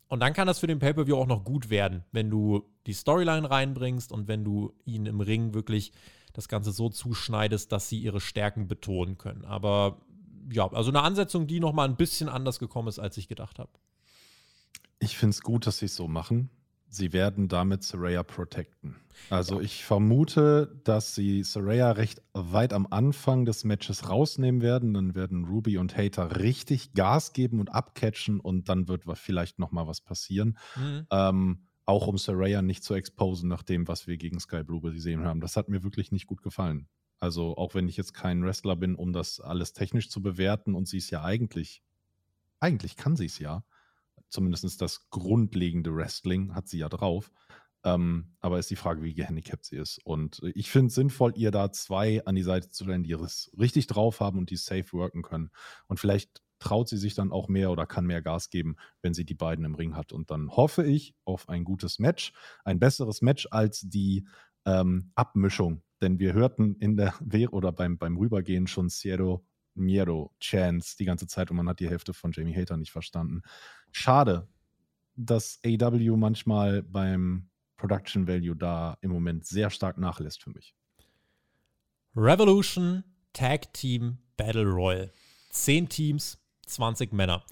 Und 0.07 0.19
dann 0.19 0.33
kann 0.33 0.47
das 0.47 0.59
für 0.59 0.67
den 0.67 0.79
Pay-Per-View 0.79 1.15
auch 1.15 1.27
noch 1.27 1.45
gut 1.45 1.69
werden, 1.69 2.03
wenn 2.11 2.29
du 2.29 2.65
die 2.87 2.93
Storyline 2.93 3.49
reinbringst 3.49 4.11
und 4.11 4.27
wenn 4.27 4.43
du 4.43 4.73
ihnen 4.85 5.05
im 5.05 5.21
Ring 5.21 5.53
wirklich 5.53 5.91
das 6.33 6.47
Ganze 6.47 6.71
so 6.71 6.89
zuschneidest, 6.89 7.71
dass 7.71 7.89
sie 7.89 7.99
ihre 7.99 8.21
Stärken 8.21 8.67
betonen 8.67 9.17
können. 9.17 9.45
Aber 9.45 10.01
ja, 10.51 10.71
also 10.71 10.89
eine 10.89 11.01
Ansetzung, 11.01 11.47
die 11.47 11.59
nochmal 11.59 11.87
ein 11.87 11.97
bisschen 11.97 12.29
anders 12.29 12.59
gekommen 12.59 12.87
ist, 12.87 12.99
als 12.99 13.17
ich 13.17 13.27
gedacht 13.27 13.59
habe. 13.59 13.71
Ich 14.99 15.17
finde 15.17 15.31
es 15.31 15.41
gut, 15.41 15.67
dass 15.67 15.79
sie 15.79 15.85
es 15.85 15.95
so 15.95 16.07
machen, 16.07 16.49
Sie 16.93 17.13
werden 17.13 17.47
damit 17.47 17.83
Saraya 17.83 18.21
protecten. 18.21 18.97
Also 19.29 19.55
ja. 19.55 19.61
ich 19.61 19.85
vermute, 19.85 20.81
dass 20.83 21.15
sie 21.15 21.41
Saraya 21.41 21.91
recht 21.91 22.21
weit 22.33 22.73
am 22.73 22.85
Anfang 22.89 23.45
des 23.45 23.63
Matches 23.63 24.09
rausnehmen 24.09 24.61
werden. 24.61 24.93
Dann 24.93 25.15
werden 25.15 25.45
Ruby 25.45 25.77
und 25.77 25.95
Hater 25.95 26.41
richtig 26.41 26.93
Gas 26.93 27.31
geben 27.31 27.61
und 27.61 27.73
abcatchen 27.73 28.41
und 28.41 28.67
dann 28.67 28.89
wird 28.89 29.03
vielleicht 29.13 29.57
noch 29.57 29.71
mal 29.71 29.87
was 29.87 30.01
passieren. 30.01 30.57
Mhm. 30.75 31.07
Ähm, 31.11 31.67
auch 31.85 32.07
um 32.07 32.17
Saraya 32.17 32.61
nicht 32.61 32.83
zu 32.83 32.93
exposen 32.93 33.49
nach 33.49 33.63
dem, 33.63 33.87
was 33.87 34.07
wir 34.07 34.17
gegen 34.17 34.39
Sky 34.39 34.63
Blue 34.63 34.81
gesehen 34.81 35.23
haben. 35.23 35.41
Das 35.41 35.57
hat 35.57 35.69
mir 35.69 35.83
wirklich 35.83 36.11
nicht 36.11 36.27
gut 36.27 36.41
gefallen. 36.41 36.87
Also 37.19 37.55
auch 37.55 37.75
wenn 37.75 37.87
ich 37.87 37.97
jetzt 37.97 38.13
kein 38.13 38.43
Wrestler 38.43 38.75
bin, 38.75 38.95
um 38.95 39.13
das 39.13 39.39
alles 39.39 39.73
technisch 39.73 40.09
zu 40.09 40.21
bewerten 40.21 40.73
und 40.73 40.87
sie 40.87 40.97
ist 40.97 41.11
ja 41.11 41.23
eigentlich, 41.23 41.83
eigentlich 42.59 42.95
kann 42.95 43.15
sie 43.15 43.25
es 43.25 43.39
ja. 43.39 43.63
Zumindest 44.29 44.81
das 44.81 45.09
grundlegende 45.09 45.95
Wrestling 45.95 46.55
hat 46.55 46.67
sie 46.67 46.79
ja 46.79 46.89
drauf. 46.89 47.31
Ähm, 47.83 48.35
aber 48.39 48.59
ist 48.59 48.69
die 48.69 48.75
Frage, 48.75 49.03
wie 49.03 49.13
gehandicapt 49.13 49.65
sie 49.65 49.75
ist. 49.75 49.99
Und 50.03 50.41
ich 50.55 50.69
finde 50.69 50.87
es 50.87 50.95
sinnvoll, 50.95 51.33
ihr 51.35 51.51
da 51.51 51.71
zwei 51.71 52.23
an 52.25 52.35
die 52.35 52.43
Seite 52.43 52.69
zu 52.69 52.83
stellen, 52.83 53.03
die 53.03 53.13
es 53.13 53.51
richtig 53.57 53.87
drauf 53.87 54.19
haben 54.19 54.37
und 54.37 54.49
die 54.51 54.57
safe 54.57 54.93
worken 54.93 55.23
können. 55.23 55.49
Und 55.87 55.99
vielleicht 55.99 56.41
traut 56.61 56.87
sie 56.87 56.97
sich 56.97 57.15
dann 57.15 57.31
auch 57.31 57.49
mehr 57.49 57.71
oder 57.71 57.85
kann 57.85 58.05
mehr 58.05 58.21
Gas 58.21 58.49
geben, 58.49 58.77
wenn 59.01 59.13
sie 59.13 59.25
die 59.25 59.35
beiden 59.35 59.65
im 59.65 59.75
Ring 59.75 59.95
hat. 59.95 60.13
Und 60.13 60.31
dann 60.31 60.49
hoffe 60.49 60.85
ich 60.85 61.15
auf 61.25 61.49
ein 61.49 61.63
gutes 61.63 61.99
Match, 61.99 62.33
ein 62.63 62.79
besseres 62.79 63.21
Match 63.21 63.47
als 63.51 63.81
die 63.81 64.27
ähm, 64.65 65.11
Abmischung. 65.15 65.81
Denn 66.01 66.19
wir 66.19 66.33
hörten 66.33 66.75
in 66.75 66.95
der 66.95 67.13
oder 67.53 67.71
beim, 67.71 67.97
beim 67.97 68.17
Rübergehen 68.17 68.67
schon 68.67 68.89
Ciero 68.89 69.45
Miero 69.73 70.33
Chance 70.39 70.95
die 70.99 71.05
ganze 71.05 71.27
Zeit 71.27 71.49
und 71.49 71.57
man 71.57 71.69
hat 71.69 71.79
die 71.79 71.89
Hälfte 71.89 72.13
von 72.13 72.31
Jamie 72.31 72.55
Hater 72.55 72.77
nicht 72.77 72.91
verstanden. 72.91 73.41
Schade, 73.91 74.47
dass 75.15 75.59
AW 75.65 76.17
manchmal 76.17 76.83
beim 76.83 77.49
Production 77.77 78.27
Value 78.27 78.55
da 78.55 78.97
im 79.01 79.11
Moment 79.11 79.45
sehr 79.45 79.69
stark 79.69 79.97
nachlässt 79.97 80.43
für 80.43 80.51
mich. 80.51 80.75
Revolution 82.15 83.03
Tag 83.33 83.73
Team 83.73 84.17
Battle 84.35 84.65
Royal. 84.65 85.11
Zehn 85.49 85.87
Teams, 85.87 86.40
20 86.71 87.13
Männer. 87.13 87.43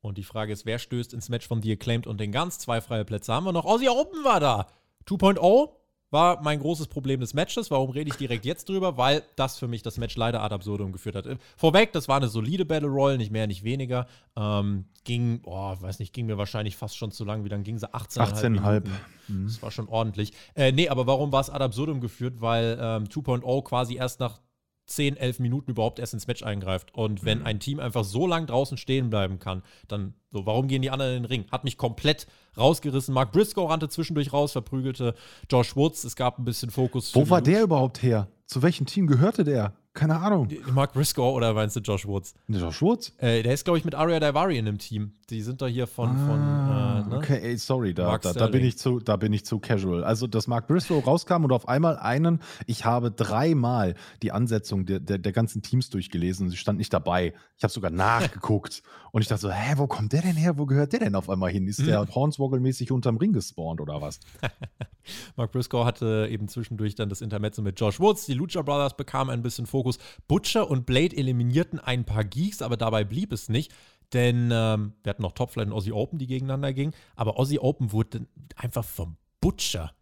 Und 0.00 0.18
die 0.18 0.24
Frage 0.24 0.52
ist, 0.52 0.66
wer 0.66 0.78
stößt 0.78 1.14
ins 1.14 1.28
Match 1.28 1.46
von 1.48 1.62
The 1.62 1.72
Acclaimed 1.72 2.06
und 2.06 2.20
den 2.20 2.32
ganz? 2.32 2.58
Zwei 2.58 2.80
freie 2.80 3.04
Plätze 3.04 3.32
haben 3.32 3.44
wir 3.44 3.52
noch. 3.52 3.64
Aussie 3.64 3.88
Open 3.88 4.24
war 4.24 4.40
da. 4.40 4.66
2.0 5.06 5.70
war 6.10 6.40
mein 6.42 6.60
großes 6.60 6.86
Problem 6.86 7.20
des 7.20 7.34
Matches. 7.34 7.70
Warum 7.70 7.90
rede 7.90 8.10
ich 8.10 8.16
direkt 8.16 8.44
jetzt 8.44 8.68
drüber? 8.68 8.96
Weil 8.96 9.22
das 9.34 9.58
für 9.58 9.66
mich 9.66 9.82
das 9.82 9.98
Match 9.98 10.16
leider 10.16 10.42
ad 10.42 10.54
absurdum 10.54 10.92
geführt 10.92 11.16
hat. 11.16 11.26
Vorweg, 11.56 11.92
das 11.92 12.08
war 12.08 12.16
eine 12.16 12.28
solide 12.28 12.64
Battle 12.64 12.88
Royale, 12.88 13.18
nicht 13.18 13.32
mehr, 13.32 13.46
nicht 13.46 13.64
weniger. 13.64 14.06
Ähm, 14.36 14.86
ging, 15.04 15.40
oh, 15.44 15.74
weiß 15.78 15.98
nicht, 15.98 16.12
ging 16.12 16.26
mir 16.26 16.38
wahrscheinlich 16.38 16.76
fast 16.76 16.96
schon 16.96 17.10
zu 17.10 17.24
lang. 17.24 17.44
Wie 17.44 17.48
dann 17.48 17.64
ging 17.64 17.78
sie? 17.78 17.92
18,5 17.92 18.60
18,5. 18.60 18.84
Mhm. 19.28 19.46
Das 19.46 19.62
war 19.62 19.70
schon 19.70 19.88
ordentlich. 19.88 20.32
Äh, 20.54 20.72
nee, 20.72 20.88
aber 20.88 21.06
warum 21.06 21.32
war 21.32 21.40
es 21.40 21.50
ad 21.50 21.64
absurdum 21.64 22.00
geführt? 22.00 22.40
Weil 22.40 22.78
ähm, 22.80 23.04
2.0 23.04 23.64
quasi 23.64 23.96
erst 23.96 24.20
nach 24.20 24.40
10, 24.86 25.16
11 25.16 25.40
Minuten 25.40 25.72
überhaupt 25.72 25.98
erst 25.98 26.14
ins 26.14 26.26
Match 26.26 26.42
eingreift. 26.42 26.94
Und 26.94 27.24
wenn 27.24 27.40
mhm. 27.40 27.46
ein 27.46 27.60
Team 27.60 27.80
einfach 27.80 28.04
so 28.04 28.26
lang 28.26 28.46
draußen 28.46 28.76
stehen 28.76 29.10
bleiben 29.10 29.38
kann, 29.38 29.62
dann 29.88 30.14
so, 30.30 30.46
warum 30.46 30.68
gehen 30.68 30.82
die 30.82 30.90
anderen 30.90 31.16
in 31.16 31.22
den 31.22 31.28
Ring? 31.28 31.44
Hat 31.50 31.64
mich 31.64 31.76
komplett 31.76 32.26
rausgerissen. 32.56 33.14
Mark 33.14 33.32
Briscoe 33.32 33.68
rannte 33.68 33.88
zwischendurch 33.88 34.32
raus, 34.32 34.52
verprügelte 34.52 35.14
Josh 35.50 35.76
Woods. 35.76 36.04
Es 36.04 36.16
gab 36.16 36.38
ein 36.38 36.44
bisschen 36.44 36.70
Fokus. 36.70 37.14
Wo 37.14 37.28
war 37.28 37.42
der 37.42 37.62
überhaupt 37.62 38.02
her? 38.02 38.28
Zu 38.46 38.62
welchem 38.62 38.86
Team 38.86 39.06
gehörte 39.06 39.44
der? 39.44 39.74
Keine 39.96 40.20
Ahnung. 40.20 40.48
Mark 40.72 40.92
Briscoe 40.92 41.32
oder 41.32 41.54
meinst 41.54 41.74
du 41.74 41.80
Josh 41.80 42.06
Woods? 42.06 42.34
Josh 42.48 42.82
Woods? 42.82 43.14
Äh, 43.16 43.42
der 43.42 43.54
ist, 43.54 43.64
glaube 43.64 43.78
ich, 43.78 43.84
mit 43.86 43.94
Aria 43.94 44.20
Daivari 44.20 44.58
in 44.58 44.66
dem 44.66 44.76
Team. 44.76 45.12
Die 45.30 45.40
sind 45.40 45.62
da 45.62 45.66
hier 45.66 45.86
von. 45.86 46.10
Ah, 46.10 47.02
von 47.02 47.06
äh, 47.06 47.14
ne? 47.14 47.16
Okay, 47.16 47.40
ey, 47.42 47.56
sorry, 47.56 47.94
da, 47.94 48.18
da, 48.18 48.34
da, 48.34 48.46
bin 48.46 48.62
ich 48.62 48.78
zu, 48.78 49.00
da 49.00 49.16
bin 49.16 49.32
ich 49.32 49.44
zu 49.46 49.58
casual. 49.58 50.04
Also, 50.04 50.26
dass 50.26 50.46
Mark 50.46 50.68
Briscoe 50.68 51.00
rauskam 51.00 51.44
und 51.44 51.52
auf 51.52 51.66
einmal 51.66 51.96
einen, 51.96 52.40
ich 52.66 52.84
habe 52.84 53.10
dreimal 53.10 53.94
die 54.22 54.32
Ansetzung 54.32 54.84
der, 54.84 55.00
der, 55.00 55.18
der 55.18 55.32
ganzen 55.32 55.62
Teams 55.62 55.88
durchgelesen 55.88 56.46
und 56.46 56.50
sie 56.50 56.58
stand 56.58 56.78
nicht 56.78 56.92
dabei. 56.92 57.32
Ich 57.56 57.64
habe 57.64 57.72
sogar 57.72 57.90
nachgeguckt 57.90 58.82
und 59.12 59.22
ich 59.22 59.28
dachte 59.28 59.42
so, 59.42 59.50
hä, 59.50 59.74
wo 59.76 59.86
kommt 59.86 60.12
der 60.12 60.22
denn 60.22 60.36
her? 60.36 60.58
Wo 60.58 60.66
gehört 60.66 60.92
der 60.92 61.00
denn 61.00 61.14
auf 61.14 61.30
einmal 61.30 61.50
hin? 61.50 61.66
Ist 61.66 61.84
der 61.84 62.02
mhm. 62.02 62.08
Hornswoggle-mäßig 62.08 62.92
unterm 62.92 63.16
Ring 63.16 63.32
gespawnt 63.32 63.80
oder 63.80 64.02
was? 64.02 64.20
Mark 65.36 65.52
Briscoe 65.52 65.84
hatte 65.84 66.28
eben 66.30 66.48
zwischendurch 66.48 66.94
dann 66.94 67.08
das 67.08 67.20
Intermezzo 67.20 67.62
mit 67.62 67.80
Josh 67.80 67.98
Woods. 67.98 68.26
Die 68.26 68.34
Lucha 68.34 68.62
Brothers 68.62 68.96
bekamen 68.96 69.30
ein 69.30 69.42
bisschen 69.42 69.66
Fokus. 69.66 69.85
Butcher 70.28 70.70
und 70.70 70.86
Blade 70.86 71.16
eliminierten 71.16 71.78
ein 71.78 72.04
paar 72.04 72.24
Geeks, 72.24 72.62
aber 72.62 72.76
dabei 72.76 73.04
blieb 73.04 73.32
es 73.32 73.48
nicht. 73.48 73.72
Denn 74.12 74.50
ähm, 74.52 74.92
wir 75.02 75.10
hatten 75.10 75.22
noch 75.22 75.32
Topflight 75.32 75.66
und 75.66 75.72
Aussie 75.72 75.92
Open, 75.92 76.18
die 76.18 76.26
gegeneinander 76.26 76.72
gingen. 76.72 76.94
Aber 77.16 77.38
Aussie 77.38 77.58
Open 77.58 77.92
wurde 77.92 78.26
einfach 78.56 78.84
vom 78.84 79.16
Butcher 79.40 79.92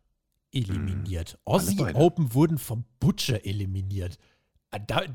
eliminiert. 0.53 1.35
Mhm. 1.35 1.53
Aussie 1.53 1.81
Open 1.95 2.35
wurden 2.35 2.59
vom 2.59 2.85
Butcher 3.01 3.45
eliminiert. 3.47 4.19
Äh, 4.75 5.09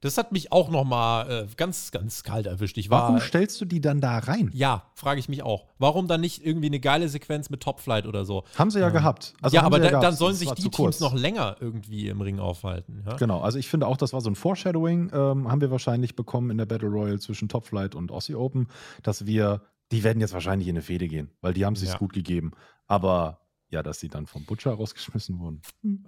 das 0.00 0.18
hat 0.18 0.32
mich 0.32 0.52
auch 0.52 0.70
noch 0.70 0.84
mal 0.84 1.30
äh, 1.30 1.46
ganz, 1.56 1.90
ganz 1.90 2.22
kalt 2.22 2.46
erwischt. 2.46 2.78
Ich 2.78 2.90
war, 2.90 3.02
Warum 3.02 3.20
stellst 3.20 3.60
du 3.60 3.64
die 3.64 3.80
dann 3.80 4.00
da 4.00 4.18
rein? 4.18 4.50
Ja, 4.52 4.84
frage 4.94 5.20
ich 5.20 5.28
mich 5.28 5.42
auch. 5.42 5.66
Warum 5.78 6.08
dann 6.08 6.20
nicht 6.20 6.44
irgendwie 6.44 6.66
eine 6.66 6.80
geile 6.80 7.08
Sequenz 7.08 7.50
mit 7.50 7.62
Topflight 7.62 8.06
oder 8.06 8.24
so? 8.24 8.44
Haben 8.56 8.70
sie 8.70 8.80
ja 8.80 8.88
ähm, 8.88 8.92
gehabt. 8.92 9.34
Also 9.42 9.56
ja, 9.56 9.62
aber 9.62 9.82
ja 9.82 9.90
da, 9.90 10.00
dann 10.00 10.14
sollen 10.14 10.34
sich 10.34 10.50
die 10.52 10.68
Teams 10.68 11.00
noch 11.00 11.14
länger 11.14 11.56
irgendwie 11.60 12.08
im 12.08 12.20
Ring 12.20 12.38
aufhalten. 12.38 13.04
Ja? 13.06 13.16
Genau, 13.16 13.40
also 13.40 13.58
ich 13.58 13.68
finde 13.68 13.86
auch, 13.86 13.96
das 13.96 14.12
war 14.12 14.20
so 14.20 14.30
ein 14.30 14.34
Foreshadowing, 14.34 15.10
ähm, 15.12 15.50
haben 15.50 15.60
wir 15.60 15.70
wahrscheinlich 15.70 16.16
bekommen 16.16 16.50
in 16.50 16.58
der 16.58 16.66
Battle 16.66 16.88
Royale 16.88 17.18
zwischen 17.18 17.48
Topflight 17.48 17.94
und 17.94 18.10
Aussie 18.10 18.34
Open, 18.34 18.68
dass 19.02 19.26
wir, 19.26 19.62
die 19.92 20.04
werden 20.04 20.20
jetzt 20.20 20.32
wahrscheinlich 20.32 20.68
in 20.68 20.76
eine 20.76 20.82
Fehde 20.82 21.08
gehen, 21.08 21.30
weil 21.40 21.54
die 21.54 21.64
haben 21.64 21.74
es 21.74 21.80
sich 21.80 21.90
ja. 21.90 21.98
gut 21.98 22.12
gegeben. 22.12 22.52
Aber 22.86 23.40
ja, 23.70 23.82
dass 23.82 24.00
sie 24.00 24.08
dann 24.08 24.26
vom 24.26 24.44
Butcher 24.44 24.72
rausgeschmissen 24.72 25.38
wurden. 25.38 25.60
Hm. 25.82 26.04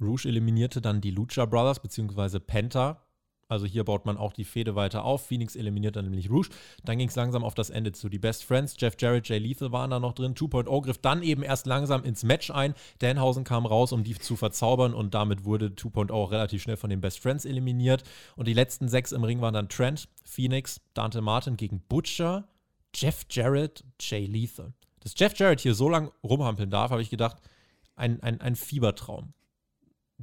Rouge 0.00 0.26
eliminierte 0.26 0.80
dann 0.80 1.00
die 1.00 1.10
Lucha 1.10 1.44
Brothers 1.46 1.80
bzw. 1.80 2.40
Penta. 2.40 3.02
Also 3.50 3.66
hier 3.66 3.82
baut 3.82 4.06
man 4.06 4.16
auch 4.16 4.32
die 4.32 4.44
Fehde 4.44 4.76
weiter 4.76 5.04
auf. 5.04 5.26
Phoenix 5.26 5.56
eliminiert 5.56 5.96
dann 5.96 6.04
nämlich 6.04 6.30
Rouge. 6.30 6.50
Dann 6.84 6.98
ging 6.98 7.08
es 7.08 7.16
langsam 7.16 7.42
auf 7.42 7.54
das 7.54 7.68
Ende 7.68 7.90
zu. 7.90 8.08
Die 8.08 8.20
Best 8.20 8.44
Friends, 8.44 8.76
Jeff 8.78 8.94
Jarrett, 8.96 9.28
Jay 9.28 9.38
Lethal 9.38 9.72
waren 9.72 9.90
da 9.90 9.98
noch 9.98 10.12
drin. 10.12 10.34
2.0 10.34 10.82
griff 10.82 10.98
dann 10.98 11.22
eben 11.24 11.42
erst 11.42 11.66
langsam 11.66 12.04
ins 12.04 12.22
Match 12.22 12.52
ein. 12.52 12.74
Danhausen 13.00 13.42
kam 13.42 13.66
raus, 13.66 13.92
um 13.92 14.04
die 14.04 14.14
zu 14.14 14.36
verzaubern 14.36 14.94
und 14.94 15.14
damit 15.14 15.44
wurde 15.44 15.66
2.0 15.66 16.30
relativ 16.30 16.62
schnell 16.62 16.76
von 16.76 16.90
den 16.90 17.00
Best 17.00 17.18
Friends 17.18 17.44
eliminiert. 17.44 18.04
Und 18.36 18.46
die 18.46 18.54
letzten 18.54 18.88
sechs 18.88 19.10
im 19.10 19.24
Ring 19.24 19.40
waren 19.40 19.54
dann 19.54 19.68
Trent, 19.68 20.08
Phoenix, 20.24 20.80
Dante 20.94 21.20
Martin 21.20 21.56
gegen 21.56 21.80
Butcher, 21.88 22.46
Jeff 22.94 23.26
Jarrett, 23.30 23.82
Jay 24.00 24.26
Lethal. 24.26 24.72
Dass 25.00 25.14
Jeff 25.16 25.36
Jarrett 25.36 25.60
hier 25.60 25.74
so 25.74 25.88
lange 25.88 26.12
rumhampeln 26.22 26.70
darf, 26.70 26.92
habe 26.92 27.02
ich 27.02 27.10
gedacht, 27.10 27.38
ein, 27.96 28.22
ein, 28.22 28.40
ein 28.40 28.54
Fiebertraum. 28.54 29.32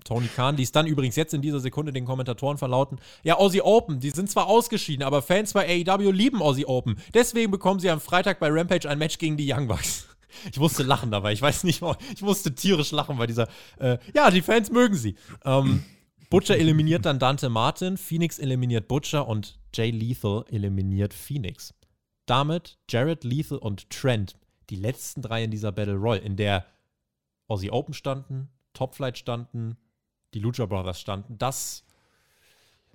Tony 0.03 0.27
Khan 0.27 0.57
ließ 0.57 0.71
dann 0.71 0.87
übrigens 0.87 1.15
jetzt 1.15 1.33
in 1.33 1.41
dieser 1.41 1.59
Sekunde 1.59 1.93
den 1.93 2.05
Kommentatoren 2.05 2.57
verlauten, 2.57 2.99
ja, 3.23 3.35
Aussie 3.35 3.61
Open, 3.61 3.99
die 3.99 4.09
sind 4.09 4.29
zwar 4.29 4.47
ausgeschieden, 4.47 5.03
aber 5.03 5.21
Fans 5.21 5.53
bei 5.53 5.85
AEW 5.87 6.11
lieben 6.11 6.41
Aussie 6.41 6.65
Open. 6.65 6.97
Deswegen 7.13 7.51
bekommen 7.51 7.79
sie 7.79 7.89
am 7.89 7.99
Freitag 7.99 8.39
bei 8.39 8.49
Rampage 8.49 8.89
ein 8.89 8.99
Match 8.99 9.17
gegen 9.17 9.37
die 9.37 9.51
Young 9.51 9.67
Bucks. 9.67 10.07
Ich 10.51 10.59
musste 10.59 10.83
lachen 10.83 11.09
dabei, 11.09 11.31
ich 11.31 11.41
weiß 11.41 11.63
nicht, 11.63 11.81
ich 12.13 12.21
musste 12.21 12.53
tierisch 12.53 12.91
lachen 12.91 13.17
bei 13.17 13.25
dieser, 13.25 13.47
äh, 13.79 13.97
ja, 14.13 14.29
die 14.29 14.43
Fans 14.43 14.69
mögen 14.69 14.93
sie. 14.93 15.15
Ähm, 15.43 15.83
Butcher 16.29 16.57
eliminiert 16.57 17.05
dann 17.05 17.17
Dante 17.17 17.49
Martin, 17.49 17.97
Phoenix 17.97 18.37
eliminiert 18.37 18.87
Butcher 18.87 19.27
und 19.27 19.57
Jay 19.73 19.89
Lethal 19.89 20.43
eliminiert 20.49 21.13
Phoenix. 21.13 21.73
Damit 22.25 22.77
Jared 22.89 23.23
Lethal 23.23 23.57
und 23.57 23.89
Trent, 23.89 24.35
die 24.69 24.75
letzten 24.75 25.21
drei 25.21 25.45
in 25.45 25.51
dieser 25.51 25.71
Battle 25.71 25.95
Royale, 25.95 26.25
in 26.25 26.35
der 26.35 26.65
Aussie 27.47 27.71
Open 27.71 27.93
standen, 27.93 28.49
Top 28.73 28.95
Flight 28.95 29.17
standen, 29.17 29.77
die 30.37 30.43
Lucha 30.43 30.67
Brothers 30.67 31.01
standen. 31.01 31.37
Das, 31.37 31.83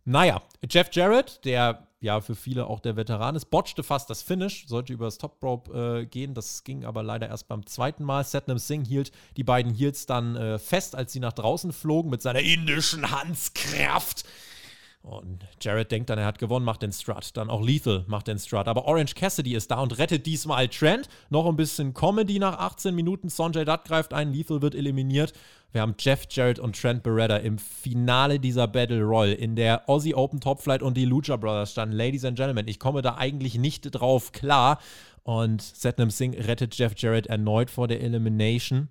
naja, 0.04 0.42
Jeff 0.68 0.90
Jarrett, 0.92 1.44
der 1.44 1.88
ja 2.00 2.20
für 2.20 2.34
viele 2.34 2.66
auch 2.66 2.80
der 2.80 2.96
Veteran 2.96 3.36
ist, 3.36 3.46
botchte 3.46 3.82
fast 3.82 4.10
das 4.10 4.22
Finish, 4.22 4.66
sollte 4.66 4.92
über 4.92 5.06
das 5.06 5.18
Top 5.18 5.42
Rope 5.42 6.00
äh, 6.02 6.06
gehen. 6.06 6.34
Das 6.34 6.62
ging 6.64 6.84
aber 6.84 7.02
leider 7.02 7.28
erst 7.28 7.48
beim 7.48 7.66
zweiten 7.66 8.04
Mal. 8.04 8.24
Satnam 8.24 8.58
Singh 8.58 8.88
hielt 8.88 9.12
die 9.36 9.44
beiden 9.44 9.72
Heels 9.74 10.06
dann 10.06 10.36
äh, 10.36 10.58
fest, 10.58 10.94
als 10.94 11.12
sie 11.12 11.20
nach 11.20 11.32
draußen 11.32 11.72
flogen 11.72 12.10
mit 12.10 12.22
seiner 12.22 12.40
indischen 12.40 13.10
Handskraft. 13.10 14.24
Und 15.02 15.44
Jared 15.60 15.90
denkt 15.90 16.10
dann, 16.10 16.18
er 16.18 16.26
hat 16.26 16.38
gewonnen, 16.38 16.64
macht 16.64 16.82
den 16.82 16.92
Strut. 16.92 17.36
Dann 17.36 17.50
auch 17.50 17.60
Lethal 17.60 18.04
macht 18.06 18.28
den 18.28 18.38
Strut. 18.38 18.68
Aber 18.68 18.84
Orange 18.84 19.16
Cassidy 19.16 19.54
ist 19.54 19.70
da 19.72 19.80
und 19.80 19.98
rettet 19.98 20.26
diesmal 20.26 20.68
Trent. 20.68 21.08
Noch 21.28 21.46
ein 21.46 21.56
bisschen 21.56 21.92
Comedy 21.92 22.38
nach 22.38 22.58
18 22.58 22.94
Minuten. 22.94 23.28
Sonjay 23.28 23.64
Dutt 23.64 23.84
greift 23.84 24.14
ein, 24.14 24.32
Lethal 24.32 24.62
wird 24.62 24.76
eliminiert. 24.76 25.32
Wir 25.72 25.80
haben 25.80 25.96
Jeff 25.98 26.26
Jarrett 26.30 26.60
und 26.60 26.80
Trent 26.80 27.02
Beretta 27.02 27.38
im 27.38 27.58
Finale 27.58 28.38
dieser 28.38 28.68
Battle 28.68 29.02
Royal, 29.02 29.32
in 29.32 29.56
der 29.56 29.88
Aussie 29.88 30.14
Open 30.14 30.38
Top 30.38 30.60
Flight 30.60 30.82
und 30.82 30.96
die 30.96 31.06
Lucha 31.06 31.36
Brothers 31.36 31.72
standen. 31.72 31.96
Ladies 31.96 32.24
and 32.24 32.36
Gentlemen, 32.36 32.68
ich 32.68 32.78
komme 32.78 33.02
da 33.02 33.16
eigentlich 33.16 33.56
nicht 33.56 33.82
drauf 33.90 34.30
klar. 34.30 34.78
Und 35.24 35.62
Satnam 35.62 36.10
Singh 36.10 36.38
rettet 36.38 36.76
Jeff 36.76 36.92
Jarrett 36.96 37.26
erneut 37.26 37.70
vor 37.70 37.88
der 37.88 38.02
Elimination. 38.02 38.88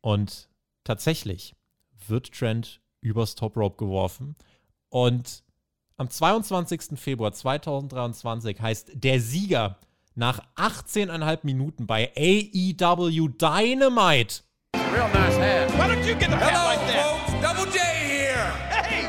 Und 0.00 0.48
tatsächlich 0.84 1.54
wird 2.06 2.32
Trent 2.32 2.80
übers 3.02 3.34
Top 3.34 3.56
Rope 3.58 3.76
geworfen. 3.76 4.36
Und 4.92 5.42
am 5.96 6.10
22. 6.10 6.98
Februar 7.00 7.32
2023 7.32 8.60
heißt 8.60 8.90
der 8.92 9.20
Sieger 9.20 9.78
nach 10.14 10.40
18,5 10.56 11.38
Minuten 11.44 11.86
bei 11.86 12.12
AEW 12.14 13.28
Dynamite. 13.28 14.42
Real 14.92 15.08
nice 15.14 15.38
hat. 15.38 15.72
Why 15.78 15.88
don't 15.88 16.06
you 16.06 16.14
get 16.14 16.28
the 16.28 16.36
hat 16.36 16.52
Hello, 16.52 16.64
like 16.68 16.80
that? 16.92 17.06
folks. 17.06 17.32
Double 17.40 17.72
J 17.72 17.78
here. 18.04 18.52
Hey! 18.68 19.08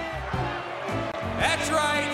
That's 1.38 1.69
right. 1.69 2.07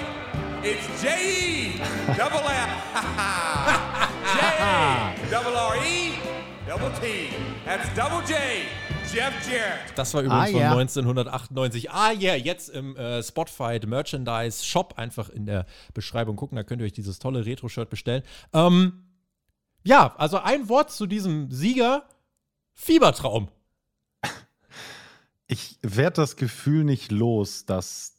It's 0.64 0.88
J 1.00 1.08
E 1.22 1.80
double 2.18 2.42
F. 2.50 2.70
J 4.34 5.30
double 5.30 5.56
R 5.56 5.78
E 5.86 5.99
Das 9.96 10.14
war 10.14 10.22
übrigens 10.22 10.50
Ah, 10.50 10.52
von 10.52 10.62
ja. 10.62 10.72
1998. 10.72 11.92
Ah 11.92 12.12
ja, 12.12 12.34
yeah, 12.34 12.36
jetzt 12.36 12.70
im 12.70 12.96
äh, 12.96 13.22
Spotfight 13.22 13.86
Merchandise 13.86 14.64
Shop 14.66 14.94
einfach 14.98 15.30
in 15.30 15.46
der 15.46 15.66
Beschreibung 15.94 16.36
gucken. 16.36 16.56
Da 16.56 16.64
könnt 16.64 16.82
ihr 16.82 16.86
euch 16.86 16.94
dieses 16.94 17.20
tolle 17.20 17.46
Retro-Shirt 17.46 17.90
bestellen. 17.90 18.24
Ähm, 18.54 19.04
ja, 19.84 20.16
also 20.18 20.38
ein 20.40 20.70
Wort 20.70 20.92
zu 20.92 21.06
diesem 21.06 21.52
Sieger: 21.52 22.08
Fiebertraum. 22.74 23.50
Ich 25.48 25.80
werde 25.82 26.14
das 26.18 26.36
Gefühl 26.36 26.84
nicht 26.84 27.12
los, 27.12 27.66
dass 27.66 28.19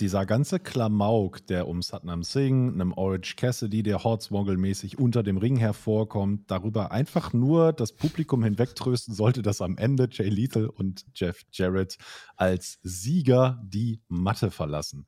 dieser 0.00 0.26
ganze 0.26 0.58
Klamauk, 0.60 1.46
der 1.46 1.66
um 1.68 1.82
Satnam 1.82 2.22
Singh, 2.22 2.72
einem 2.72 2.92
Orange 2.92 3.36
Cassidy, 3.36 3.82
der 3.82 3.98
Hornswoggle-mäßig 4.04 4.96
unter 4.98 5.22
dem 5.22 5.36
Ring 5.38 5.56
hervorkommt, 5.56 6.50
darüber 6.50 6.92
einfach 6.92 7.32
nur 7.32 7.72
das 7.72 7.92
Publikum 7.92 8.42
hinwegtrösten 8.44 9.14
sollte, 9.14 9.42
dass 9.42 9.60
am 9.60 9.76
Ende 9.76 10.08
Jay 10.10 10.28
Lethal 10.28 10.66
und 10.66 11.04
Jeff 11.14 11.42
Jarrett 11.52 11.96
als 12.36 12.78
Sieger 12.82 13.60
die 13.64 14.00
Matte 14.08 14.50
verlassen. 14.50 15.06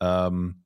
Ähm, 0.00 0.64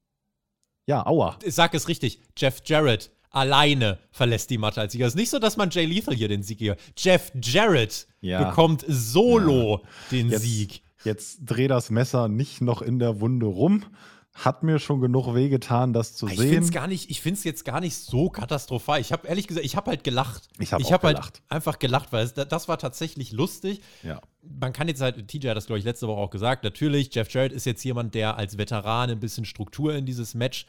ja, 0.87 1.07
aua. 1.07 1.39
Ich 1.45 1.55
sag 1.55 1.75
es 1.75 1.87
richtig: 1.89 2.21
Jeff 2.37 2.61
Jarrett 2.65 3.13
alleine 3.31 3.99
verlässt 4.11 4.51
die 4.51 4.59
Matte 4.59 4.81
als 4.81 4.93
Sieger. 4.93 5.07
Es 5.07 5.13
ist 5.13 5.19
nicht 5.19 5.31
so, 5.31 5.39
dass 5.39 5.57
man 5.57 5.71
Jay 5.71 5.85
Lethal 5.87 6.15
hier 6.17 6.27
den 6.27 6.43
Sieg 6.43 6.59
hier. 6.59 6.77
Jeff 6.97 7.31
Jarrett 7.41 8.09
Ja. 8.21 8.49
bekommt 8.49 8.85
solo 8.89 9.83
den 10.11 10.31
Jetzt- 10.31 10.43
Sieg. 10.43 10.83
Jetzt 11.05 11.41
dreh 11.45 11.69
das 11.69 11.91
Messer 11.91 12.29
nicht 12.29 12.61
noch 12.61 12.83
in 12.83 12.99
der 12.99 13.21
Wunde 13.21 13.47
rum. 13.47 13.85
Hat 14.33 14.63
mir 14.63 14.79
schon 14.79 15.01
genug 15.01 15.35
wehgetan, 15.35 15.93
das 15.93 16.15
zu 16.15 16.29
Ich 16.29 16.39
sehen. 16.39 16.63
es 16.63 16.71
gar 16.71 16.87
nicht, 16.87 17.11
ich 17.11 17.21
finde 17.21 17.39
es 17.39 17.45
jetzt 17.45 17.65
gar 17.65 17.81
nicht 17.81 17.97
so 17.97 18.31
katastrophal. 18.31 19.01
Ich 19.01 19.13
habe 19.13 19.27
ehrlich 19.27 19.49
gesagt, 19.49 19.67
ich 19.67 19.75
habe 19.75 19.91
halt 19.91 20.05
gelacht. 20.05 20.49
Ich 20.61 20.73
hab 20.73 20.83
auch 20.83 20.93
hab 20.93 21.03
halt 21.03 21.43
einfach 21.49 21.81
gelacht, 21.81 22.13
weil 22.13 22.25
es, 22.25 22.35
das 22.35 22.69
war 22.69 22.79
tatsächlich 22.79 23.33
lustig. 23.33 23.81
ja. 24.03 24.21
Man 24.43 24.73
kann 24.73 24.89
jetzt 24.89 25.03
halt, 25.03 25.29
TJ 25.29 25.49
hat 25.49 25.57
das, 25.57 25.67
glaube 25.67 25.81
ich, 25.81 25.85
letzte 25.85 26.07
Woche 26.09 26.21
auch 26.21 26.31
gesagt, 26.31 26.65
natürlich, 26.65 27.15
Jeff 27.15 27.29
Jarrett 27.31 27.53
ist 27.53 27.67
jetzt 27.67 27.85
jemand, 27.85 28.15
der 28.15 28.39
als 28.39 28.57
Veteran 28.57 29.11
ein 29.11 29.21
bisschen 29.21 29.45
Struktur 29.45 29.95
in 29.95 30.07
dieses 30.07 30.35
Match 30.35 30.65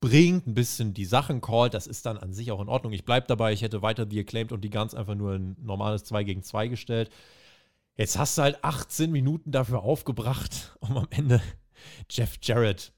bringt, 0.00 0.46
ein 0.46 0.54
bisschen 0.54 0.94
die 0.94 1.04
Sachen 1.04 1.40
callt. 1.40 1.74
Das 1.74 1.86
ist 1.86 2.06
dann 2.06 2.18
an 2.18 2.32
sich 2.32 2.52
auch 2.52 2.60
in 2.60 2.68
Ordnung. 2.68 2.92
Ich 2.92 3.04
bleibe 3.04 3.26
dabei, 3.26 3.52
ich 3.52 3.62
hätte 3.62 3.82
weiter 3.82 4.06
die 4.06 4.20
Acclaimed 4.20 4.52
und 4.52 4.62
die 4.62 4.70
Guns 4.70 4.94
einfach 4.94 5.14
nur 5.14 5.32
ein 5.34 5.56
normales 5.62 6.04
2 6.04 6.24
gegen 6.24 6.42
2 6.42 6.68
gestellt. 6.68 7.10
Jetzt 8.00 8.16
hast 8.16 8.38
du 8.38 8.42
halt 8.42 8.64
18 8.64 9.12
Minuten 9.12 9.52
dafür 9.52 9.82
aufgebracht, 9.82 10.74
um 10.80 10.96
am 10.96 11.06
Ende 11.10 11.42
Jeff 12.08 12.38
Jarrett 12.40 12.94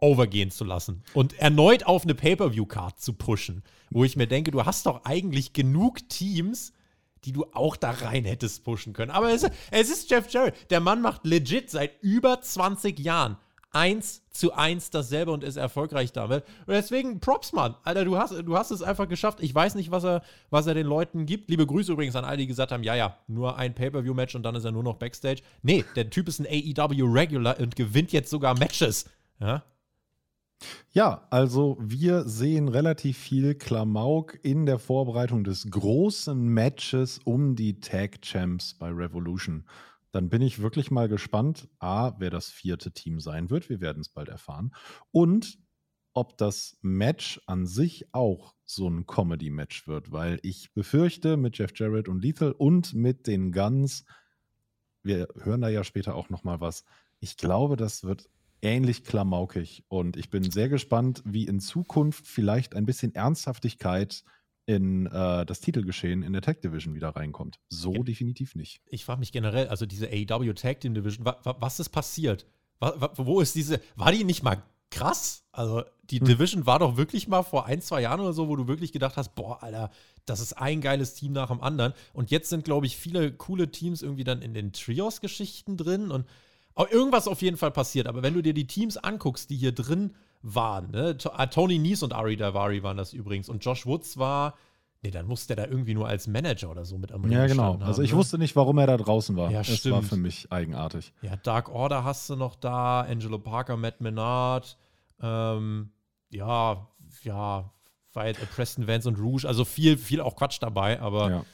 overgehen 0.00 0.50
zu 0.50 0.64
lassen 0.64 1.04
und 1.14 1.38
erneut 1.38 1.86
auf 1.86 2.02
eine 2.02 2.16
Pay-Per-View-Card 2.16 2.98
zu 2.98 3.12
pushen, 3.12 3.62
wo 3.90 4.02
ich 4.02 4.16
mir 4.16 4.26
denke, 4.26 4.50
du 4.50 4.64
hast 4.64 4.86
doch 4.86 5.04
eigentlich 5.04 5.52
genug 5.52 6.08
Teams, 6.08 6.72
die 7.22 7.30
du 7.30 7.46
auch 7.52 7.76
da 7.76 7.92
rein 7.92 8.24
hättest 8.24 8.64
pushen 8.64 8.92
können. 8.92 9.12
Aber 9.12 9.32
es, 9.32 9.46
es 9.70 9.88
ist 9.88 10.10
Jeff 10.10 10.28
Jarrett. 10.32 10.56
Der 10.72 10.80
Mann 10.80 11.00
macht 11.00 11.24
legit 11.24 11.70
seit 11.70 12.02
über 12.02 12.40
20 12.40 12.98
Jahren 12.98 13.36
eins 13.72 14.22
zu 14.30 14.52
eins 14.52 14.90
dasselbe 14.90 15.32
und 15.32 15.44
ist 15.44 15.56
erfolgreich 15.56 16.12
damit. 16.12 16.44
Und 16.66 16.74
deswegen 16.74 17.20
Props, 17.20 17.52
Mann. 17.52 17.74
Alter, 17.82 18.04
du 18.04 18.16
hast, 18.16 18.32
du 18.32 18.56
hast 18.56 18.70
es 18.70 18.82
einfach 18.82 19.08
geschafft. 19.08 19.38
Ich 19.40 19.54
weiß 19.54 19.74
nicht, 19.74 19.90
was 19.90 20.04
er, 20.04 20.22
was 20.50 20.66
er 20.66 20.74
den 20.74 20.86
Leuten 20.86 21.26
gibt. 21.26 21.50
Liebe 21.50 21.66
Grüße 21.66 21.92
übrigens 21.92 22.16
an 22.16 22.24
alle, 22.24 22.38
die 22.38 22.46
gesagt 22.46 22.72
haben, 22.72 22.82
ja, 22.82 22.94
ja, 22.94 23.16
nur 23.26 23.56
ein 23.56 23.74
Pay-Per-View-Match 23.74 24.34
und 24.34 24.42
dann 24.42 24.54
ist 24.54 24.64
er 24.64 24.72
nur 24.72 24.82
noch 24.82 24.96
Backstage. 24.96 25.42
Nee, 25.62 25.84
der 25.96 26.10
Typ 26.10 26.28
ist 26.28 26.40
ein 26.40 26.46
AEW-Regular 26.46 27.58
und 27.58 27.76
gewinnt 27.76 28.12
jetzt 28.12 28.30
sogar 28.30 28.58
Matches. 28.58 29.06
Ja, 29.40 29.62
Ja, 30.92 31.26
also 31.30 31.76
wir 31.80 32.28
sehen 32.28 32.68
relativ 32.68 33.18
viel 33.18 33.54
Klamauk 33.54 34.38
in 34.42 34.66
der 34.66 34.78
Vorbereitung 34.78 35.44
des 35.44 35.70
großen 35.70 36.38
Matches 36.38 37.18
um 37.24 37.56
die 37.56 37.80
Tag 37.80 38.22
Champs 38.22 38.74
bei 38.74 38.90
Revolution. 38.90 39.64
Dann 40.12 40.28
bin 40.28 40.42
ich 40.42 40.60
wirklich 40.60 40.90
mal 40.90 41.08
gespannt, 41.08 41.68
a, 41.78 42.12
wer 42.18 42.30
das 42.30 42.48
vierte 42.48 42.92
Team 42.92 43.18
sein 43.18 43.50
wird. 43.50 43.68
Wir 43.68 43.80
werden 43.80 44.00
es 44.00 44.08
bald 44.08 44.28
erfahren. 44.28 44.74
Und 45.10 45.58
ob 46.12 46.36
das 46.36 46.78
Match 46.82 47.40
an 47.46 47.66
sich 47.66 48.06
auch 48.12 48.54
so 48.64 48.88
ein 48.88 49.06
Comedy-Match 49.06 49.88
wird, 49.88 50.12
weil 50.12 50.38
ich 50.42 50.72
befürchte, 50.74 51.36
mit 51.36 51.56
Jeff 51.56 51.72
Jarrett 51.74 52.08
und 52.08 52.22
Lethal 52.22 52.52
und 52.52 52.94
mit 52.94 53.26
den 53.26 53.52
Guns, 53.52 54.04
wir 55.02 55.28
hören 55.40 55.62
da 55.62 55.68
ja 55.68 55.84
später 55.84 56.14
auch 56.14 56.28
noch 56.28 56.44
mal 56.44 56.60
was. 56.60 56.84
Ich 57.20 57.36
glaube, 57.36 57.76
das 57.76 58.04
wird 58.04 58.28
ähnlich 58.60 59.04
klamaukig 59.04 59.84
und 59.88 60.16
ich 60.16 60.30
bin 60.30 60.48
sehr 60.50 60.68
gespannt, 60.68 61.22
wie 61.24 61.46
in 61.46 61.60
Zukunft 61.60 62.26
vielleicht 62.26 62.76
ein 62.76 62.86
bisschen 62.86 63.14
Ernsthaftigkeit 63.14 64.24
in 64.66 65.06
äh, 65.06 65.44
das 65.44 65.60
Titelgeschehen 65.60 66.22
in 66.22 66.32
der 66.32 66.42
Tag 66.42 66.60
Division 66.62 66.94
wieder 66.94 67.10
reinkommt. 67.10 67.58
So 67.68 67.92
Ja. 67.94 68.02
definitiv 68.02 68.54
nicht. 68.54 68.80
ich 68.86 69.04
frage 69.04 69.20
mich 69.20 69.32
generell, 69.32 69.68
also 69.68 69.86
diese 69.86 70.08
AEW 70.08 70.52
Tag 70.54 70.80
Team 70.80 70.94
Division, 70.94 71.24
wa, 71.24 71.38
wa, 71.42 71.56
was 71.58 71.80
ist 71.80 71.88
passiert? 71.90 72.46
Wa, 72.78 73.10
wo 73.16 73.40
ist 73.40 73.54
diese, 73.54 73.80
war 73.96 74.12
die 74.12 74.24
nicht 74.24 74.42
mal 74.42 74.62
krass? 74.90 75.44
Also 75.52 75.82
die 76.10 76.20
Hm. 76.20 76.26
Division 76.26 76.66
war 76.66 76.78
doch 76.78 76.96
wirklich 76.96 77.26
mal 77.28 77.42
vor 77.42 77.66
ein, 77.66 77.80
zwei 77.80 78.02
Jahren 78.02 78.20
oder 78.20 78.32
so, 78.32 78.48
wo 78.48 78.56
du 78.56 78.68
wirklich 78.68 78.92
gedacht 78.92 79.16
hast, 79.16 79.34
boah, 79.34 79.62
Alter, 79.62 79.90
das 80.26 80.40
ist 80.40 80.52
ein 80.54 80.80
geiles 80.80 81.14
Team 81.14 81.32
nach 81.32 81.48
dem 81.48 81.60
anderen. 81.60 81.92
Und 82.12 82.30
jetzt 82.30 82.48
sind, 82.48 82.64
glaube 82.64 82.86
ich, 82.86 82.96
viele 82.96 83.32
coole 83.32 83.70
Teams 83.70 84.02
irgendwie 84.02 84.24
dann 84.24 84.42
in 84.42 84.54
den 84.54 84.72
Trios-Geschichten 84.72 85.76
drin 85.76 86.10
und 86.10 86.26
auch 86.74 86.88
irgendwas 86.90 87.26
auf 87.28 87.42
jeden 87.42 87.56
Fall 87.56 87.70
passiert. 87.72 88.06
Aber 88.06 88.22
wenn 88.22 88.34
du 88.34 88.42
dir 88.42 88.54
die 88.54 88.66
Teams 88.66 88.96
anguckst, 88.96 89.50
die 89.50 89.56
hier 89.56 89.72
drin 89.72 90.14
waren, 90.42 90.90
ne? 90.90 91.16
Ah, 91.32 91.46
Tony 91.46 91.78
Nies 91.78 92.02
und 92.02 92.12
Ari 92.12 92.36
Davari 92.36 92.82
waren 92.82 92.96
das 92.96 93.12
übrigens 93.12 93.48
und 93.48 93.64
Josh 93.64 93.86
Woods 93.86 94.18
war, 94.18 94.54
nee, 95.02 95.10
dann 95.10 95.26
musste 95.26 95.54
der 95.54 95.66
da 95.66 95.70
irgendwie 95.70 95.94
nur 95.94 96.08
als 96.08 96.26
Manager 96.26 96.70
oder 96.70 96.84
so 96.84 96.98
mit 96.98 97.12
am 97.12 97.22
Ring 97.22 97.32
Ja, 97.32 97.46
genau. 97.46 97.78
Also 97.80 97.98
haben, 97.98 98.04
ich 98.04 98.12
ne? 98.12 98.18
wusste 98.18 98.38
nicht, 98.38 98.56
warum 98.56 98.78
er 98.78 98.86
da 98.86 98.96
draußen 98.96 99.36
war. 99.36 99.50
Ja, 99.50 99.60
es 99.60 99.68
war 99.70 99.76
stimmt. 99.76 100.04
für 100.04 100.16
mich 100.16 100.50
eigenartig. 100.50 101.12
Ja, 101.22 101.36
Dark 101.36 101.68
Order 101.68 102.04
hast 102.04 102.28
du 102.30 102.36
noch 102.36 102.56
da, 102.56 103.02
Angelo 103.02 103.38
Parker, 103.38 103.76
Matt 103.76 104.00
Menard, 104.00 104.76
ähm, 105.20 105.90
ja, 106.30 106.88
ja, 107.22 107.70
war 108.12 108.26
jetzt 108.26 108.40
Preston 108.54 108.86
Vance 108.86 109.08
und 109.08 109.18
Rouge, 109.18 109.46
also 109.46 109.64
viel, 109.64 109.96
viel 109.96 110.20
auch 110.20 110.36
Quatsch 110.36 110.58
dabei, 110.60 111.00
aber 111.00 111.30
Ja. 111.30 111.44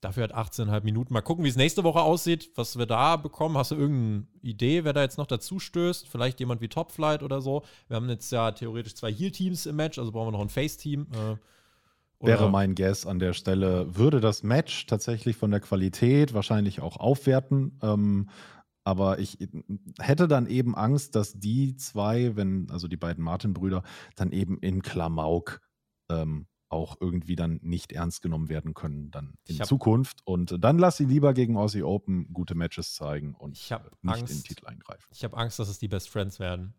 Dafür 0.00 0.24
hat 0.24 0.34
18,5 0.34 0.84
Minuten. 0.84 1.12
Mal 1.12 1.22
gucken, 1.22 1.44
wie 1.44 1.48
es 1.48 1.56
nächste 1.56 1.84
Woche 1.84 2.00
aussieht, 2.00 2.50
was 2.54 2.78
wir 2.78 2.86
da 2.86 3.16
bekommen. 3.16 3.56
Hast 3.56 3.70
du 3.70 3.76
irgendeine 3.76 4.26
Idee, 4.42 4.84
wer 4.84 4.92
da 4.92 5.02
jetzt 5.02 5.18
noch 5.18 5.26
dazu 5.26 5.58
stößt? 5.58 6.08
Vielleicht 6.08 6.40
jemand 6.40 6.60
wie 6.60 6.68
Top 6.68 6.92
Flight 6.92 7.22
oder 7.22 7.40
so. 7.40 7.62
Wir 7.88 7.96
haben 7.96 8.08
jetzt 8.08 8.30
ja 8.30 8.50
theoretisch 8.52 8.94
zwei 8.94 9.12
Heal-Teams 9.12 9.66
im 9.66 9.76
Match, 9.76 9.98
also 9.98 10.12
brauchen 10.12 10.28
wir 10.28 10.32
noch 10.32 10.40
ein 10.40 10.48
Face-Team. 10.48 11.06
Äh, 11.12 12.26
Wäre 12.26 12.50
mein 12.50 12.74
Guess 12.74 13.06
an 13.06 13.20
der 13.20 13.32
Stelle, 13.32 13.96
würde 13.96 14.20
das 14.20 14.42
Match 14.42 14.86
tatsächlich 14.86 15.36
von 15.36 15.52
der 15.52 15.60
Qualität 15.60 16.34
wahrscheinlich 16.34 16.80
auch 16.80 16.96
aufwerten. 16.96 17.78
Ähm, 17.80 18.28
aber 18.82 19.18
ich 19.18 19.38
hätte 19.98 20.28
dann 20.28 20.46
eben 20.46 20.74
Angst, 20.74 21.14
dass 21.14 21.38
die 21.38 21.76
zwei, 21.76 22.36
wenn, 22.36 22.70
also 22.70 22.88
die 22.88 22.96
beiden 22.96 23.22
Martin-Brüder, 23.22 23.82
dann 24.16 24.32
eben 24.32 24.58
in 24.58 24.82
Klamauk 24.82 25.60
ähm, 26.10 26.46
auch 26.68 26.96
irgendwie 27.00 27.36
dann 27.36 27.60
nicht 27.62 27.92
ernst 27.92 28.22
genommen 28.22 28.48
werden 28.48 28.74
können 28.74 29.10
dann 29.10 29.38
in 29.46 29.62
Zukunft. 29.64 30.20
Und 30.24 30.56
dann 30.62 30.78
lass 30.78 30.96
sie 30.96 31.04
lieber 31.04 31.34
gegen 31.34 31.56
Aussie 31.56 31.82
Open 31.82 32.32
gute 32.32 32.54
Matches 32.54 32.94
zeigen 32.94 33.34
und 33.34 33.52
nicht 33.52 33.72
Angst. 34.04 34.32
den 34.32 34.42
Titel 34.44 34.66
eingreifen. 34.66 35.06
Ich 35.12 35.24
habe 35.24 35.36
Angst, 35.36 35.58
dass 35.58 35.68
es 35.68 35.78
die 35.78 35.88
Best 35.88 36.08
Friends 36.08 36.38
werden. 36.38 36.74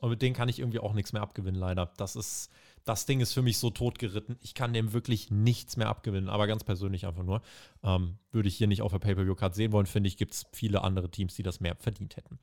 Und 0.00 0.10
mit 0.10 0.22
denen 0.22 0.34
kann 0.34 0.48
ich 0.48 0.58
irgendwie 0.58 0.80
auch 0.80 0.92
nichts 0.92 1.12
mehr 1.12 1.22
abgewinnen, 1.22 1.58
leider. 1.58 1.92
Das 1.96 2.16
ist, 2.16 2.50
das 2.84 3.06
Ding 3.06 3.20
ist 3.20 3.32
für 3.32 3.42
mich 3.42 3.58
so 3.58 3.70
totgeritten. 3.70 4.36
Ich 4.40 4.54
kann 4.54 4.72
dem 4.72 4.92
wirklich 4.92 5.30
nichts 5.30 5.76
mehr 5.76 5.88
abgewinnen, 5.88 6.28
aber 6.28 6.46
ganz 6.46 6.64
persönlich 6.64 7.06
einfach 7.06 7.22
nur. 7.22 7.42
Ähm, 7.82 8.18
würde 8.32 8.48
ich 8.48 8.56
hier 8.56 8.66
nicht 8.66 8.82
auf 8.82 8.92
der 8.92 8.98
Pay-Per-View-Card 8.98 9.54
sehen 9.54 9.72
wollen, 9.72 9.86
finde 9.86 10.08
ich, 10.08 10.16
gibt 10.16 10.34
es 10.34 10.46
viele 10.52 10.82
andere 10.82 11.10
Teams, 11.10 11.36
die 11.36 11.42
das 11.42 11.60
mehr 11.60 11.76
verdient 11.76 12.16
hätten. 12.16 12.38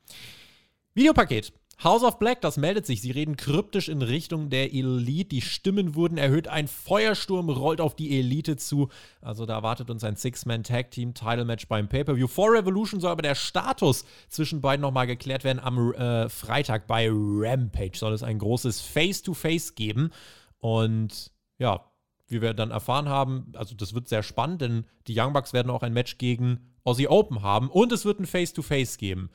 Videopaket. 0.94 1.52
House 1.84 2.04
of 2.04 2.20
Black, 2.20 2.40
das 2.40 2.58
meldet 2.58 2.86
sich. 2.86 3.00
Sie 3.02 3.10
reden 3.10 3.36
kryptisch 3.36 3.88
in 3.88 4.02
Richtung 4.02 4.50
der 4.50 4.72
Elite. 4.72 5.30
Die 5.30 5.40
Stimmen 5.40 5.96
wurden 5.96 6.16
erhöht. 6.16 6.46
Ein 6.46 6.68
Feuersturm 6.68 7.48
rollt 7.48 7.80
auf 7.80 7.96
die 7.96 8.18
Elite 8.18 8.56
zu. 8.56 8.88
Also 9.20 9.46
da 9.46 9.54
erwartet 9.54 9.90
uns 9.90 10.04
ein 10.04 10.14
Six-Man-Tag-Team-Title-Match 10.14 11.66
beim 11.66 11.88
Pay-Per-View. 11.88 12.28
Vor 12.28 12.52
Revolution 12.52 13.00
soll 13.00 13.10
aber 13.10 13.22
der 13.22 13.34
Status 13.34 14.04
zwischen 14.28 14.60
beiden 14.60 14.82
nochmal 14.82 15.08
geklärt 15.08 15.42
werden. 15.42 15.58
Am 15.58 15.92
äh, 15.94 16.28
Freitag 16.28 16.86
bei 16.86 17.08
Rampage 17.10 17.98
soll 17.98 18.12
es 18.12 18.22
ein 18.22 18.38
großes 18.38 18.80
Face-to-Face 18.80 19.74
geben. 19.74 20.10
Und 20.58 21.32
ja, 21.58 21.84
wie 22.28 22.40
wir 22.40 22.54
dann 22.54 22.70
erfahren 22.70 23.08
haben, 23.08 23.52
also 23.56 23.74
das 23.74 23.92
wird 23.92 24.08
sehr 24.08 24.22
spannend, 24.22 24.62
denn 24.62 24.86
die 25.08 25.18
Young 25.18 25.32
Bucks 25.32 25.52
werden 25.52 25.70
auch 25.70 25.82
ein 25.82 25.92
Match 25.92 26.18
gegen 26.18 26.60
Aussie 26.84 27.08
Open 27.08 27.42
haben 27.42 27.68
und 27.68 27.90
es 27.92 28.04
wird 28.04 28.20
ein 28.20 28.26
Face-to-Face 28.26 28.98
geben. 28.98 29.30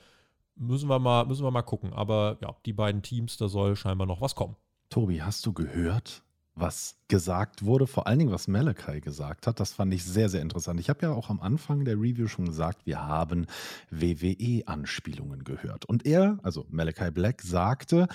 Müssen 0.59 0.89
wir, 0.89 0.99
mal, 0.99 1.25
müssen 1.25 1.43
wir 1.43 1.51
mal 1.51 1.61
gucken. 1.61 1.93
Aber 1.93 2.37
ja, 2.41 2.55
die 2.65 2.73
beiden 2.73 3.01
Teams, 3.01 3.37
da 3.37 3.47
soll 3.47 3.75
scheinbar 3.75 4.07
noch 4.07 4.21
was 4.21 4.35
kommen. 4.35 4.55
Tobi, 4.89 5.21
hast 5.21 5.45
du 5.45 5.53
gehört, 5.53 6.23
was 6.55 6.97
gesagt 7.07 7.63
wurde, 7.63 7.87
vor 7.87 8.07
allen 8.07 8.19
Dingen 8.19 8.31
was 8.31 8.47
Malachi 8.47 9.01
gesagt 9.01 9.47
hat. 9.47 9.59
Das 9.59 9.73
fand 9.73 9.93
ich 9.93 10.03
sehr, 10.03 10.29
sehr 10.29 10.41
interessant. 10.41 10.79
Ich 10.79 10.89
habe 10.89 11.05
ja 11.05 11.11
auch 11.11 11.29
am 11.29 11.39
Anfang 11.39 11.85
der 11.85 11.95
Review 11.95 12.27
schon 12.27 12.45
gesagt, 12.45 12.85
wir 12.85 13.05
haben 13.05 13.45
WWE-Anspielungen 13.91 15.43
gehört. 15.43 15.85
Und 15.85 16.05
er, 16.05 16.39
also 16.41 16.65
Malachi 16.69 17.11
Black, 17.11 17.41
sagte, 17.41 18.07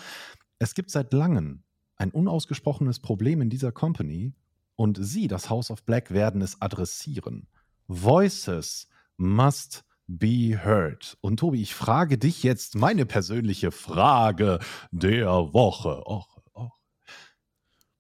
es 0.59 0.75
gibt 0.75 0.91
seit 0.91 1.13
langem 1.13 1.63
ein 1.97 2.11
unausgesprochenes 2.11 2.99
Problem 2.99 3.41
in 3.41 3.51
dieser 3.51 3.71
Company 3.71 4.33
und 4.77 4.99
sie, 5.01 5.29
das 5.29 5.51
House 5.51 5.71
of 5.71 5.85
Black, 5.85 6.11
werden 6.11 6.43
es 6.43 6.61
adressieren. 6.61 7.47
Voices 7.87 8.89
must 9.17 9.85
be 10.19 10.59
heard. 10.65 11.17
Und 11.21 11.39
Tobi, 11.39 11.63
ich 11.63 11.75
frage 11.75 12.19
dich 12.19 12.43
jetzt 12.43 12.75
meine 12.75 13.07
persönliche 13.07 13.71
Frage 13.71 14.59
der 14.91 15.53
Woche. 15.53 16.07
Och, 16.07 16.39
och. 16.53 16.79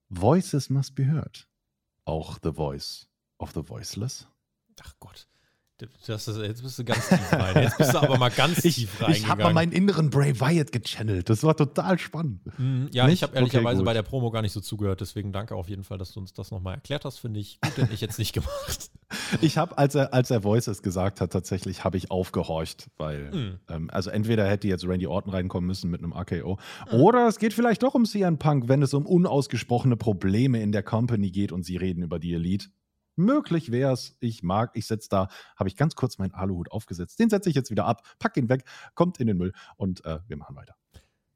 Voices 0.09 0.71
must 0.71 0.95
be 0.95 1.07
heard. 1.07 1.47
Auch 2.05 2.39
the 2.43 2.53
voice 2.53 3.09
of 3.39 3.53
the 3.53 3.63
voiceless. 3.63 4.29
Ach 4.81 4.95
Gott. 4.99 5.29
Das 6.07 6.29
ist, 6.29 6.39
jetzt 6.39 6.63
bist 6.63 6.79
du 6.79 6.85
ganz 6.85 7.09
tief 7.09 7.33
rein. 7.33 7.63
Jetzt 7.63 7.79
bist 7.79 7.95
du 7.95 7.99
aber 7.99 8.19
mal 8.19 8.31
ganz 8.31 8.65
ich, 8.65 8.77
tief 8.77 9.01
rein. 9.01 9.13
Ich 9.13 9.27
habe 9.27 9.43
mal 9.43 9.53
meinen 9.53 9.73
inneren 9.73 10.11
Bray 10.11 10.39
Wyatt 10.41 10.73
gechannelt. 10.73 11.29
Das 11.29 11.43
war 11.43 11.57
total 11.57 11.99
spannend. 11.99 12.41
Mm, 12.59 12.87
ja, 12.93 13.07
nicht? 13.07 13.15
ich 13.15 13.23
habe 13.23 13.35
ehrlicherweise 13.37 13.81
okay, 13.81 13.87
bei 13.87 13.95
der 13.95 14.03
Promo 14.03 14.31
gar 14.31 14.43
nicht 14.43 14.53
so 14.53 14.61
zugehört. 14.61 15.01
Deswegen 15.01 15.33
danke 15.33 15.55
auf 15.55 15.69
jeden 15.69 15.85
Fall, 15.85 15.99
dass 15.99 16.13
du 16.13 16.21
uns 16.21 16.33
das 16.33 16.51
nochmal 16.51 16.75
erklärt 16.75 17.05
hast. 17.05 17.19
Finde 17.19 17.41
ich 17.41 17.61
gut, 17.61 17.77
denn 17.77 17.89
ich 17.93 18.01
jetzt 18.01 18.19
nicht 18.19 18.33
gemacht. 18.33 18.91
ich 19.41 19.59
habe, 19.59 19.77
als 19.79 19.95
er, 19.95 20.13
als 20.15 20.31
er 20.31 20.45
Voices 20.45 20.83
gesagt 20.83 21.21
hat, 21.21 21.33
tatsächlich 21.33 21.85
habe 21.85 21.97
ich 21.97 22.11
aufgehorcht. 22.11 22.89
Weil, 22.97 23.31
mm. 23.31 23.61
ähm, 23.69 23.91
also 23.91 24.11
entweder 24.11 24.49
hätte 24.49 24.69
jetzt 24.69 24.87
Randy 24.87 25.07
Orton 25.07 25.33
reinkommen 25.33 25.67
müssen 25.67 25.91
mit 25.91 26.03
einem 26.03 26.13
AKO. 26.13 26.59
Mm. 26.91 26.95
Oder 26.95 27.29
es 27.29 27.39
geht 27.39 27.55
vielleicht 27.55 27.83
doch 27.83 27.95
um 27.95 28.05
CM 28.05 28.39
Punk, 28.39 28.69
wenn 28.69 28.83
es 28.83 28.95
um 28.95 29.07
unausgesprochene 29.07 29.97
Probleme 29.97 30.61
in 30.63 30.73
der 30.73 30.83
Company 30.83 31.31
geht 31.31 31.53
und 31.53 31.65
sie 31.65 31.77
reden 31.77 32.03
über 32.03 32.19
die 32.19 32.35
Elite. 32.35 32.69
Möglich 33.17 33.71
wäre 33.71 33.93
es. 33.93 34.17
Ich 34.21 34.43
mag, 34.43 34.71
ich 34.75 34.87
setze 34.87 35.09
da, 35.09 35.29
habe 35.57 35.69
ich 35.69 35.77
ganz 35.77 35.95
kurz 35.95 36.19
meinen 36.19 36.33
Aluhut 36.33 36.71
aufgesetzt. 36.71 37.19
Den 37.19 37.31
setze 37.31 37.49
ich 37.49 37.55
jetzt 37.55 37.71
wieder 37.71 37.87
ab, 37.87 38.03
pack 38.19 38.37
ihn 38.37 38.49
weg, 38.49 38.65
kommt 38.95 39.19
in 39.19 39.27
den 39.27 39.37
Müll 39.37 39.53
und 39.77 40.05
äh, 40.05 40.21
wir 40.29 40.37
machen 40.37 40.57
weiter. 40.57 40.75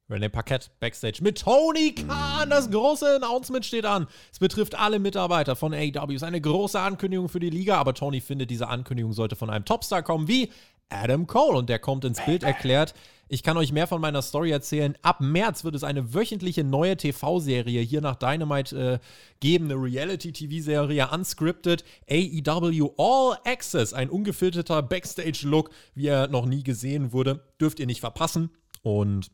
René 0.08 0.28
Parkett 0.28 0.70
backstage 0.78 1.18
mit 1.20 1.40
Tony 1.40 1.92
Khan. 1.92 2.48
Das 2.48 2.70
große 2.70 3.16
Announcement 3.16 3.64
steht 3.64 3.84
an. 3.84 4.06
Es 4.32 4.38
betrifft 4.38 4.76
alle 4.76 5.00
Mitarbeiter 5.00 5.56
von 5.56 5.74
AEW. 5.74 6.10
Es 6.10 6.16
ist 6.16 6.22
eine 6.22 6.40
große 6.40 6.78
Ankündigung 6.78 7.28
für 7.28 7.40
die 7.40 7.50
Liga, 7.50 7.76
aber 7.78 7.92
Tony 7.92 8.20
findet, 8.20 8.50
diese 8.50 8.68
Ankündigung 8.68 9.12
sollte 9.12 9.34
von 9.34 9.50
einem 9.50 9.64
Topstar 9.64 10.04
kommen 10.04 10.28
wie 10.28 10.52
Adam 10.90 11.26
Cole. 11.26 11.58
Und 11.58 11.68
der 11.68 11.80
kommt 11.80 12.04
ins 12.04 12.24
Bild 12.24 12.44
erklärt. 12.44 12.94
Ich 13.28 13.42
kann 13.42 13.56
euch 13.56 13.72
mehr 13.72 13.88
von 13.88 14.00
meiner 14.00 14.22
Story 14.22 14.52
erzählen. 14.52 14.96
Ab 15.02 15.20
März 15.20 15.64
wird 15.64 15.74
es 15.74 15.82
eine 15.82 16.14
wöchentliche 16.14 16.62
neue 16.62 16.96
TV-Serie 16.96 17.80
hier 17.80 18.00
nach 18.00 18.14
Dynamite 18.14 19.00
äh, 19.02 19.06
geben. 19.40 19.64
Eine 19.64 19.82
Reality-TV-Serie, 19.82 21.08
unscripted. 21.10 21.84
AEW 22.08 22.92
All 22.96 23.36
Access. 23.44 23.92
Ein 23.92 24.10
ungefilterter 24.10 24.80
Backstage-Look, 24.80 25.70
wie 25.94 26.06
er 26.06 26.28
noch 26.28 26.46
nie 26.46 26.62
gesehen 26.62 27.12
wurde. 27.12 27.42
Dürft 27.60 27.80
ihr 27.80 27.86
nicht 27.86 28.00
verpassen. 28.00 28.50
Und 28.82 29.32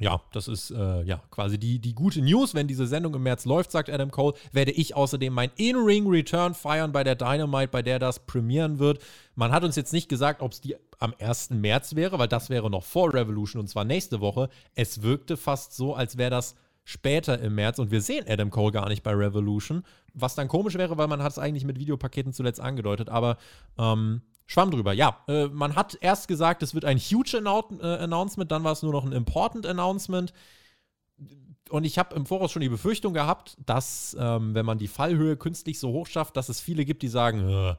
ja, 0.00 0.20
das 0.32 0.48
ist 0.48 0.70
äh, 0.70 1.02
ja 1.02 1.22
quasi 1.30 1.58
die, 1.58 1.78
die 1.78 1.94
gute 1.94 2.22
News. 2.22 2.54
Wenn 2.54 2.68
diese 2.68 2.86
Sendung 2.86 3.14
im 3.14 3.22
März 3.22 3.44
läuft, 3.44 3.72
sagt 3.72 3.90
Adam 3.90 4.10
Cole, 4.10 4.34
werde 4.52 4.70
ich 4.70 4.94
außerdem 4.94 5.32
mein 5.32 5.50
In-Ring-Return 5.56 6.54
feiern 6.54 6.92
bei 6.92 7.04
der 7.04 7.16
Dynamite, 7.16 7.68
bei 7.68 7.82
der 7.82 7.98
das 7.98 8.20
premieren 8.20 8.78
wird. 8.78 9.00
Man 9.34 9.52
hat 9.52 9.64
uns 9.64 9.76
jetzt 9.76 9.92
nicht 9.92 10.08
gesagt, 10.08 10.40
ob 10.40 10.52
es 10.52 10.60
die 10.60 10.76
am 10.98 11.14
1. 11.18 11.50
März 11.50 11.94
wäre, 11.94 12.18
weil 12.18 12.28
das 12.28 12.50
wäre 12.50 12.70
noch 12.70 12.84
vor 12.84 13.12
Revolution 13.12 13.60
und 13.60 13.68
zwar 13.68 13.84
nächste 13.84 14.20
Woche. 14.20 14.48
Es 14.74 15.02
wirkte 15.02 15.36
fast 15.36 15.74
so, 15.74 15.94
als 15.94 16.16
wäre 16.16 16.30
das 16.30 16.54
später 16.84 17.38
im 17.40 17.54
März 17.54 17.78
und 17.78 17.90
wir 17.90 18.00
sehen 18.00 18.24
Adam 18.26 18.50
Cole 18.50 18.72
gar 18.72 18.88
nicht 18.88 19.02
bei 19.02 19.12
Revolution, 19.12 19.84
was 20.14 20.34
dann 20.34 20.48
komisch 20.48 20.74
wäre, 20.74 20.96
weil 20.96 21.06
man 21.06 21.22
hat 21.22 21.32
es 21.32 21.38
eigentlich 21.38 21.64
mit 21.64 21.78
Videopaketen 21.78 22.32
zuletzt 22.32 22.60
angedeutet, 22.60 23.08
aber 23.10 23.36
ähm, 23.78 24.22
Schwamm 24.48 24.70
drüber. 24.70 24.94
Ja, 24.94 25.22
äh, 25.28 25.46
man 25.48 25.76
hat 25.76 25.98
erst 26.00 26.26
gesagt, 26.26 26.62
es 26.62 26.74
wird 26.74 26.86
ein 26.86 26.98
huge 26.98 27.36
Annou 27.36 27.62
äh, 27.80 27.98
Announcement, 27.98 28.50
dann 28.50 28.64
war 28.64 28.72
es 28.72 28.82
nur 28.82 28.92
noch 28.92 29.04
ein 29.04 29.12
important 29.12 29.66
Announcement. 29.66 30.32
Und 31.68 31.84
ich 31.84 31.98
habe 31.98 32.16
im 32.16 32.24
Voraus 32.24 32.50
schon 32.50 32.62
die 32.62 32.70
Befürchtung 32.70 33.12
gehabt, 33.12 33.58
dass, 33.66 34.16
ähm, 34.18 34.54
wenn 34.54 34.64
man 34.64 34.78
die 34.78 34.88
Fallhöhe 34.88 35.36
künstlich 35.36 35.78
so 35.78 35.92
hoch 35.92 36.06
schafft, 36.06 36.34
dass 36.38 36.48
es 36.48 36.62
viele 36.62 36.86
gibt, 36.86 37.02
die 37.02 37.08
sagen, 37.08 37.46
äh, 37.46 37.74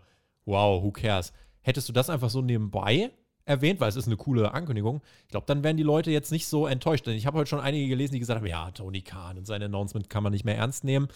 wow, 0.46 0.84
who 0.84 0.92
cares? 0.92 1.34
Hättest 1.62 1.90
du 1.90 1.94
das 1.94 2.08
einfach 2.12 2.30
so 2.30 2.44
nebenbei 2.44 3.12
erwähnt, 3.46 3.80
weil 3.80 3.90
es 3.90 3.96
ist 3.96 4.06
eine 4.06 4.18
coole 4.18 4.54
Ankündigung, 4.54 5.02
ich 5.24 5.30
glaube, 5.30 5.48
dann 5.48 5.64
wären 5.64 5.76
die 5.76 5.82
Leute 5.82 6.12
jetzt 6.12 6.32
nicht 6.32 6.46
so 6.46 6.68
enttäuscht. 6.68 7.08
Denn 7.08 7.16
ich 7.16 7.26
habe 7.26 7.40
heute 7.40 7.50
schon 7.50 7.60
einige 7.60 7.88
gelesen, 7.88 8.14
die 8.14 8.20
gesagt 8.20 8.40
haben, 8.40 8.48
ja, 8.48 8.70
Tony 8.70 9.02
Khan 9.02 9.40
und 9.40 9.48
sein 9.48 9.64
Announcement 9.64 10.08
kann 10.08 10.22
man 10.22 10.34
nicht 10.34 10.46
mehr 10.46 10.58
ernst 10.58 10.84
nehmen. 10.84 11.08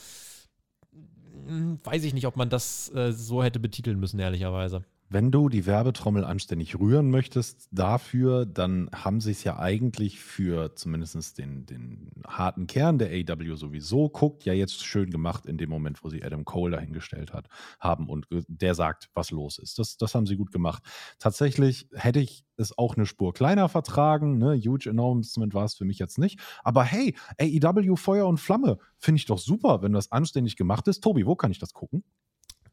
Hm, 1.45 1.79
weiß 1.83 2.03
ich 2.05 2.15
nicht, 2.15 2.25
ob 2.25 2.37
man 2.37 2.49
das 2.49 2.91
äh, 2.95 3.13
so 3.13 3.43
hätte 3.43 3.59
betiteln 3.59 3.99
müssen, 3.99 4.19
ehrlicherweise. 4.19 4.83
Wenn 5.13 5.29
du 5.29 5.47
die 5.47 5.67
Werbetrommel 5.67 6.23
anständig 6.25 6.79
rühren 6.79 7.11
möchtest 7.11 7.67
dafür, 7.69 8.47
dann 8.47 8.89
haben 8.95 9.21
sie 9.21 9.29
es 9.29 9.43
ja 9.43 9.59
eigentlich 9.59 10.19
für 10.19 10.73
zumindest 10.73 11.37
den, 11.37 11.67
den 11.67 12.09
harten 12.25 12.65
Kern 12.65 12.97
der 12.97 13.09
AW 13.11 13.55
sowieso 13.55 14.09
guckt, 14.09 14.43
ja 14.43 14.53
jetzt 14.53 14.83
schön 14.83 15.11
gemacht 15.11 15.45
in 15.45 15.59
dem 15.59 15.69
Moment, 15.69 16.03
wo 16.03 16.09
sie 16.09 16.23
Adam 16.23 16.45
Cole 16.45 16.75
dahingestellt 16.75 17.31
hat, 17.31 17.47
haben 17.79 18.09
und 18.09 18.25
der 18.47 18.73
sagt, 18.73 19.11
was 19.13 19.29
los 19.29 19.59
ist. 19.59 19.77
Das, 19.77 19.97
das 19.97 20.15
haben 20.15 20.25
sie 20.25 20.35
gut 20.35 20.51
gemacht. 20.51 20.81
Tatsächlich 21.19 21.87
hätte 21.93 22.19
ich 22.19 22.43
es 22.57 22.75
auch 22.75 22.97
eine 22.97 23.05
Spur 23.05 23.35
kleiner 23.35 23.69
vertragen. 23.69 24.39
Ne? 24.39 24.59
Huge 24.65 24.89
Announcement 24.89 25.53
war 25.53 25.65
es 25.65 25.75
für 25.75 25.85
mich 25.85 25.99
jetzt 25.99 26.17
nicht. 26.17 26.39
Aber 26.63 26.83
hey, 26.83 27.15
AEW 27.39 27.97
Feuer 27.97 28.25
und 28.25 28.39
Flamme 28.39 28.79
finde 28.97 29.17
ich 29.17 29.25
doch 29.25 29.37
super, 29.37 29.83
wenn 29.83 29.93
das 29.93 30.11
anständig 30.11 30.55
gemacht 30.55 30.87
ist. 30.87 31.03
Tobi, 31.03 31.27
wo 31.27 31.35
kann 31.35 31.51
ich 31.51 31.59
das 31.59 31.73
gucken? 31.73 32.03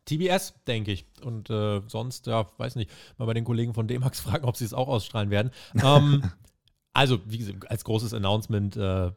TBS, 0.05 0.55
denke 0.67 0.93
ich. 0.93 1.07
Und 1.23 1.51
äh, 1.51 1.81
sonst, 1.87 2.27
ja, 2.27 2.47
weiß 2.59 2.77
nicht, 2.77 2.91
mal 3.19 3.27
bei 3.27 3.35
den 3.35 3.45
Kollegen 3.45 3.75
von 3.75 3.87
D-Max 3.89 4.21
fragen, 4.21 4.45
ob 4.45 4.57
sie 4.57 4.65
es 4.65 4.75
auch 4.75 4.89
ausstrahlen 4.89 5.31
werden. 5.31 5.51
Ähm, 5.83 6.31
also, 6.93 7.21
wie 7.27 7.39
gesagt, 7.39 7.71
als 7.71 7.85
großes 7.85 8.15
Announcement 8.15 8.77
äh, 8.77 9.13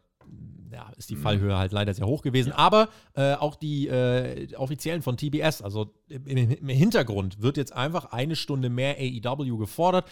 ja, 0.74 0.92
ist 0.98 1.10
die 1.10 1.16
mhm. 1.16 1.22
Fallhöhe 1.22 1.58
halt 1.58 1.72
leider 1.72 1.94
sehr 1.94 2.08
hoch 2.08 2.22
gewesen. 2.22 2.52
Aber 2.52 2.90
äh, 3.14 3.34
auch 3.36 3.56
die 3.56 3.88
äh, 3.88 4.54
Offiziellen 4.56 5.02
von 5.02 5.18
TBS, 5.18 5.62
also 5.62 5.94
im, 6.10 6.26
im, 6.26 6.70
Hintergrund, 6.70 7.42
wird 7.42 7.58
jetzt 7.58 7.74
einfach 7.74 8.06
eine 8.06 8.36
Stunde 8.36 8.70
mehr 8.70 8.98
AEW 8.98 9.58
gefordert. 9.58 10.06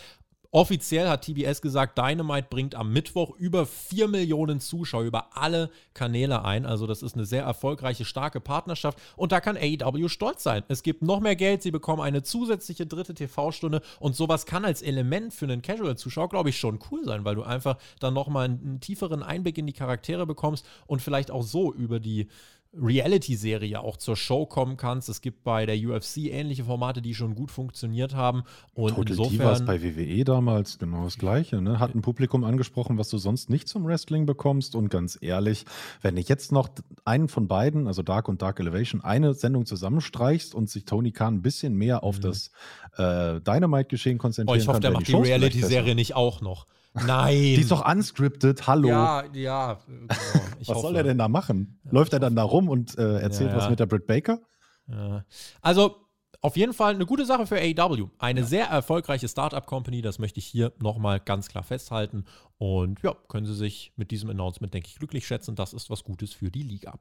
Offiziell 0.54 1.08
hat 1.08 1.22
TBS 1.22 1.62
gesagt, 1.62 1.98
Dynamite 1.98 2.48
bringt 2.50 2.76
am 2.76 2.92
Mittwoch 2.92 3.38
über 3.38 3.66
4 3.66 4.10
Millionen 4.10 4.60
Zuschauer 4.60 5.04
über 5.04 5.38
alle 5.38 5.70
Kanäle 5.94 6.44
ein. 6.44 6.66
Also 6.66 6.88
das 6.88 7.02
ist 7.02 7.16
eine 7.16 7.26
sehr 7.26 7.44
erfolgreiche, 7.44 8.04
starke 8.04 8.42
Partnerschaft. 8.42 9.00
Und 9.16 9.32
da 9.32 9.40
kann 9.40 9.56
AEW 9.56 10.10
stolz 10.10 10.44
sein. 10.44 10.64
Es 10.68 10.84
gibt 10.84 11.04
noch 11.04 11.22
mehr 11.22 11.38
Geld, 11.38 11.62
sie 11.62 11.72
bekommen 11.72 12.02
eine 12.02 12.22
zusätzliche 12.22 12.86
dritte 12.86 13.14
TV-Stunde. 13.14 13.82
Und 14.02 14.18
sowas 14.18 14.46
kann 14.46 14.66
als 14.66 14.82
Element 14.82 15.34
für 15.34 15.46
einen 15.46 15.62
Casual-Zuschauer, 15.62 16.28
glaube 16.28 16.50
ich, 16.50 16.58
schon 16.58 16.80
cool 16.92 17.06
sein, 17.06 17.24
weil 17.24 17.36
du 17.36 17.44
einfach 17.44 17.78
dann 18.02 18.14
nochmal 18.14 18.46
einen, 18.46 18.60
einen 18.62 18.80
tieferen 18.82 19.24
Einblick 19.24 19.58
in 19.58 19.68
die 19.68 19.74
Charaktere 19.74 20.26
bekommst 20.26 20.66
und 20.86 21.02
vielleicht 21.02 21.32
auch 21.32 21.44
so 21.44 21.74
über 21.74 22.02
die 22.02 22.28
Reality-Serie 22.74 23.82
auch 23.82 23.98
zur 23.98 24.16
Show 24.16 24.46
kommen 24.46 24.78
kannst. 24.78 25.10
Es 25.10 25.22
gibt 25.22 25.44
bei 25.44 25.66
der 25.66 25.76
UFC 25.76 26.18
ähnliche 26.18 26.64
Formate, 26.64 27.02
die 27.02 27.14
schon 27.14 27.36
gut 27.36 27.52
funktioniert 27.52 28.16
haben. 28.16 28.44
Und 28.74 28.96
Total 28.96 29.10
insofern 29.10 29.46
war 29.46 29.54
es 29.54 29.66
bei 29.66 29.84
WWE 29.84 30.24
damals 30.24 30.80
genau 30.80 31.04
das 31.04 31.18
Gleiche. 31.18 31.62
Ne? 31.62 31.80
Hat 31.80 31.94
ein 31.94 32.02
Publikum 32.02 32.46
angesprochen, 32.46 32.98
was 32.98 33.10
du 33.10 33.18
sonst 33.18 33.50
nicht 33.50 33.68
zum 33.68 33.86
Wrestling 33.86 34.26
bekommst. 34.26 34.76
Und 34.76 34.90
ganz 34.90 35.18
ehrlich, 35.22 35.66
wenn 36.02 36.16
ich 36.16 36.30
jetzt 36.30 36.54
noch 36.54 36.70
einen 37.04 37.28
von 37.28 37.50
beiden, 37.50 37.88
also 37.88 38.04
Dark 38.04 38.30
und 38.30 38.42
Dark 38.42 38.60
Elevation, 38.62 39.02
eine 39.02 39.34
Sendung 39.34 39.66
zusammenstreichst 39.66 40.56
und 40.56 40.70
sich 40.70 40.86
Tony 40.86 41.12
Khan 41.12 41.36
ein 41.36 41.42
bisschen 41.42 41.76
mehr 41.76 42.04
auf 42.04 42.18
mhm. 42.18 42.22
das 42.22 42.52
äh, 42.98 43.42
Dynamite-Geschehen 43.42 44.18
konzentrieren 44.18 44.58
oh, 44.58 44.62
ich 44.62 44.68
hoffe, 44.68 44.76
kann, 44.76 44.82
der 44.82 44.92
macht 44.92 45.08
die, 45.08 45.12
die 45.12 45.18
Reality-Serie 45.18 45.94
nicht 45.94 46.16
auch 46.16 46.40
noch. 46.40 46.68
Nein. 46.94 47.36
Die 47.38 47.62
ist 47.62 47.72
doch 47.72 47.88
unscripted, 47.90 48.68
hallo. 48.68 48.90
Ja, 48.90 49.24
ja. 49.34 49.80
Genau. 49.86 50.14
was 50.60 50.68
hoffe. 50.68 50.82
soll 50.82 50.96
er 50.96 51.04
denn 51.04 51.18
da 51.18 51.28
machen? 51.28 51.80
Läuft 51.90 52.14
er 52.14 52.20
dann 52.20 52.36
da 52.36 52.44
rum 52.44 52.70
und 52.70 52.98
äh, 52.98 53.20
erzählt 53.20 53.52
ja, 53.52 53.58
ja. 53.58 53.62
was 53.64 53.70
mit 53.70 53.80
der 53.80 53.86
Britt 53.86 54.08
Baker? 54.08 54.40
Ja. 54.88 55.24
Also, 55.62 55.96
auf 56.42 56.58
jeden 56.58 56.74
Fall 56.74 56.96
eine 56.96 57.06
gute 57.06 57.26
Sache 57.26 57.46
für 57.46 57.58
AEW. 57.58 58.10
Eine 58.18 58.44
sehr 58.44 58.66
erfolgreiche 58.66 59.28
Startup-Company, 59.28 60.02
das 60.02 60.18
möchte 60.18 60.40
ich 60.40 60.46
hier 60.46 60.74
nochmal 60.80 61.20
ganz 61.20 61.48
klar 61.48 61.64
festhalten. 61.64 62.26
Und 62.58 63.02
ja, 63.04 63.16
können 63.28 63.46
Sie 63.46 63.54
sich 63.54 63.94
mit 63.96 64.12
diesem 64.12 64.30
Announcement, 64.32 64.74
denke 64.74 64.88
ich, 64.88 64.96
glücklich 64.96 65.28
schätzen. 65.28 65.56
Das 65.56 65.74
ist 65.74 65.90
was 65.90 66.04
Gutes 66.04 66.34
für 66.34 66.50
die 66.50 66.64
Liga. 66.64 67.00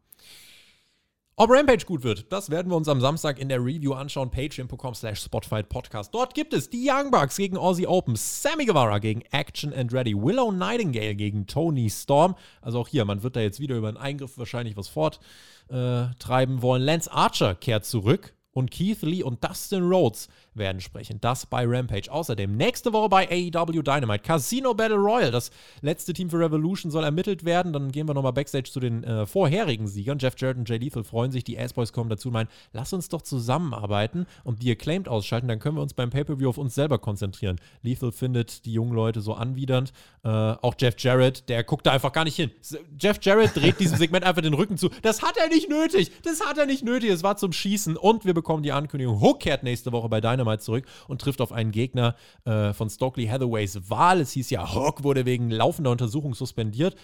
Ob 1.41 1.49
Rampage 1.49 1.87
gut 1.87 2.03
wird, 2.03 2.31
das 2.31 2.51
werden 2.51 2.71
wir 2.71 2.77
uns 2.77 2.87
am 2.87 3.01
Samstag 3.01 3.39
in 3.39 3.49
der 3.49 3.65
Review 3.65 3.95
anschauen. 3.95 4.31
Patreon.com 4.31 4.95
slash 4.95 5.23
Spotfight 5.23 5.71
Podcast. 5.71 6.15
Dort 6.15 6.35
gibt 6.35 6.53
es 6.53 6.69
die 6.69 6.87
Young 6.87 7.11
Bucks 7.11 7.39
gegen 7.39 7.57
Aussie 7.57 7.87
Open, 7.87 8.15
Sammy 8.15 8.67
Guevara 8.67 8.99
gegen 8.99 9.23
Action 9.31 9.73
and 9.73 9.91
Ready, 9.91 10.15
Willow 10.15 10.53
Nightingale 10.53 11.15
gegen 11.15 11.47
Tony 11.47 11.89
Storm. 11.89 12.35
Also 12.61 12.81
auch 12.81 12.89
hier, 12.89 13.07
man 13.07 13.23
wird 13.23 13.37
da 13.37 13.41
jetzt 13.41 13.59
wieder 13.59 13.75
über 13.75 13.89
einen 13.89 13.97
Eingriff 13.97 14.37
wahrscheinlich 14.37 14.77
was 14.77 14.89
forttreiben 14.89 16.61
wollen. 16.61 16.83
Lance 16.83 17.11
Archer 17.11 17.55
kehrt 17.55 17.87
zurück 17.87 18.35
und 18.61 18.71
Keith 18.71 19.03
Lee 19.03 19.23
und 19.23 19.43
Dustin 19.43 19.83
Rhodes 19.83 20.29
werden 20.55 20.81
sprechen. 20.81 21.19
Das 21.21 21.47
bei 21.47 21.65
Rampage. 21.67 22.11
Außerdem 22.11 22.57
nächste 22.57 22.93
Woche 22.93 23.09
bei 23.09 23.29
AEW 23.29 23.83
Dynamite 23.83 24.23
Casino 24.23 24.75
Battle 24.75 24.99
Royal. 24.99 25.31
Das 25.31 25.51
letzte 25.81 26.13
Team 26.13 26.31
für 26.31 26.39
Revolution 26.39 26.91
soll 26.91 27.05
ermittelt 27.05 27.45
werden. 27.45 27.73
Dann 27.73 27.91
gehen 27.91 28.07
wir 28.07 28.15
nochmal 28.15 28.33
Backstage 28.33 28.71
zu 28.71 28.79
den 28.79 29.03
äh, 29.03 29.27
vorherigen 29.27 29.89
Siegern. 29.89 30.19
Jeff 30.19 30.35
Jarrett 30.39 30.59
und 30.59 30.69
Jay 30.69 30.79
Lethal 30.79 31.03
freuen 31.03 31.33
sich. 31.33 31.43
Die 31.43 31.59
Ass-Boys 31.59 31.93
kommen 31.93 32.11
dazu 32.11 32.29
und 32.29 32.35
meinen, 32.35 32.49
lass 32.73 32.93
uns 32.93 33.09
doch 33.09 33.23
zusammenarbeiten 33.23 34.27
und 34.45 34.63
die 34.63 34.71
Acclaimed 34.71 35.09
ausschalten. 35.09 35.49
Dann 35.49 35.59
können 35.59 35.77
wir 35.77 35.83
uns 35.83 35.95
beim 35.95 36.11
Pay-Per-View 36.11 36.49
auf 36.49 36.59
uns 36.59 36.75
selber 36.75 36.99
konzentrieren. 36.99 37.57
Lethal 37.83 38.13
findet 38.13 38.65
die 38.67 38.73
jungen 38.73 38.93
Leute 38.93 39.21
so 39.21 39.35
anwidernd. 39.35 39.93
Äh, 40.23 40.29
auch 40.29 40.75
Jeff 40.79 40.95
Jarrett, 40.99 41.49
der 41.49 41.65
guckt 41.65 41.87
da 41.87 41.93
einfach 41.93 42.13
gar 42.13 42.25
nicht 42.25 42.37
hin. 42.37 42.51
Jeff 42.99 43.19
Jarrett 43.23 43.57
dreht 43.57 43.81
diesem 43.81 43.97
Segment 43.97 44.25
einfach 44.25 44.43
den 44.43 44.55
Rücken 44.55 44.77
zu. 44.77 44.91
Das 45.03 45.23
hat 45.23 45.37
er 45.39 45.49
nicht 45.49 45.71
nötig. 45.71 46.13
Das 46.23 46.45
hat 46.45 46.59
er 46.59 46.67
nicht 46.67 46.85
nötig. 46.85 47.11
Es 47.11 47.23
war 47.23 47.37
zum 47.37 47.53
Schießen. 47.53 47.97
Und 47.97 48.25
wir 48.25 48.35
bekommen 48.35 48.50
die 48.59 48.73
Ankündigung, 48.73 49.21
Hook 49.21 49.41
kehrt 49.41 49.63
nächste 49.63 49.93
Woche 49.93 50.09
bei 50.09 50.21
Dynamite 50.21 50.59
zurück 50.59 50.85
und 51.09 51.21
trifft 51.21 51.41
auf 51.41 51.53
einen 51.53 51.71
Gegner 51.71 52.17
äh, 52.45 52.73
von 52.73 52.91
Stokely 52.91 53.27
Hathaways 53.27 53.89
Wahl. 53.89 54.21
Es 54.21 54.33
hieß 54.33 54.51
ja, 54.51 54.75
Hook 54.75 55.05
wurde 55.05 55.25
wegen 55.25 55.51
laufender 55.51 55.91
Untersuchung 55.91 56.35
suspendiert. 56.35 56.97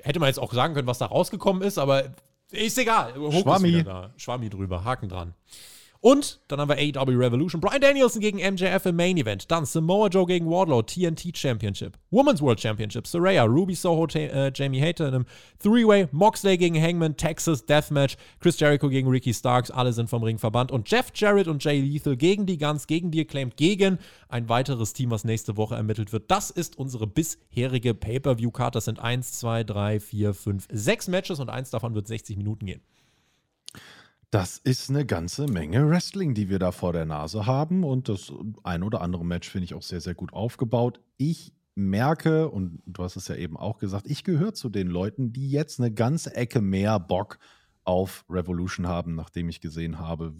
Hätte 0.00 0.20
man 0.20 0.28
jetzt 0.28 0.38
auch 0.38 0.52
sagen 0.52 0.74
können, 0.74 0.86
was 0.86 0.98
da 0.98 1.06
rausgekommen 1.06 1.62
ist, 1.62 1.78
aber 1.78 2.14
ist 2.50 2.78
egal. 2.78 3.14
Hook 3.16 3.42
Schwammi. 3.42 3.84
Schwammi 4.16 4.50
drüber, 4.50 4.84
Haken 4.84 5.08
dran. 5.08 5.34
Und 6.04 6.38
dann 6.48 6.60
haben 6.60 6.68
wir 6.68 6.76
AEW 6.76 7.16
Revolution. 7.16 7.62
Brian 7.62 7.80
Danielson 7.80 8.20
gegen 8.20 8.36
MJF 8.36 8.84
im 8.84 8.94
Main 8.94 9.16
Event. 9.16 9.50
Dann 9.50 9.64
Samoa 9.64 10.08
Joe 10.08 10.26
gegen 10.26 10.44
Wardlow, 10.44 10.82
TNT 10.82 11.34
Championship. 11.34 11.96
Women's 12.10 12.42
World 12.42 12.60
Championship. 12.60 13.06
Soraya, 13.06 13.44
Ruby 13.44 13.74
Soho, 13.74 14.06
äh, 14.08 14.52
Jamie 14.54 14.82
Hater 14.82 15.08
in 15.08 15.14
einem 15.14 15.26
Three-Way. 15.60 16.08
Moxley 16.12 16.58
gegen 16.58 16.78
Hangman, 16.78 17.16
Texas 17.16 17.64
Deathmatch. 17.64 18.18
Chris 18.38 18.60
Jericho 18.60 18.90
gegen 18.90 19.08
Ricky 19.08 19.32
Starks. 19.32 19.70
Alle 19.70 19.94
sind 19.94 20.10
vom 20.10 20.22
Ring 20.22 20.36
verbannt. 20.36 20.70
Und 20.70 20.90
Jeff 20.90 21.10
Jarrett 21.14 21.48
und 21.48 21.64
Jay 21.64 21.80
Lethal 21.80 22.18
gegen 22.18 22.44
die 22.44 22.58
Guns, 22.58 22.86
gegen 22.86 23.10
die 23.10 23.22
Acclaimed, 23.22 23.56
gegen 23.56 23.98
ein 24.28 24.50
weiteres 24.50 24.92
Team, 24.92 25.10
was 25.10 25.24
nächste 25.24 25.56
Woche 25.56 25.76
ermittelt 25.76 26.12
wird. 26.12 26.30
Das 26.30 26.50
ist 26.50 26.76
unsere 26.76 27.06
bisherige 27.06 27.94
Pay-Per-View-Card. 27.94 28.74
Das 28.74 28.84
sind 28.84 29.00
1, 29.00 29.38
2, 29.40 29.64
3, 29.64 30.00
4, 30.00 30.34
5, 30.34 30.68
6 30.70 31.08
Matches 31.08 31.40
und 31.40 31.48
eins 31.48 31.70
davon 31.70 31.94
wird 31.94 32.06
60 32.06 32.36
Minuten 32.36 32.66
gehen. 32.66 32.82
Das 34.34 34.58
ist 34.58 34.90
eine 34.90 35.06
ganze 35.06 35.46
Menge 35.46 35.88
Wrestling, 35.88 36.34
die 36.34 36.48
wir 36.48 36.58
da 36.58 36.72
vor 36.72 36.92
der 36.92 37.04
Nase 37.04 37.46
haben. 37.46 37.84
Und 37.84 38.08
das 38.08 38.32
ein 38.64 38.82
oder 38.82 39.00
andere 39.00 39.24
Match 39.24 39.48
finde 39.48 39.66
ich 39.66 39.74
auch 39.74 39.82
sehr, 39.82 40.00
sehr 40.00 40.16
gut 40.16 40.32
aufgebaut. 40.32 40.98
Ich 41.16 41.54
merke, 41.76 42.50
und 42.50 42.82
du 42.84 43.04
hast 43.04 43.14
es 43.14 43.28
ja 43.28 43.36
eben 43.36 43.56
auch 43.56 43.78
gesagt, 43.78 44.08
ich 44.08 44.24
gehöre 44.24 44.52
zu 44.52 44.70
den 44.70 44.88
Leuten, 44.88 45.32
die 45.32 45.52
jetzt 45.52 45.78
eine 45.78 45.92
ganze 45.92 46.34
Ecke 46.34 46.60
mehr 46.60 46.98
Bock 46.98 47.38
auf 47.84 48.24
Revolution 48.28 48.88
haben, 48.88 49.14
nachdem 49.14 49.48
ich 49.48 49.60
gesehen 49.60 50.00
habe, 50.00 50.34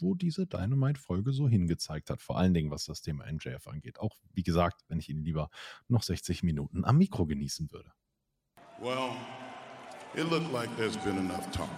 wo 0.00 0.16
diese 0.16 0.48
Dynamite-Folge 0.48 1.32
so 1.32 1.48
hingezeigt 1.48 2.10
hat. 2.10 2.20
Vor 2.20 2.38
allen 2.38 2.54
Dingen, 2.54 2.72
was 2.72 2.86
das 2.86 3.02
Thema 3.02 3.24
MJF 3.32 3.68
angeht. 3.68 4.00
Auch, 4.00 4.16
wie 4.32 4.42
gesagt, 4.42 4.80
wenn 4.88 4.98
ich 4.98 5.10
ihn 5.10 5.22
lieber 5.22 5.48
noch 5.86 6.02
60 6.02 6.42
Minuten 6.42 6.84
am 6.84 6.98
Mikro 6.98 7.24
genießen 7.24 7.70
würde. 7.70 7.92
Well, 8.82 9.12
it 10.16 10.28
looked 10.28 10.52
like 10.52 10.76
there's 10.76 10.96
been 10.96 11.18
enough 11.18 11.48
talk. 11.52 11.68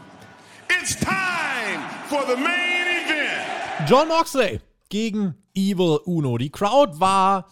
It's 0.81 0.97
time 0.97 1.83
for 2.09 2.23
the 2.27 2.41
main 2.41 3.05
event. 3.05 3.87
John 3.87 4.09
Moxley 4.09 4.61
gegen 4.89 5.35
Evil 5.55 6.01
Uno. 6.07 6.39
Die 6.39 6.49
Crowd 6.49 6.99
war 6.99 7.49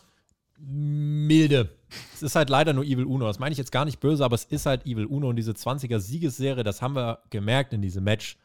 milde. 0.58 1.68
Es 2.14 2.22
ist 2.22 2.36
halt 2.36 2.48
leider 2.48 2.72
nur 2.72 2.84
Evil 2.84 3.04
Uno. 3.04 3.26
Das 3.26 3.38
meine 3.38 3.52
ich 3.52 3.58
jetzt 3.58 3.70
gar 3.70 3.84
nicht 3.84 4.00
böse, 4.00 4.24
aber 4.24 4.34
es 4.34 4.44
ist 4.44 4.64
halt 4.64 4.86
Evil 4.86 5.04
Uno 5.04 5.28
und 5.28 5.36
diese 5.36 5.52
20er 5.52 5.98
Siegesserie, 5.98 6.64
das 6.64 6.80
haben 6.80 6.96
wir 6.96 7.18
gemerkt 7.28 7.74
in 7.74 7.82
diesem 7.82 8.04
Match, 8.04 8.38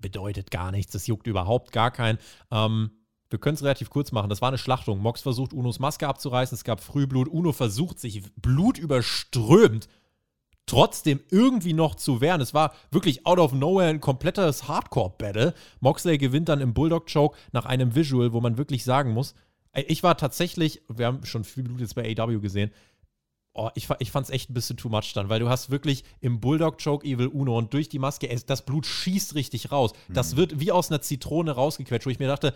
bedeutet 0.00 0.50
gar 0.50 0.72
nichts. 0.72 0.92
Das 0.92 1.06
juckt 1.06 1.28
überhaupt 1.28 1.70
gar 1.70 1.92
keinen. 1.92 2.18
Ähm, 2.50 2.90
wir 3.30 3.38
können 3.38 3.54
es 3.54 3.62
relativ 3.62 3.88
kurz 3.88 4.10
machen. 4.10 4.30
Das 4.30 4.42
war 4.42 4.48
eine 4.48 4.58
Schlachtung. 4.58 4.98
Mox 4.98 5.22
versucht, 5.22 5.52
Unos 5.52 5.78
Maske 5.78 6.08
abzureißen. 6.08 6.56
Es 6.56 6.64
gab 6.64 6.80
Frühblut. 6.80 7.28
Uno 7.28 7.52
versucht 7.52 8.00
sich 8.00 8.22
blutüberströmt 8.36 9.88
trotzdem 10.66 11.20
irgendwie 11.30 11.72
noch 11.72 11.94
zu 11.94 12.20
wehren. 12.20 12.40
Es 12.40 12.54
war 12.54 12.74
wirklich 12.90 13.26
out 13.26 13.38
of 13.38 13.52
nowhere 13.52 13.88
ein 13.88 14.00
komplettes 14.00 14.68
Hardcore-Battle. 14.68 15.54
Moxley 15.80 16.18
gewinnt 16.18 16.48
dann 16.48 16.60
im 16.60 16.74
Bulldog-Choke 16.74 17.36
nach 17.52 17.66
einem 17.66 17.94
Visual, 17.94 18.32
wo 18.32 18.40
man 18.40 18.56
wirklich 18.56 18.84
sagen 18.84 19.12
muss, 19.12 19.34
ich 19.74 20.02
war 20.02 20.16
tatsächlich, 20.16 20.82
wir 20.88 21.06
haben 21.06 21.24
schon 21.24 21.44
viel 21.44 21.64
Blut 21.64 21.80
jetzt 21.80 21.96
bei 21.96 22.14
AW 22.16 22.38
gesehen, 22.38 22.70
oh, 23.54 23.70
ich, 23.74 23.88
ich 23.98 24.10
fand 24.10 24.26
es 24.26 24.32
echt 24.32 24.50
ein 24.50 24.54
bisschen 24.54 24.76
too 24.76 24.88
much 24.88 25.12
dann, 25.14 25.28
weil 25.28 25.40
du 25.40 25.48
hast 25.48 25.70
wirklich 25.70 26.04
im 26.20 26.40
Bulldog-Choke 26.40 27.06
Evil 27.06 27.28
Uno 27.28 27.56
und 27.58 27.72
durch 27.72 27.88
die 27.88 27.98
Maske, 27.98 28.28
das 28.46 28.64
Blut 28.64 28.86
schießt 28.86 29.34
richtig 29.34 29.72
raus. 29.72 29.92
Das 30.08 30.32
mhm. 30.32 30.36
wird 30.38 30.60
wie 30.60 30.72
aus 30.72 30.90
einer 30.90 31.00
Zitrone 31.00 31.52
rausgequetscht, 31.52 32.06
wo 32.06 32.10
ich 32.10 32.18
mir 32.18 32.28
dachte, 32.28 32.54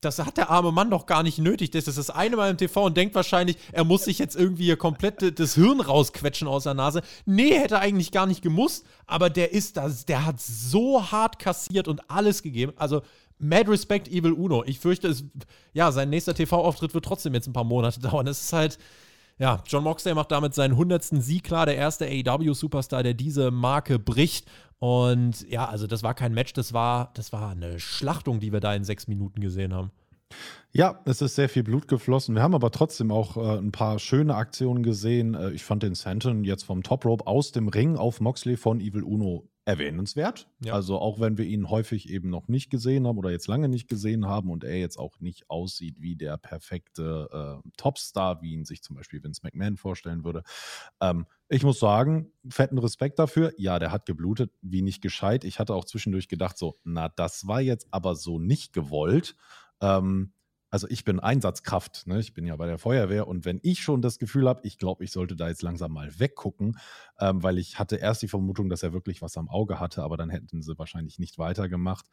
das 0.00 0.18
hat 0.18 0.36
der 0.36 0.50
arme 0.50 0.72
Mann 0.72 0.90
doch 0.90 1.06
gar 1.06 1.22
nicht 1.22 1.38
nötig. 1.38 1.70
Das 1.70 1.88
ist 1.88 1.98
das 1.98 2.10
eine 2.10 2.36
Mal 2.36 2.50
im 2.50 2.58
TV 2.58 2.84
und 2.84 2.96
denkt 2.96 3.14
wahrscheinlich, 3.14 3.56
er 3.72 3.84
muss 3.84 4.04
sich 4.04 4.18
jetzt 4.18 4.36
irgendwie 4.36 4.64
hier 4.64 4.76
komplett 4.76 5.38
das 5.38 5.54
Hirn 5.54 5.80
rausquetschen 5.80 6.48
aus 6.48 6.64
der 6.64 6.74
Nase. 6.74 7.02
Nee, 7.24 7.58
hätte 7.58 7.78
eigentlich 7.78 8.12
gar 8.12 8.26
nicht 8.26 8.42
gemusst, 8.42 8.84
aber 9.06 9.30
der 9.30 9.52
ist 9.52 9.76
das, 9.76 10.04
der 10.04 10.26
hat 10.26 10.40
so 10.40 11.10
hart 11.10 11.38
kassiert 11.38 11.88
und 11.88 12.10
alles 12.10 12.42
gegeben. 12.42 12.72
Also, 12.76 13.02
mad 13.38 13.70
respect 13.70 14.08
Evil 14.08 14.32
Uno. 14.32 14.64
Ich 14.64 14.78
fürchte, 14.78 15.08
es, 15.08 15.24
ja, 15.72 15.90
sein 15.92 16.10
nächster 16.10 16.34
TV-Auftritt 16.34 16.94
wird 16.94 17.04
trotzdem 17.04 17.34
jetzt 17.34 17.46
ein 17.46 17.52
paar 17.52 17.64
Monate 17.64 18.00
dauern. 18.00 18.26
Es 18.26 18.42
ist 18.42 18.52
halt, 18.52 18.78
ja, 19.38 19.62
John 19.66 19.84
Moxley 19.84 20.14
macht 20.14 20.32
damit 20.32 20.54
seinen 20.54 20.72
100. 20.72 21.04
Sieg 21.04 21.44
klar, 21.44 21.66
der 21.66 21.76
erste 21.76 22.06
AEW-Superstar, 22.06 23.02
der 23.02 23.14
diese 23.14 23.50
Marke 23.50 23.98
bricht. 23.98 24.48
Und 24.78 25.48
ja, 25.50 25.66
also 25.66 25.86
das 25.86 26.02
war 26.02 26.14
kein 26.14 26.34
Match, 26.34 26.52
das 26.52 26.72
war, 26.72 27.10
das 27.14 27.32
war 27.32 27.50
eine 27.50 27.80
Schlachtung, 27.80 28.40
die 28.40 28.52
wir 28.52 28.60
da 28.60 28.74
in 28.74 28.84
sechs 28.84 29.08
Minuten 29.08 29.40
gesehen 29.40 29.72
haben. 29.72 29.90
Ja, 30.72 31.00
es 31.04 31.22
ist 31.22 31.36
sehr 31.36 31.48
viel 31.48 31.62
Blut 31.62 31.88
geflossen. 31.88 32.34
Wir 32.34 32.42
haben 32.42 32.54
aber 32.54 32.70
trotzdem 32.70 33.10
auch 33.10 33.36
äh, 33.36 33.58
ein 33.58 33.72
paar 33.72 33.98
schöne 33.98 34.34
Aktionen 34.34 34.82
gesehen. 34.82 35.34
Äh, 35.34 35.52
ich 35.52 35.64
fand 35.64 35.82
den 35.82 35.94
Santon 35.94 36.44
jetzt 36.44 36.64
vom 36.64 36.82
Top 36.82 37.04
Rope 37.04 37.26
aus 37.26 37.52
dem 37.52 37.68
Ring 37.68 37.96
auf 37.96 38.20
Moxley 38.20 38.56
von 38.56 38.80
Evil 38.80 39.02
Uno 39.02 39.48
erwähnenswert. 39.66 40.48
Ja. 40.60 40.74
Also 40.74 40.98
auch 40.98 41.18
wenn 41.18 41.36
wir 41.38 41.44
ihn 41.44 41.68
häufig 41.68 42.08
eben 42.08 42.30
noch 42.30 42.46
nicht 42.46 42.70
gesehen 42.70 43.06
haben 43.06 43.18
oder 43.18 43.30
jetzt 43.30 43.48
lange 43.48 43.68
nicht 43.68 43.88
gesehen 43.88 44.24
haben 44.26 44.48
und 44.48 44.62
er 44.62 44.78
jetzt 44.78 44.96
auch 44.96 45.18
nicht 45.18 45.50
aussieht 45.50 46.00
wie 46.00 46.14
der 46.14 46.36
perfekte 46.36 47.60
äh, 47.64 47.68
Topstar, 47.76 48.40
wie 48.42 48.52
ihn 48.52 48.64
sich 48.64 48.82
zum 48.82 48.94
Beispiel 48.94 49.22
Vince 49.22 49.40
McMahon 49.42 49.76
vorstellen 49.76 50.24
würde. 50.24 50.44
Ähm, 51.00 51.26
ich 51.48 51.64
muss 51.64 51.80
sagen, 51.80 52.30
fetten 52.48 52.78
Respekt 52.78 53.18
dafür. 53.18 53.52
Ja, 53.58 53.80
der 53.80 53.90
hat 53.90 54.06
geblutet, 54.06 54.52
wie 54.62 54.82
nicht 54.82 55.02
gescheit. 55.02 55.42
Ich 55.42 55.58
hatte 55.58 55.74
auch 55.74 55.84
zwischendurch 55.84 56.28
gedacht, 56.28 56.56
so, 56.56 56.78
na, 56.84 57.08
das 57.08 57.48
war 57.48 57.60
jetzt 57.60 57.88
aber 57.90 58.14
so 58.14 58.38
nicht 58.38 58.72
gewollt. 58.72 59.34
Ähm, 59.80 60.32
also 60.70 60.88
ich 60.88 61.04
bin 61.04 61.20
Einsatzkraft, 61.20 62.06
ne? 62.06 62.18
ich 62.18 62.34
bin 62.34 62.44
ja 62.46 62.56
bei 62.56 62.66
der 62.66 62.78
Feuerwehr 62.78 63.28
und 63.28 63.44
wenn 63.44 63.60
ich 63.62 63.80
schon 63.80 64.02
das 64.02 64.18
Gefühl 64.18 64.48
habe, 64.48 64.60
ich 64.64 64.78
glaube, 64.78 65.04
ich 65.04 65.12
sollte 65.12 65.36
da 65.36 65.48
jetzt 65.48 65.62
langsam 65.62 65.92
mal 65.92 66.18
weggucken, 66.18 66.78
ähm, 67.20 67.42
weil 67.42 67.58
ich 67.58 67.78
hatte 67.78 67.96
erst 67.96 68.22
die 68.22 68.28
Vermutung, 68.28 68.68
dass 68.68 68.82
er 68.82 68.92
wirklich 68.92 69.22
was 69.22 69.36
am 69.36 69.48
Auge 69.48 69.78
hatte, 69.78 70.02
aber 70.02 70.16
dann 70.16 70.30
hätten 70.30 70.62
sie 70.62 70.78
wahrscheinlich 70.78 71.18
nicht 71.18 71.38
weitergemacht. 71.38 72.06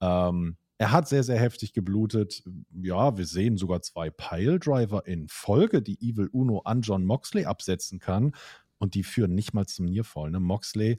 Ähm, 0.00 0.56
er 0.78 0.90
hat 0.90 1.08
sehr, 1.08 1.22
sehr 1.22 1.38
heftig 1.38 1.74
geblutet. 1.74 2.42
Ja, 2.72 3.16
wir 3.16 3.26
sehen 3.26 3.56
sogar 3.56 3.82
zwei 3.82 4.10
Piledriver 4.10 5.06
in 5.06 5.28
Folge, 5.28 5.80
die 5.80 6.00
Evil 6.00 6.28
Uno 6.32 6.62
an 6.64 6.82
John 6.82 7.04
Moxley 7.04 7.44
absetzen 7.44 8.00
kann 8.00 8.32
und 8.78 8.94
die 8.96 9.04
führen 9.04 9.32
nicht 9.32 9.54
mal 9.54 9.66
zum 9.66 9.86
Nearfall. 9.86 10.32
Ne? 10.32 10.40
Moxley 10.40 10.98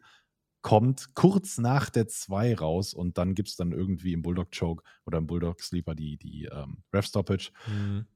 kommt 0.64 1.14
kurz 1.14 1.60
nach 1.60 1.92
der 1.92 2.08
2 2.08 2.56
raus 2.56 2.94
und 2.96 3.20
dann 3.20 3.36
gibt 3.36 3.50
es 3.50 3.56
dann 3.56 3.72
irgendwie 3.72 4.14
im 4.14 4.24
Bulldog 4.24 4.48
Choke 4.58 4.84
oder 5.06 5.20
im 5.20 5.28
Bulldog 5.28 5.62
Sleeper 5.62 5.94
die, 5.94 6.18
die 6.18 6.46
ähm, 6.46 6.78
Ref 6.92 7.06
Stoppage. 7.06 7.52
Mhm. 7.68 8.08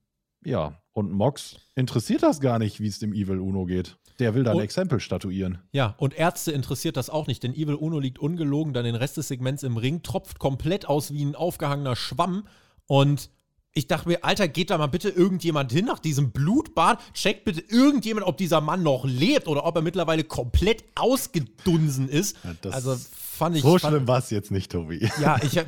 Ja, 0.43 0.81
und 0.93 1.11
Mox 1.11 1.57
interessiert 1.75 2.23
das 2.23 2.39
gar 2.39 2.57
nicht, 2.57 2.79
wie 2.79 2.87
es 2.87 2.99
dem 2.99 3.13
Evil 3.13 3.39
Uno 3.39 3.65
geht. 3.65 3.97
Der 4.19 4.33
will 4.33 4.43
da 4.43 4.53
ein 4.53 4.59
Exempel 4.59 4.99
statuieren. 4.99 5.59
Ja, 5.71 5.95
und 5.97 6.17
Ärzte 6.17 6.51
interessiert 6.51 6.97
das 6.97 7.09
auch 7.09 7.27
nicht, 7.27 7.43
denn 7.43 7.53
Evil 7.53 7.75
Uno 7.75 7.99
liegt 7.99 8.17
ungelogen 8.17 8.73
dann 8.73 8.85
den 8.85 8.95
Rest 8.95 9.17
des 9.17 9.27
Segments 9.27 9.63
im 9.63 9.77
Ring, 9.77 10.01
tropft 10.01 10.39
komplett 10.39 10.87
aus 10.87 11.11
wie 11.11 11.23
ein 11.23 11.35
aufgehangener 11.35 11.95
Schwamm 11.95 12.47
und 12.87 13.29
ich 13.77 13.87
dachte 13.87 14.09
mir, 14.09 14.23
Alter, 14.23 14.47
geht 14.47 14.71
da 14.71 14.77
mal 14.77 14.87
bitte 14.87 15.09
irgendjemand 15.09 15.71
hin 15.71 15.85
nach 15.85 15.99
diesem 15.99 16.31
Blutbad, 16.31 16.99
checkt 17.13 17.45
bitte 17.45 17.63
irgendjemand, 17.69 18.25
ob 18.25 18.37
dieser 18.37 18.59
Mann 18.59 18.81
noch 18.81 19.05
lebt 19.05 19.47
oder 19.47 19.65
ob 19.65 19.75
er 19.75 19.81
mittlerweile 19.83 20.23
komplett 20.23 20.83
ausgedunsen 20.95 22.09
ist. 22.09 22.37
Ja, 22.43 22.71
also 22.71 22.97
fand 23.37 23.55
ich. 23.55 23.61
So 23.61 23.77
schlimm 23.79 24.07
war 24.07 24.19
es 24.19 24.29
jetzt 24.29 24.51
nicht, 24.51 24.71
Tobi. 24.71 25.09
Ja, 25.21 25.37
ich, 25.41 25.59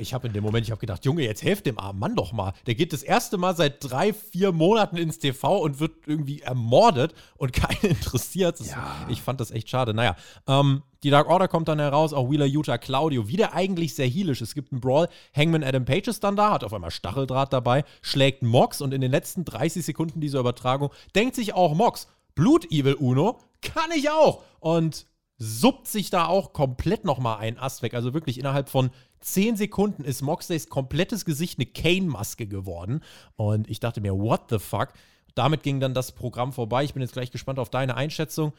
ich 0.00 0.14
habe 0.14 0.26
in 0.26 0.32
dem 0.32 0.42
Moment, 0.42 0.66
ich 0.66 0.70
habe 0.70 0.80
gedacht, 0.80 1.04
Junge, 1.04 1.22
jetzt 1.22 1.42
helft 1.42 1.66
dem 1.66 1.78
armen 1.78 1.98
Mann 1.98 2.16
doch 2.16 2.32
mal. 2.32 2.52
Der 2.66 2.74
geht 2.74 2.92
das 2.92 3.02
erste 3.02 3.38
Mal 3.38 3.56
seit 3.56 3.76
drei, 3.80 4.12
vier 4.12 4.52
Monaten 4.52 4.96
ins 4.96 5.18
TV 5.18 5.58
und 5.58 5.80
wird 5.80 5.92
irgendwie 6.06 6.40
ermordet 6.40 7.14
und 7.36 7.52
keinen 7.52 7.92
interessiert. 7.92 8.60
Ja. 8.60 9.06
Ich 9.08 9.22
fand 9.22 9.40
das 9.40 9.50
echt 9.50 9.70
schade. 9.70 9.94
Naja, 9.94 10.16
ähm, 10.46 10.82
die 11.04 11.10
Dark 11.10 11.28
Order 11.28 11.46
kommt 11.46 11.68
dann 11.68 11.78
heraus, 11.78 12.12
auch 12.12 12.30
Wheeler 12.30 12.46
Utah 12.46 12.78
Claudio, 12.78 13.28
wieder 13.28 13.54
eigentlich 13.54 13.94
sehr 13.94 14.08
healisch. 14.08 14.40
Es 14.40 14.54
gibt 14.54 14.72
einen 14.72 14.80
Brawl, 14.80 15.08
Hangman 15.34 15.62
Adam 15.62 15.84
Page 15.84 16.08
ist 16.08 16.24
dann 16.24 16.34
da, 16.34 16.50
hat 16.50 16.64
auf 16.64 16.72
einmal 16.72 16.90
Stacheldraht 16.90 17.52
dabei, 17.52 17.84
schlägt 18.02 18.42
Mox 18.42 18.80
und 18.80 18.92
in 18.92 19.00
den 19.00 19.12
letzten 19.12 19.44
30 19.44 19.84
Sekunden 19.84 20.20
dieser 20.20 20.40
Übertragung 20.40 20.90
denkt 21.14 21.36
sich 21.36 21.54
auch 21.54 21.74
Mox, 21.74 22.08
Blut 22.34 22.70
Evil 22.70 22.94
Uno, 22.94 23.38
kann 23.62 23.90
ich 23.94 24.10
auch. 24.10 24.42
Und 24.60 25.06
suppt 25.38 25.86
sich 25.86 26.10
da 26.10 26.26
auch 26.26 26.52
komplett 26.52 27.04
nochmal 27.04 27.38
ein 27.38 27.58
Ast 27.58 27.82
weg. 27.82 27.94
Also 27.94 28.12
wirklich 28.12 28.38
innerhalb 28.38 28.68
von 28.68 28.90
10 29.20 29.56
Sekunden 29.56 30.04
ist 30.04 30.22
Moxleys 30.22 30.68
komplettes 30.68 31.24
Gesicht 31.24 31.58
eine 31.58 31.66
Kane-Maske 31.66 32.46
geworden. 32.46 33.02
Und 33.36 33.70
ich 33.70 33.80
dachte 33.80 34.00
mir, 34.00 34.18
what 34.18 34.50
the 34.50 34.58
fuck? 34.58 34.92
Damit 35.34 35.62
ging 35.62 35.78
dann 35.78 35.94
das 35.94 36.12
Programm 36.12 36.52
vorbei. 36.52 36.82
Ich 36.84 36.94
bin 36.94 37.02
jetzt 37.02 37.12
gleich 37.12 37.30
gespannt 37.30 37.60
auf 37.60 37.70
deine 37.70 37.96
Einschätzung. 37.96 38.52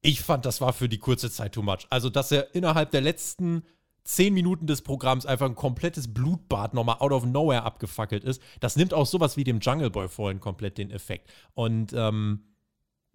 Ich 0.00 0.22
fand, 0.22 0.46
das 0.46 0.60
war 0.60 0.72
für 0.72 0.88
die 0.88 0.98
kurze 0.98 1.30
Zeit 1.30 1.52
too 1.52 1.62
much. 1.62 1.86
Also, 1.90 2.08
dass 2.08 2.32
er 2.32 2.54
innerhalb 2.54 2.90
der 2.90 3.02
letzten 3.02 3.62
10 4.04 4.34
Minuten 4.34 4.66
des 4.66 4.82
Programms 4.82 5.26
einfach 5.26 5.46
ein 5.46 5.54
komplettes 5.54 6.12
Blutbad 6.12 6.74
nochmal 6.74 6.96
out 6.98 7.12
of 7.12 7.24
nowhere 7.24 7.62
abgefackelt 7.62 8.24
ist, 8.24 8.42
das 8.60 8.76
nimmt 8.76 8.94
auch 8.94 9.06
sowas 9.06 9.36
wie 9.36 9.44
dem 9.44 9.60
Jungle 9.60 9.90
Boy 9.90 10.08
vorhin 10.08 10.40
komplett 10.40 10.78
den 10.78 10.90
Effekt. 10.90 11.30
Und 11.54 11.92
ähm, 11.92 12.42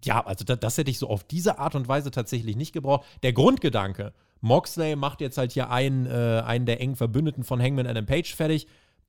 ja, 0.04 0.24
also 0.24 0.44
das, 0.44 0.60
das 0.60 0.78
hätte 0.78 0.90
ich 0.90 0.98
so 0.98 1.08
auf 1.08 1.24
diese 1.24 1.58
Art 1.58 1.74
und 1.74 1.88
Weise 1.88 2.10
tatsächlich 2.10 2.56
nicht 2.56 2.72
gebraucht. 2.72 3.06
Der 3.22 3.32
Grundgedanke, 3.32 4.12
Moxley 4.40 4.96
macht 4.96 5.20
jetzt 5.20 5.38
halt 5.38 5.52
hier 5.52 5.70
einen, 5.70 6.06
äh, 6.06 6.42
einen 6.44 6.66
der 6.66 6.80
engen 6.80 6.96
Verbündeten 6.96 7.44
von 7.44 7.60
Hangman 7.60 7.86
Adam 7.86 8.06
Page 8.06 8.34
fertig. 8.34 8.66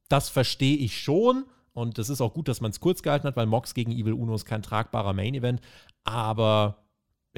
Das 0.07 0.29
verstehe 0.29 0.77
ich 0.77 0.99
schon. 0.99 1.45
Und 1.73 1.97
das 1.97 2.09
ist 2.09 2.19
auch 2.19 2.33
gut, 2.33 2.47
dass 2.47 2.61
man 2.61 2.71
es 2.71 2.79
kurz 2.79 3.03
gehalten 3.03 3.27
hat, 3.27 3.35
weil 3.35 3.45
Mox 3.45 3.73
gegen 3.73 3.91
Evil 3.91 4.13
Uno 4.13 4.35
ist 4.35 4.45
kein 4.45 4.63
tragbarer 4.63 5.13
Main-Event. 5.13 5.61
Aber 6.03 6.83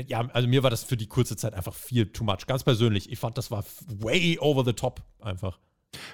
ja, 0.08 0.22
also 0.30 0.48
mir 0.48 0.64
war 0.64 0.70
das 0.70 0.84
für 0.84 0.98
die 0.98 1.08
kurze 1.08 1.36
Zeit 1.36 1.54
einfach 1.54 1.74
viel 1.74 2.08
too 2.12 2.24
much. 2.24 2.48
Ganz 2.48 2.64
persönlich. 2.64 3.12
Ich 3.12 3.20
fand, 3.20 3.38
das 3.38 3.52
war 3.52 3.66
way 3.88 4.40
over 4.40 4.64
the 4.64 4.74
top 4.74 5.02
einfach. 5.20 5.60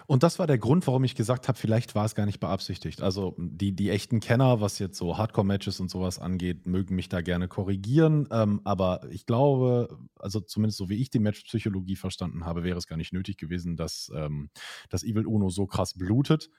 Und 0.08 0.24
das 0.24 0.40
war 0.40 0.48
der 0.48 0.58
Grund, 0.58 0.88
warum 0.88 1.04
ich 1.04 1.16
gesagt 1.16 1.48
habe, 1.48 1.58
vielleicht 1.58 1.96
war 1.96 2.06
es 2.06 2.16
gar 2.16 2.26
nicht 2.26 2.40
beabsichtigt. 2.40 3.02
Also 3.02 3.36
die, 3.38 3.76
die 3.76 3.90
echten 3.90 4.20
Kenner, 4.20 4.62
was 4.62 4.80
jetzt 4.80 4.98
so 4.98 5.18
Hardcore-Matches 5.18 5.80
und 5.80 5.90
sowas 5.90 6.20
angeht, 6.20 6.66
mögen 6.66 6.96
mich 6.96 7.10
da 7.10 7.22
gerne 7.22 7.48
korrigieren. 7.48 8.28
Ähm, 8.32 8.62
aber 8.64 9.02
ich 9.12 9.26
glaube, 9.26 9.98
also 10.16 10.40
zumindest 10.40 10.78
so 10.78 10.90
wie 10.90 11.02
ich 11.02 11.10
die 11.10 11.20
Matchpsychologie 11.20 11.96
verstanden 11.96 12.46
habe, 12.46 12.64
wäre 12.64 12.78
es 12.78 12.88
gar 12.88 12.98
nicht 12.98 13.14
nötig 13.14 13.38
gewesen, 13.38 13.76
dass 13.76 14.12
ähm, 14.16 14.50
das 14.90 15.04
Evil 15.04 15.28
Uno 15.28 15.50
so 15.50 15.68
krass 15.68 15.94
blutet. 15.94 16.50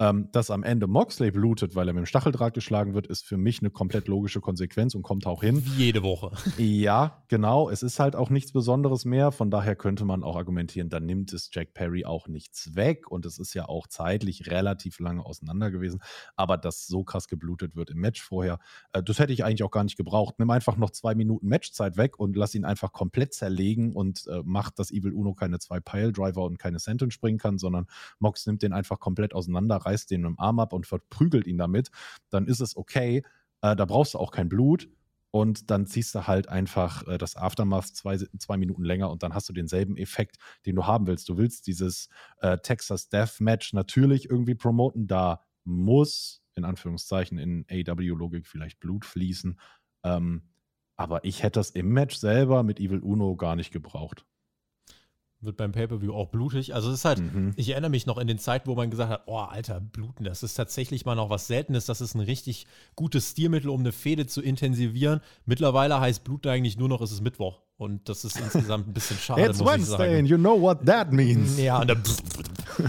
Ähm, 0.00 0.28
dass 0.30 0.50
am 0.52 0.62
Ende 0.62 0.86
Moxley 0.86 1.32
blutet, 1.32 1.74
weil 1.74 1.88
er 1.88 1.92
mit 1.92 2.02
dem 2.02 2.06
Stacheldraht 2.06 2.54
geschlagen 2.54 2.94
wird, 2.94 3.08
ist 3.08 3.26
für 3.26 3.36
mich 3.36 3.60
eine 3.60 3.70
komplett 3.70 4.06
logische 4.06 4.40
Konsequenz 4.40 4.94
und 4.94 5.02
kommt 5.02 5.26
auch 5.26 5.42
hin. 5.42 5.64
Jede 5.76 6.02
Woche. 6.02 6.30
Ja, 6.58 7.22
genau. 7.28 7.70
Es 7.70 7.82
ist 7.82 7.98
halt 7.98 8.14
auch 8.14 8.30
nichts 8.30 8.52
Besonderes 8.52 9.04
mehr. 9.04 9.32
Von 9.32 9.50
daher 9.50 9.74
könnte 9.74 10.04
man 10.04 10.22
auch 10.22 10.36
argumentieren, 10.36 10.88
dann 10.88 11.06
nimmt 11.06 11.32
es 11.32 11.50
Jack 11.52 11.72
Perry 11.72 12.04
auch 12.04 12.28
nichts 12.28 12.74
weg. 12.74 13.10
Und 13.10 13.26
es 13.26 13.38
ist 13.38 13.54
ja 13.54 13.68
auch 13.68 13.86
zeitlich 13.86 14.50
relativ 14.50 14.98
lange 15.00 15.24
auseinander 15.24 15.70
gewesen. 15.70 16.00
Aber 16.36 16.56
dass 16.56 16.86
so 16.86 17.04
krass 17.04 17.26
geblutet 17.26 17.74
wird 17.74 17.90
im 17.90 17.98
Match 17.98 18.22
vorher, 18.22 18.58
äh, 18.92 19.02
das 19.02 19.18
hätte 19.18 19.32
ich 19.32 19.44
eigentlich 19.44 19.62
auch 19.62 19.70
gar 19.70 19.84
nicht 19.84 19.96
gebraucht. 19.96 20.36
Nimm 20.38 20.50
einfach 20.50 20.76
noch 20.76 20.90
zwei 20.90 21.14
Minuten 21.14 21.48
Matchzeit 21.48 21.96
weg 21.96 22.18
und 22.18 22.36
lass 22.36 22.54
ihn 22.54 22.64
einfach 22.64 22.92
komplett 22.92 23.34
zerlegen 23.34 23.92
und 23.92 24.26
äh, 24.28 24.42
macht, 24.44 24.78
dass 24.78 24.90
Evil 24.90 25.12
Uno 25.12 25.34
keine 25.34 25.58
zwei 25.58 25.80
Pile-Driver 25.80 26.44
und 26.44 26.58
keine 26.58 26.78
Sentence 26.78 27.14
springen 27.14 27.38
kann, 27.38 27.58
sondern 27.58 27.86
Mox 28.18 28.46
nimmt 28.46 28.62
den 28.62 28.72
einfach 28.72 29.00
komplett 29.00 29.34
auseinander 29.34 29.87
reißt 29.88 30.10
den 30.10 30.22
dem 30.22 30.38
Arm 30.38 30.60
ab 30.60 30.72
und 30.72 30.86
verprügelt 30.86 31.46
ihn 31.46 31.58
damit, 31.58 31.90
dann 32.30 32.46
ist 32.46 32.60
es 32.60 32.76
okay. 32.76 33.22
Äh, 33.62 33.74
da 33.74 33.84
brauchst 33.84 34.14
du 34.14 34.18
auch 34.18 34.30
kein 34.30 34.48
Blut. 34.48 34.88
Und 35.30 35.70
dann 35.70 35.86
ziehst 35.86 36.14
du 36.14 36.26
halt 36.26 36.48
einfach 36.48 37.06
äh, 37.06 37.18
das 37.18 37.36
Aftermath 37.36 37.88
zwei, 37.88 38.16
zwei 38.16 38.56
Minuten 38.56 38.82
länger 38.82 39.10
und 39.10 39.22
dann 39.22 39.34
hast 39.34 39.48
du 39.48 39.52
denselben 39.52 39.98
Effekt, 39.98 40.38
den 40.64 40.74
du 40.74 40.86
haben 40.86 41.06
willst. 41.06 41.28
Du 41.28 41.36
willst 41.36 41.66
dieses 41.66 42.08
äh, 42.40 42.56
Texas 42.58 43.10
Death 43.10 43.40
Match 43.40 43.74
natürlich 43.74 44.30
irgendwie 44.30 44.54
promoten. 44.54 45.06
Da 45.06 45.44
muss, 45.64 46.42
in 46.54 46.64
Anführungszeichen, 46.64 47.38
in 47.38 47.66
AW-Logik 47.70 48.46
vielleicht 48.46 48.80
Blut 48.80 49.04
fließen. 49.04 49.60
Ähm, 50.02 50.44
aber 50.96 51.24
ich 51.24 51.42
hätte 51.42 51.60
das 51.60 51.70
im 51.70 51.90
Match 51.90 52.16
selber 52.16 52.62
mit 52.62 52.80
Evil 52.80 53.00
Uno 53.00 53.36
gar 53.36 53.54
nicht 53.54 53.70
gebraucht 53.70 54.24
wird 55.40 55.56
beim 55.56 55.72
Pay-Per-View 55.72 56.12
auch 56.12 56.28
blutig. 56.28 56.74
Also 56.74 56.88
es 56.88 56.96
ist 56.96 57.04
halt, 57.04 57.20
mhm. 57.20 57.52
ich 57.56 57.70
erinnere 57.70 57.90
mich 57.90 58.06
noch 58.06 58.18
in 58.18 58.26
den 58.26 58.38
Zeiten, 58.38 58.68
wo 58.68 58.74
man 58.74 58.90
gesagt 58.90 59.10
hat, 59.10 59.22
oh, 59.26 59.38
Alter, 59.38 59.80
bluten, 59.80 60.24
das 60.24 60.42
ist 60.42 60.54
tatsächlich 60.54 61.04
mal 61.04 61.14
noch 61.14 61.30
was 61.30 61.46
Seltenes, 61.46 61.86
das 61.86 62.00
ist 62.00 62.14
ein 62.14 62.20
richtig 62.20 62.66
gutes 62.96 63.30
Stilmittel, 63.30 63.70
um 63.70 63.80
eine 63.80 63.92
Fehde 63.92 64.26
zu 64.26 64.42
intensivieren. 64.42 65.20
Mittlerweile 65.46 66.00
heißt 66.00 66.24
Bluten 66.24 66.48
eigentlich 66.48 66.76
nur 66.76 66.88
noch, 66.88 67.00
es 67.00 67.12
ist 67.12 67.20
Mittwoch. 67.20 67.60
Und 67.78 68.08
das 68.08 68.24
ist 68.24 68.38
insgesamt 68.40 68.88
ein 68.88 68.92
bisschen 68.92 69.16
schade. 69.18 69.42
It's 69.42 69.64
Wednesday 69.64 70.18
and 70.18 70.28
you 70.28 70.36
know 70.36 70.60
what 70.60 70.84
that 70.84 71.12
means. 71.12 71.56
Ja, 71.58 71.80
und 71.80 71.88
dann, 71.88 72.02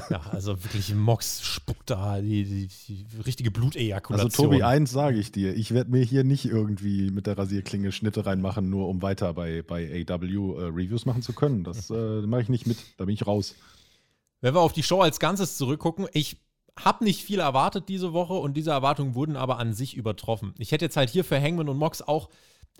ja 0.09 0.19
also 0.31 0.61
wirklich 0.63 0.93
Mox 0.95 1.43
spuckt 1.43 1.91
da 1.91 2.19
die, 2.19 2.43
die, 2.43 2.67
die 2.67 3.21
richtige 3.21 3.51
Blutejakulation. 3.51 4.31
Also 4.31 4.43
Tobi, 4.43 4.63
eins 4.63 4.91
sage 4.91 5.19
ich 5.19 5.31
dir, 5.31 5.55
ich 5.55 5.75
werde 5.75 5.91
mir 5.91 6.03
hier 6.03 6.23
nicht 6.23 6.45
irgendwie 6.45 7.11
mit 7.11 7.27
der 7.27 7.37
Rasierklinge 7.37 7.91
Schnitte 7.91 8.25
reinmachen, 8.25 8.71
nur 8.71 8.87
um 8.87 9.03
weiter 9.03 9.35
bei, 9.35 9.61
bei 9.61 10.05
AW 10.09 10.25
äh, 10.25 10.65
Reviews 10.65 11.05
machen 11.05 11.21
zu 11.21 11.33
können. 11.33 11.63
Das 11.63 11.91
äh, 11.91 12.21
mache 12.21 12.41
ich 12.41 12.49
nicht 12.49 12.65
mit, 12.65 12.77
da 12.97 13.05
bin 13.05 13.13
ich 13.13 13.27
raus. 13.27 13.53
Wenn 14.41 14.55
wir 14.55 14.61
auf 14.61 14.73
die 14.73 14.83
Show 14.83 15.01
als 15.01 15.19
Ganzes 15.19 15.55
zurückgucken, 15.57 16.07
ich 16.13 16.37
habe 16.75 17.03
nicht 17.03 17.23
viel 17.23 17.41
erwartet 17.41 17.89
diese 17.89 18.11
Woche 18.13 18.33
und 18.33 18.57
diese 18.57 18.71
Erwartungen 18.71 19.13
wurden 19.13 19.35
aber 19.35 19.59
an 19.59 19.73
sich 19.73 19.95
übertroffen. 19.95 20.55
Ich 20.57 20.71
hätte 20.71 20.85
jetzt 20.85 20.97
halt 20.97 21.11
hier 21.11 21.23
für 21.23 21.39
Hangman 21.39 21.69
und 21.69 21.77
Mox 21.77 22.01
auch 22.01 22.29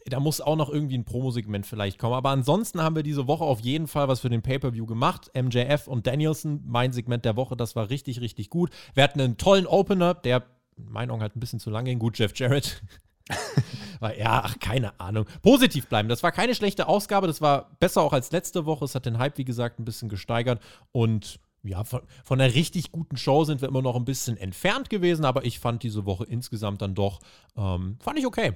da 0.06 0.20
muss 0.20 0.41
auch 0.41 0.56
noch 0.56 0.70
irgendwie 0.70 0.97
ein 0.97 1.06
Promosegment 1.06 1.66
vielleicht 1.66 2.00
kommen. 2.00 2.14
Aber 2.14 2.30
ansonsten 2.30 2.82
haben 2.82 2.95
wir 2.95 3.04
diese 3.04 3.28
Woche 3.28 3.43
auf 3.43 3.60
jeden 3.60 3.88
Fall 3.88 4.08
was 4.08 4.22
für 4.22 4.30
den 4.30 4.41
Pay-Per-View 4.41 4.86
gemacht. 4.86 5.32
MJF 5.34 5.88
und 5.88 6.08
Danielson, 6.08 6.62
mein 6.66 6.91
Segment 6.91 7.26
der 7.26 7.36
Woche, 7.36 7.56
das 7.56 7.76
war 7.76 7.89
richtig, 7.89 8.22
richtig 8.22 8.50
gut. 8.50 8.72
Wir 8.93 9.04
hatten 9.04 9.22
einen 9.22 9.38
tollen 9.38 9.68
Opener, 9.68 10.14
der 10.14 10.43
in 10.78 10.91
meinen 10.91 11.12
Augen 11.12 11.22
halt 11.22 11.36
ein 11.36 11.39
bisschen 11.39 11.60
zu 11.60 11.70
lang 11.70 11.86
ging. 11.86 12.00
Gut, 12.00 12.18
Jeff 12.18 12.38
Jarrett. 12.38 12.82
war, 14.00 14.18
ja, 14.18 14.41
ach, 14.43 14.60
keine 14.60 15.00
Ahnung. 15.00 15.26
Positiv 15.41 15.88
bleiben. 15.88 16.10
Das 16.10 16.24
war 16.24 16.32
keine 16.32 16.56
schlechte 16.56 16.88
Ausgabe. 16.88 17.28
Das 17.28 17.41
war 17.41 17.76
besser 17.80 18.02
auch 18.02 18.14
als 18.14 18.32
letzte 18.32 18.66
Woche. 18.66 18.86
Es 18.86 18.95
hat 18.95 19.06
den 19.06 19.18
Hype, 19.18 19.38
wie 19.38 19.45
gesagt, 19.45 19.80
ein 19.80 19.86
bisschen 19.86 20.10
gesteigert. 20.10 20.62
Und 20.91 21.39
ja, 21.64 21.84
von, 21.84 22.02
von, 22.24 22.39
einer 22.39 22.54
richtig 22.54 22.91
guten 22.91 23.18
Show 23.18 23.43
sind 23.43 23.62
wir 23.62 23.68
immer 23.68 23.82
noch 23.82 23.95
ein 23.95 24.06
bisschen 24.06 24.38
entfernt 24.38 24.89
gewesen, 24.89 25.26
aber 25.26 25.45
ich 25.45 25.60
fand 25.60 25.84
diese 25.84 26.06
Woche 26.06 26.24
insgesamt 26.24 26.82
dann 26.82 26.95
doch, 26.95 27.20
ähm, 27.58 27.97
fand 28.00 28.18
ich 28.18 28.26
okay. 28.26 28.54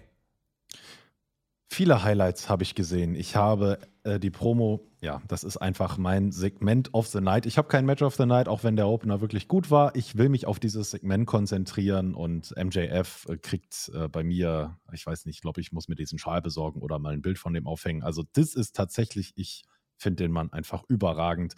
Viele 1.74 2.03
Highlights 2.03 2.49
habe 2.49 2.61
ich 2.61 2.76
gesehen. 2.76 3.15
Ich 3.15 3.36
habe 3.36 3.80
äh, 4.03 4.19
die 4.19 4.30
Promo, 4.30 4.86
ja, 5.01 5.24
das 5.28 5.43
ist 5.43 5.57
einfach 5.57 5.97
mein 5.97 6.32
Segment 6.32 6.93
of 6.93 7.07
the 7.07 7.19
Night. 7.19 7.47
Ich 7.47 7.57
habe 7.57 7.67
kein 7.67 7.84
Match 7.88 8.03
of 8.03 8.13
the 8.13 8.28
Night, 8.28 8.47
auch 8.47 8.63
wenn 8.63 8.76
der 8.76 8.88
Opener 8.88 9.21
wirklich 9.21 9.47
gut 9.47 9.71
war. 9.71 9.95
Ich 9.95 10.15
will 10.15 10.30
mich 10.30 10.45
auf 10.45 10.59
dieses 10.59 10.91
Segment 10.91 11.26
konzentrieren 11.26 12.13
und 12.13 12.53
MJF 12.55 13.26
äh, 13.28 13.38
kriegt 13.38 13.89
äh, 13.95 14.07
bei 14.07 14.24
mir, 14.24 14.78
ich 14.91 15.03
weiß 15.03 15.26
nicht, 15.26 15.38
ich 15.38 15.41
glaube, 15.41 15.61
ich 15.61 15.71
muss 15.71 15.88
mir 15.88 15.95
diesen 15.95 16.19
Schal 16.19 16.43
besorgen 16.43 16.80
oder 16.84 16.99
mal 16.99 17.11
ein 17.11 17.24
Bild 17.24 17.39
von 17.39 17.55
dem 17.55 17.65
aufhängen. 17.65 18.03
Also, 18.03 18.24
das 18.34 18.53
ist 18.53 18.76
tatsächlich, 18.76 19.34
ich 19.36 19.63
finde 19.97 20.26
den 20.26 20.32
Mann 20.32 20.53
einfach 20.53 20.84
überragend. 20.89 21.55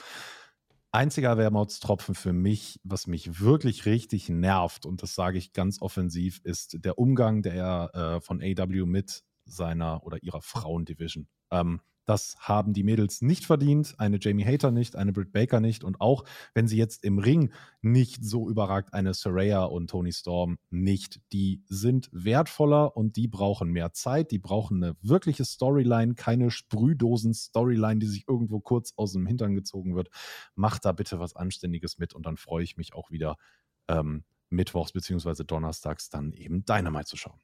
Einziger 0.94 1.38
Wermutstropfen 1.38 2.16
für 2.16 2.32
mich, 2.32 2.80
was 2.86 3.06
mich 3.06 3.42
wirklich 3.42 3.86
richtig 3.86 4.30
nervt, 4.30 4.86
und 4.86 5.04
das 5.04 5.14
sage 5.14 5.38
ich 5.38 5.52
ganz 5.52 5.82
offensiv, 5.82 6.40
ist 6.46 6.86
der 6.86 6.98
Umgang 6.98 7.42
der 7.42 7.90
äh, 7.94 8.22
von 8.22 8.42
AW 8.42 8.86
mit 8.86 9.25
seiner 9.46 10.04
oder 10.04 10.22
ihrer 10.24 10.42
Frauendivision. 10.42 11.28
Ähm, 11.52 11.82
das 12.06 12.36
haben 12.40 12.74
die 12.74 12.84
Mädels 12.84 13.22
nicht 13.24 13.46
verdient, 13.46 13.96
eine 13.98 14.20
Jamie 14.22 14.46
Hater 14.46 14.70
nicht, 14.70 14.96
eine 14.96 15.12
Britt 15.12 15.32
Baker 15.32 15.60
nicht 15.60 15.84
und 15.84 16.00
auch 16.00 16.24
wenn 16.54 16.68
sie 16.68 16.78
jetzt 16.78 17.04
im 17.04 17.18
Ring 17.18 17.52
nicht 17.82 18.24
so 18.24 18.48
überragt, 18.48 18.94
eine 18.94 19.14
Saraya 19.16 19.64
und 19.64 19.90
Tony 19.90 20.14
Storm 20.14 20.60
nicht. 20.70 21.20
Die 21.34 21.64
sind 21.68 22.10
wertvoller 22.12 22.96
und 22.96 23.16
die 23.16 23.28
brauchen 23.28 23.72
mehr 23.72 23.92
Zeit, 23.94 24.30
die 24.30 24.38
brauchen 24.38 24.84
eine 24.84 24.96
wirkliche 25.02 25.46
Storyline, 25.46 26.14
keine 26.14 26.52
Sprühdosen-Storyline, 26.52 28.00
die 28.00 28.08
sich 28.08 28.28
irgendwo 28.28 28.60
kurz 28.60 28.94
aus 28.96 29.14
dem 29.14 29.26
Hintern 29.26 29.56
gezogen 29.56 29.96
wird. 29.96 30.10
Macht 30.54 30.86
da 30.86 30.92
bitte 30.92 31.20
was 31.20 31.36
Anständiges 31.36 31.98
mit 31.98 32.14
und 32.14 32.26
dann 32.28 32.38
freue 32.38 32.64
ich 32.64 32.78
mich 32.78 32.94
auch 32.94 33.10
wieder 33.10 33.36
ähm, 33.88 34.24
mittwochs 34.52 34.94
bzw. 34.94 35.44
donnerstags 35.44 36.10
dann 36.10 36.34
eben 36.34 36.66
Dynamite 36.66 37.06
zu 37.06 37.18
schauen. 37.18 37.40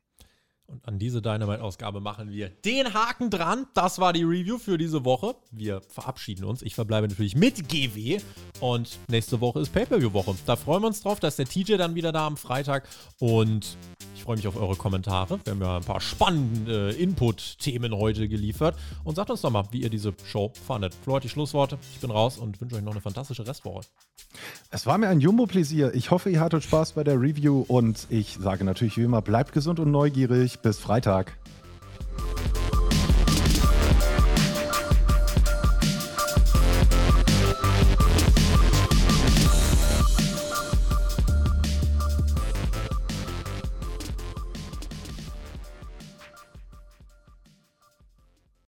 Und 0.72 0.88
an 0.88 1.00
diese 1.00 1.22
Dynamite-Ausgabe 1.22 2.00
machen 2.00 2.32
wir 2.32 2.50
den 2.50 2.94
Haken 2.94 3.30
dran. 3.30 3.68
Das 3.74 4.00
war 4.00 4.14
die 4.14 4.24
Review 4.24 4.58
für 4.58 4.78
diese 4.78 5.04
Woche. 5.04 5.36
Wir 5.52 5.82
verabschieden 5.82 6.46
uns. 6.46 6.62
Ich 6.62 6.76
verbleibe 6.76 7.10
natürlich 7.10 7.36
mit 7.36 7.68
GW. 7.68 8.20
Und 8.62 8.98
nächste 9.10 9.42
Woche 9.42 9.60
ist 9.60 9.74
Pay-Per-View-Woche. 9.74 10.36
Da 10.46 10.56
freuen 10.56 10.84
wir 10.84 10.88
uns 10.88 11.02
drauf. 11.02 11.20
Da 11.20 11.28
ist 11.28 11.40
der 11.40 11.46
TJ 11.46 11.76
dann 11.76 11.96
wieder 11.96 12.14
da 12.14 12.26
am 12.26 12.38
Freitag. 12.38 12.88
Und 13.20 13.78
ich 14.16 14.24
freue 14.24 14.38
mich 14.38 14.48
auf 14.48 14.56
eure 14.56 14.76
Kommentare. 14.76 15.40
Wir 15.44 15.52
haben 15.52 15.62
ja 15.62 15.78
ein 15.78 15.84
paar 15.84 16.00
spannende 16.00 16.92
Input-Themen 16.92 17.94
heute 17.94 18.30
geliefert. 18.30 18.78
Und 19.04 19.16
sagt 19.16 19.30
uns 19.30 19.42
doch 19.42 19.50
mal, 19.50 19.66
wie 19.72 19.82
ihr 19.82 19.90
diese 19.90 20.14
Show 20.24 20.54
fandet. 20.68 20.96
Flo 21.04 21.16
hat 21.16 21.26
die 21.26 21.30
Schlussworte. 21.30 21.78
Ich 21.94 22.00
bin 22.00 22.12
raus 22.12 22.38
und 22.38 22.62
wünsche 22.62 22.78
euch 22.78 22.84
noch 22.84 22.94
eine 22.94 23.02
fantastische 23.02 23.46
Restwoche. 23.46 23.82
Es 24.70 24.86
war 24.86 24.98
mir 24.98 25.10
ein 25.10 25.20
Jumbo-Pläsier. 25.20 25.94
Ich 25.96 26.12
hoffe, 26.12 26.30
ihr 26.30 26.40
hattet 26.40 26.64
Spaß 26.64 26.94
bei 26.94 27.04
der 27.04 27.20
Review. 27.20 27.66
Und 27.68 28.08
ich 28.10 28.38
sage 28.40 28.64
natürlich 28.64 28.96
wie 28.96 29.04
immer, 29.04 29.22
bleibt 29.22 29.52
gesund 29.52 29.80
und 29.80 29.92
neugierig 29.92 30.60
bis 30.62 30.80
Freitag. 30.80 31.41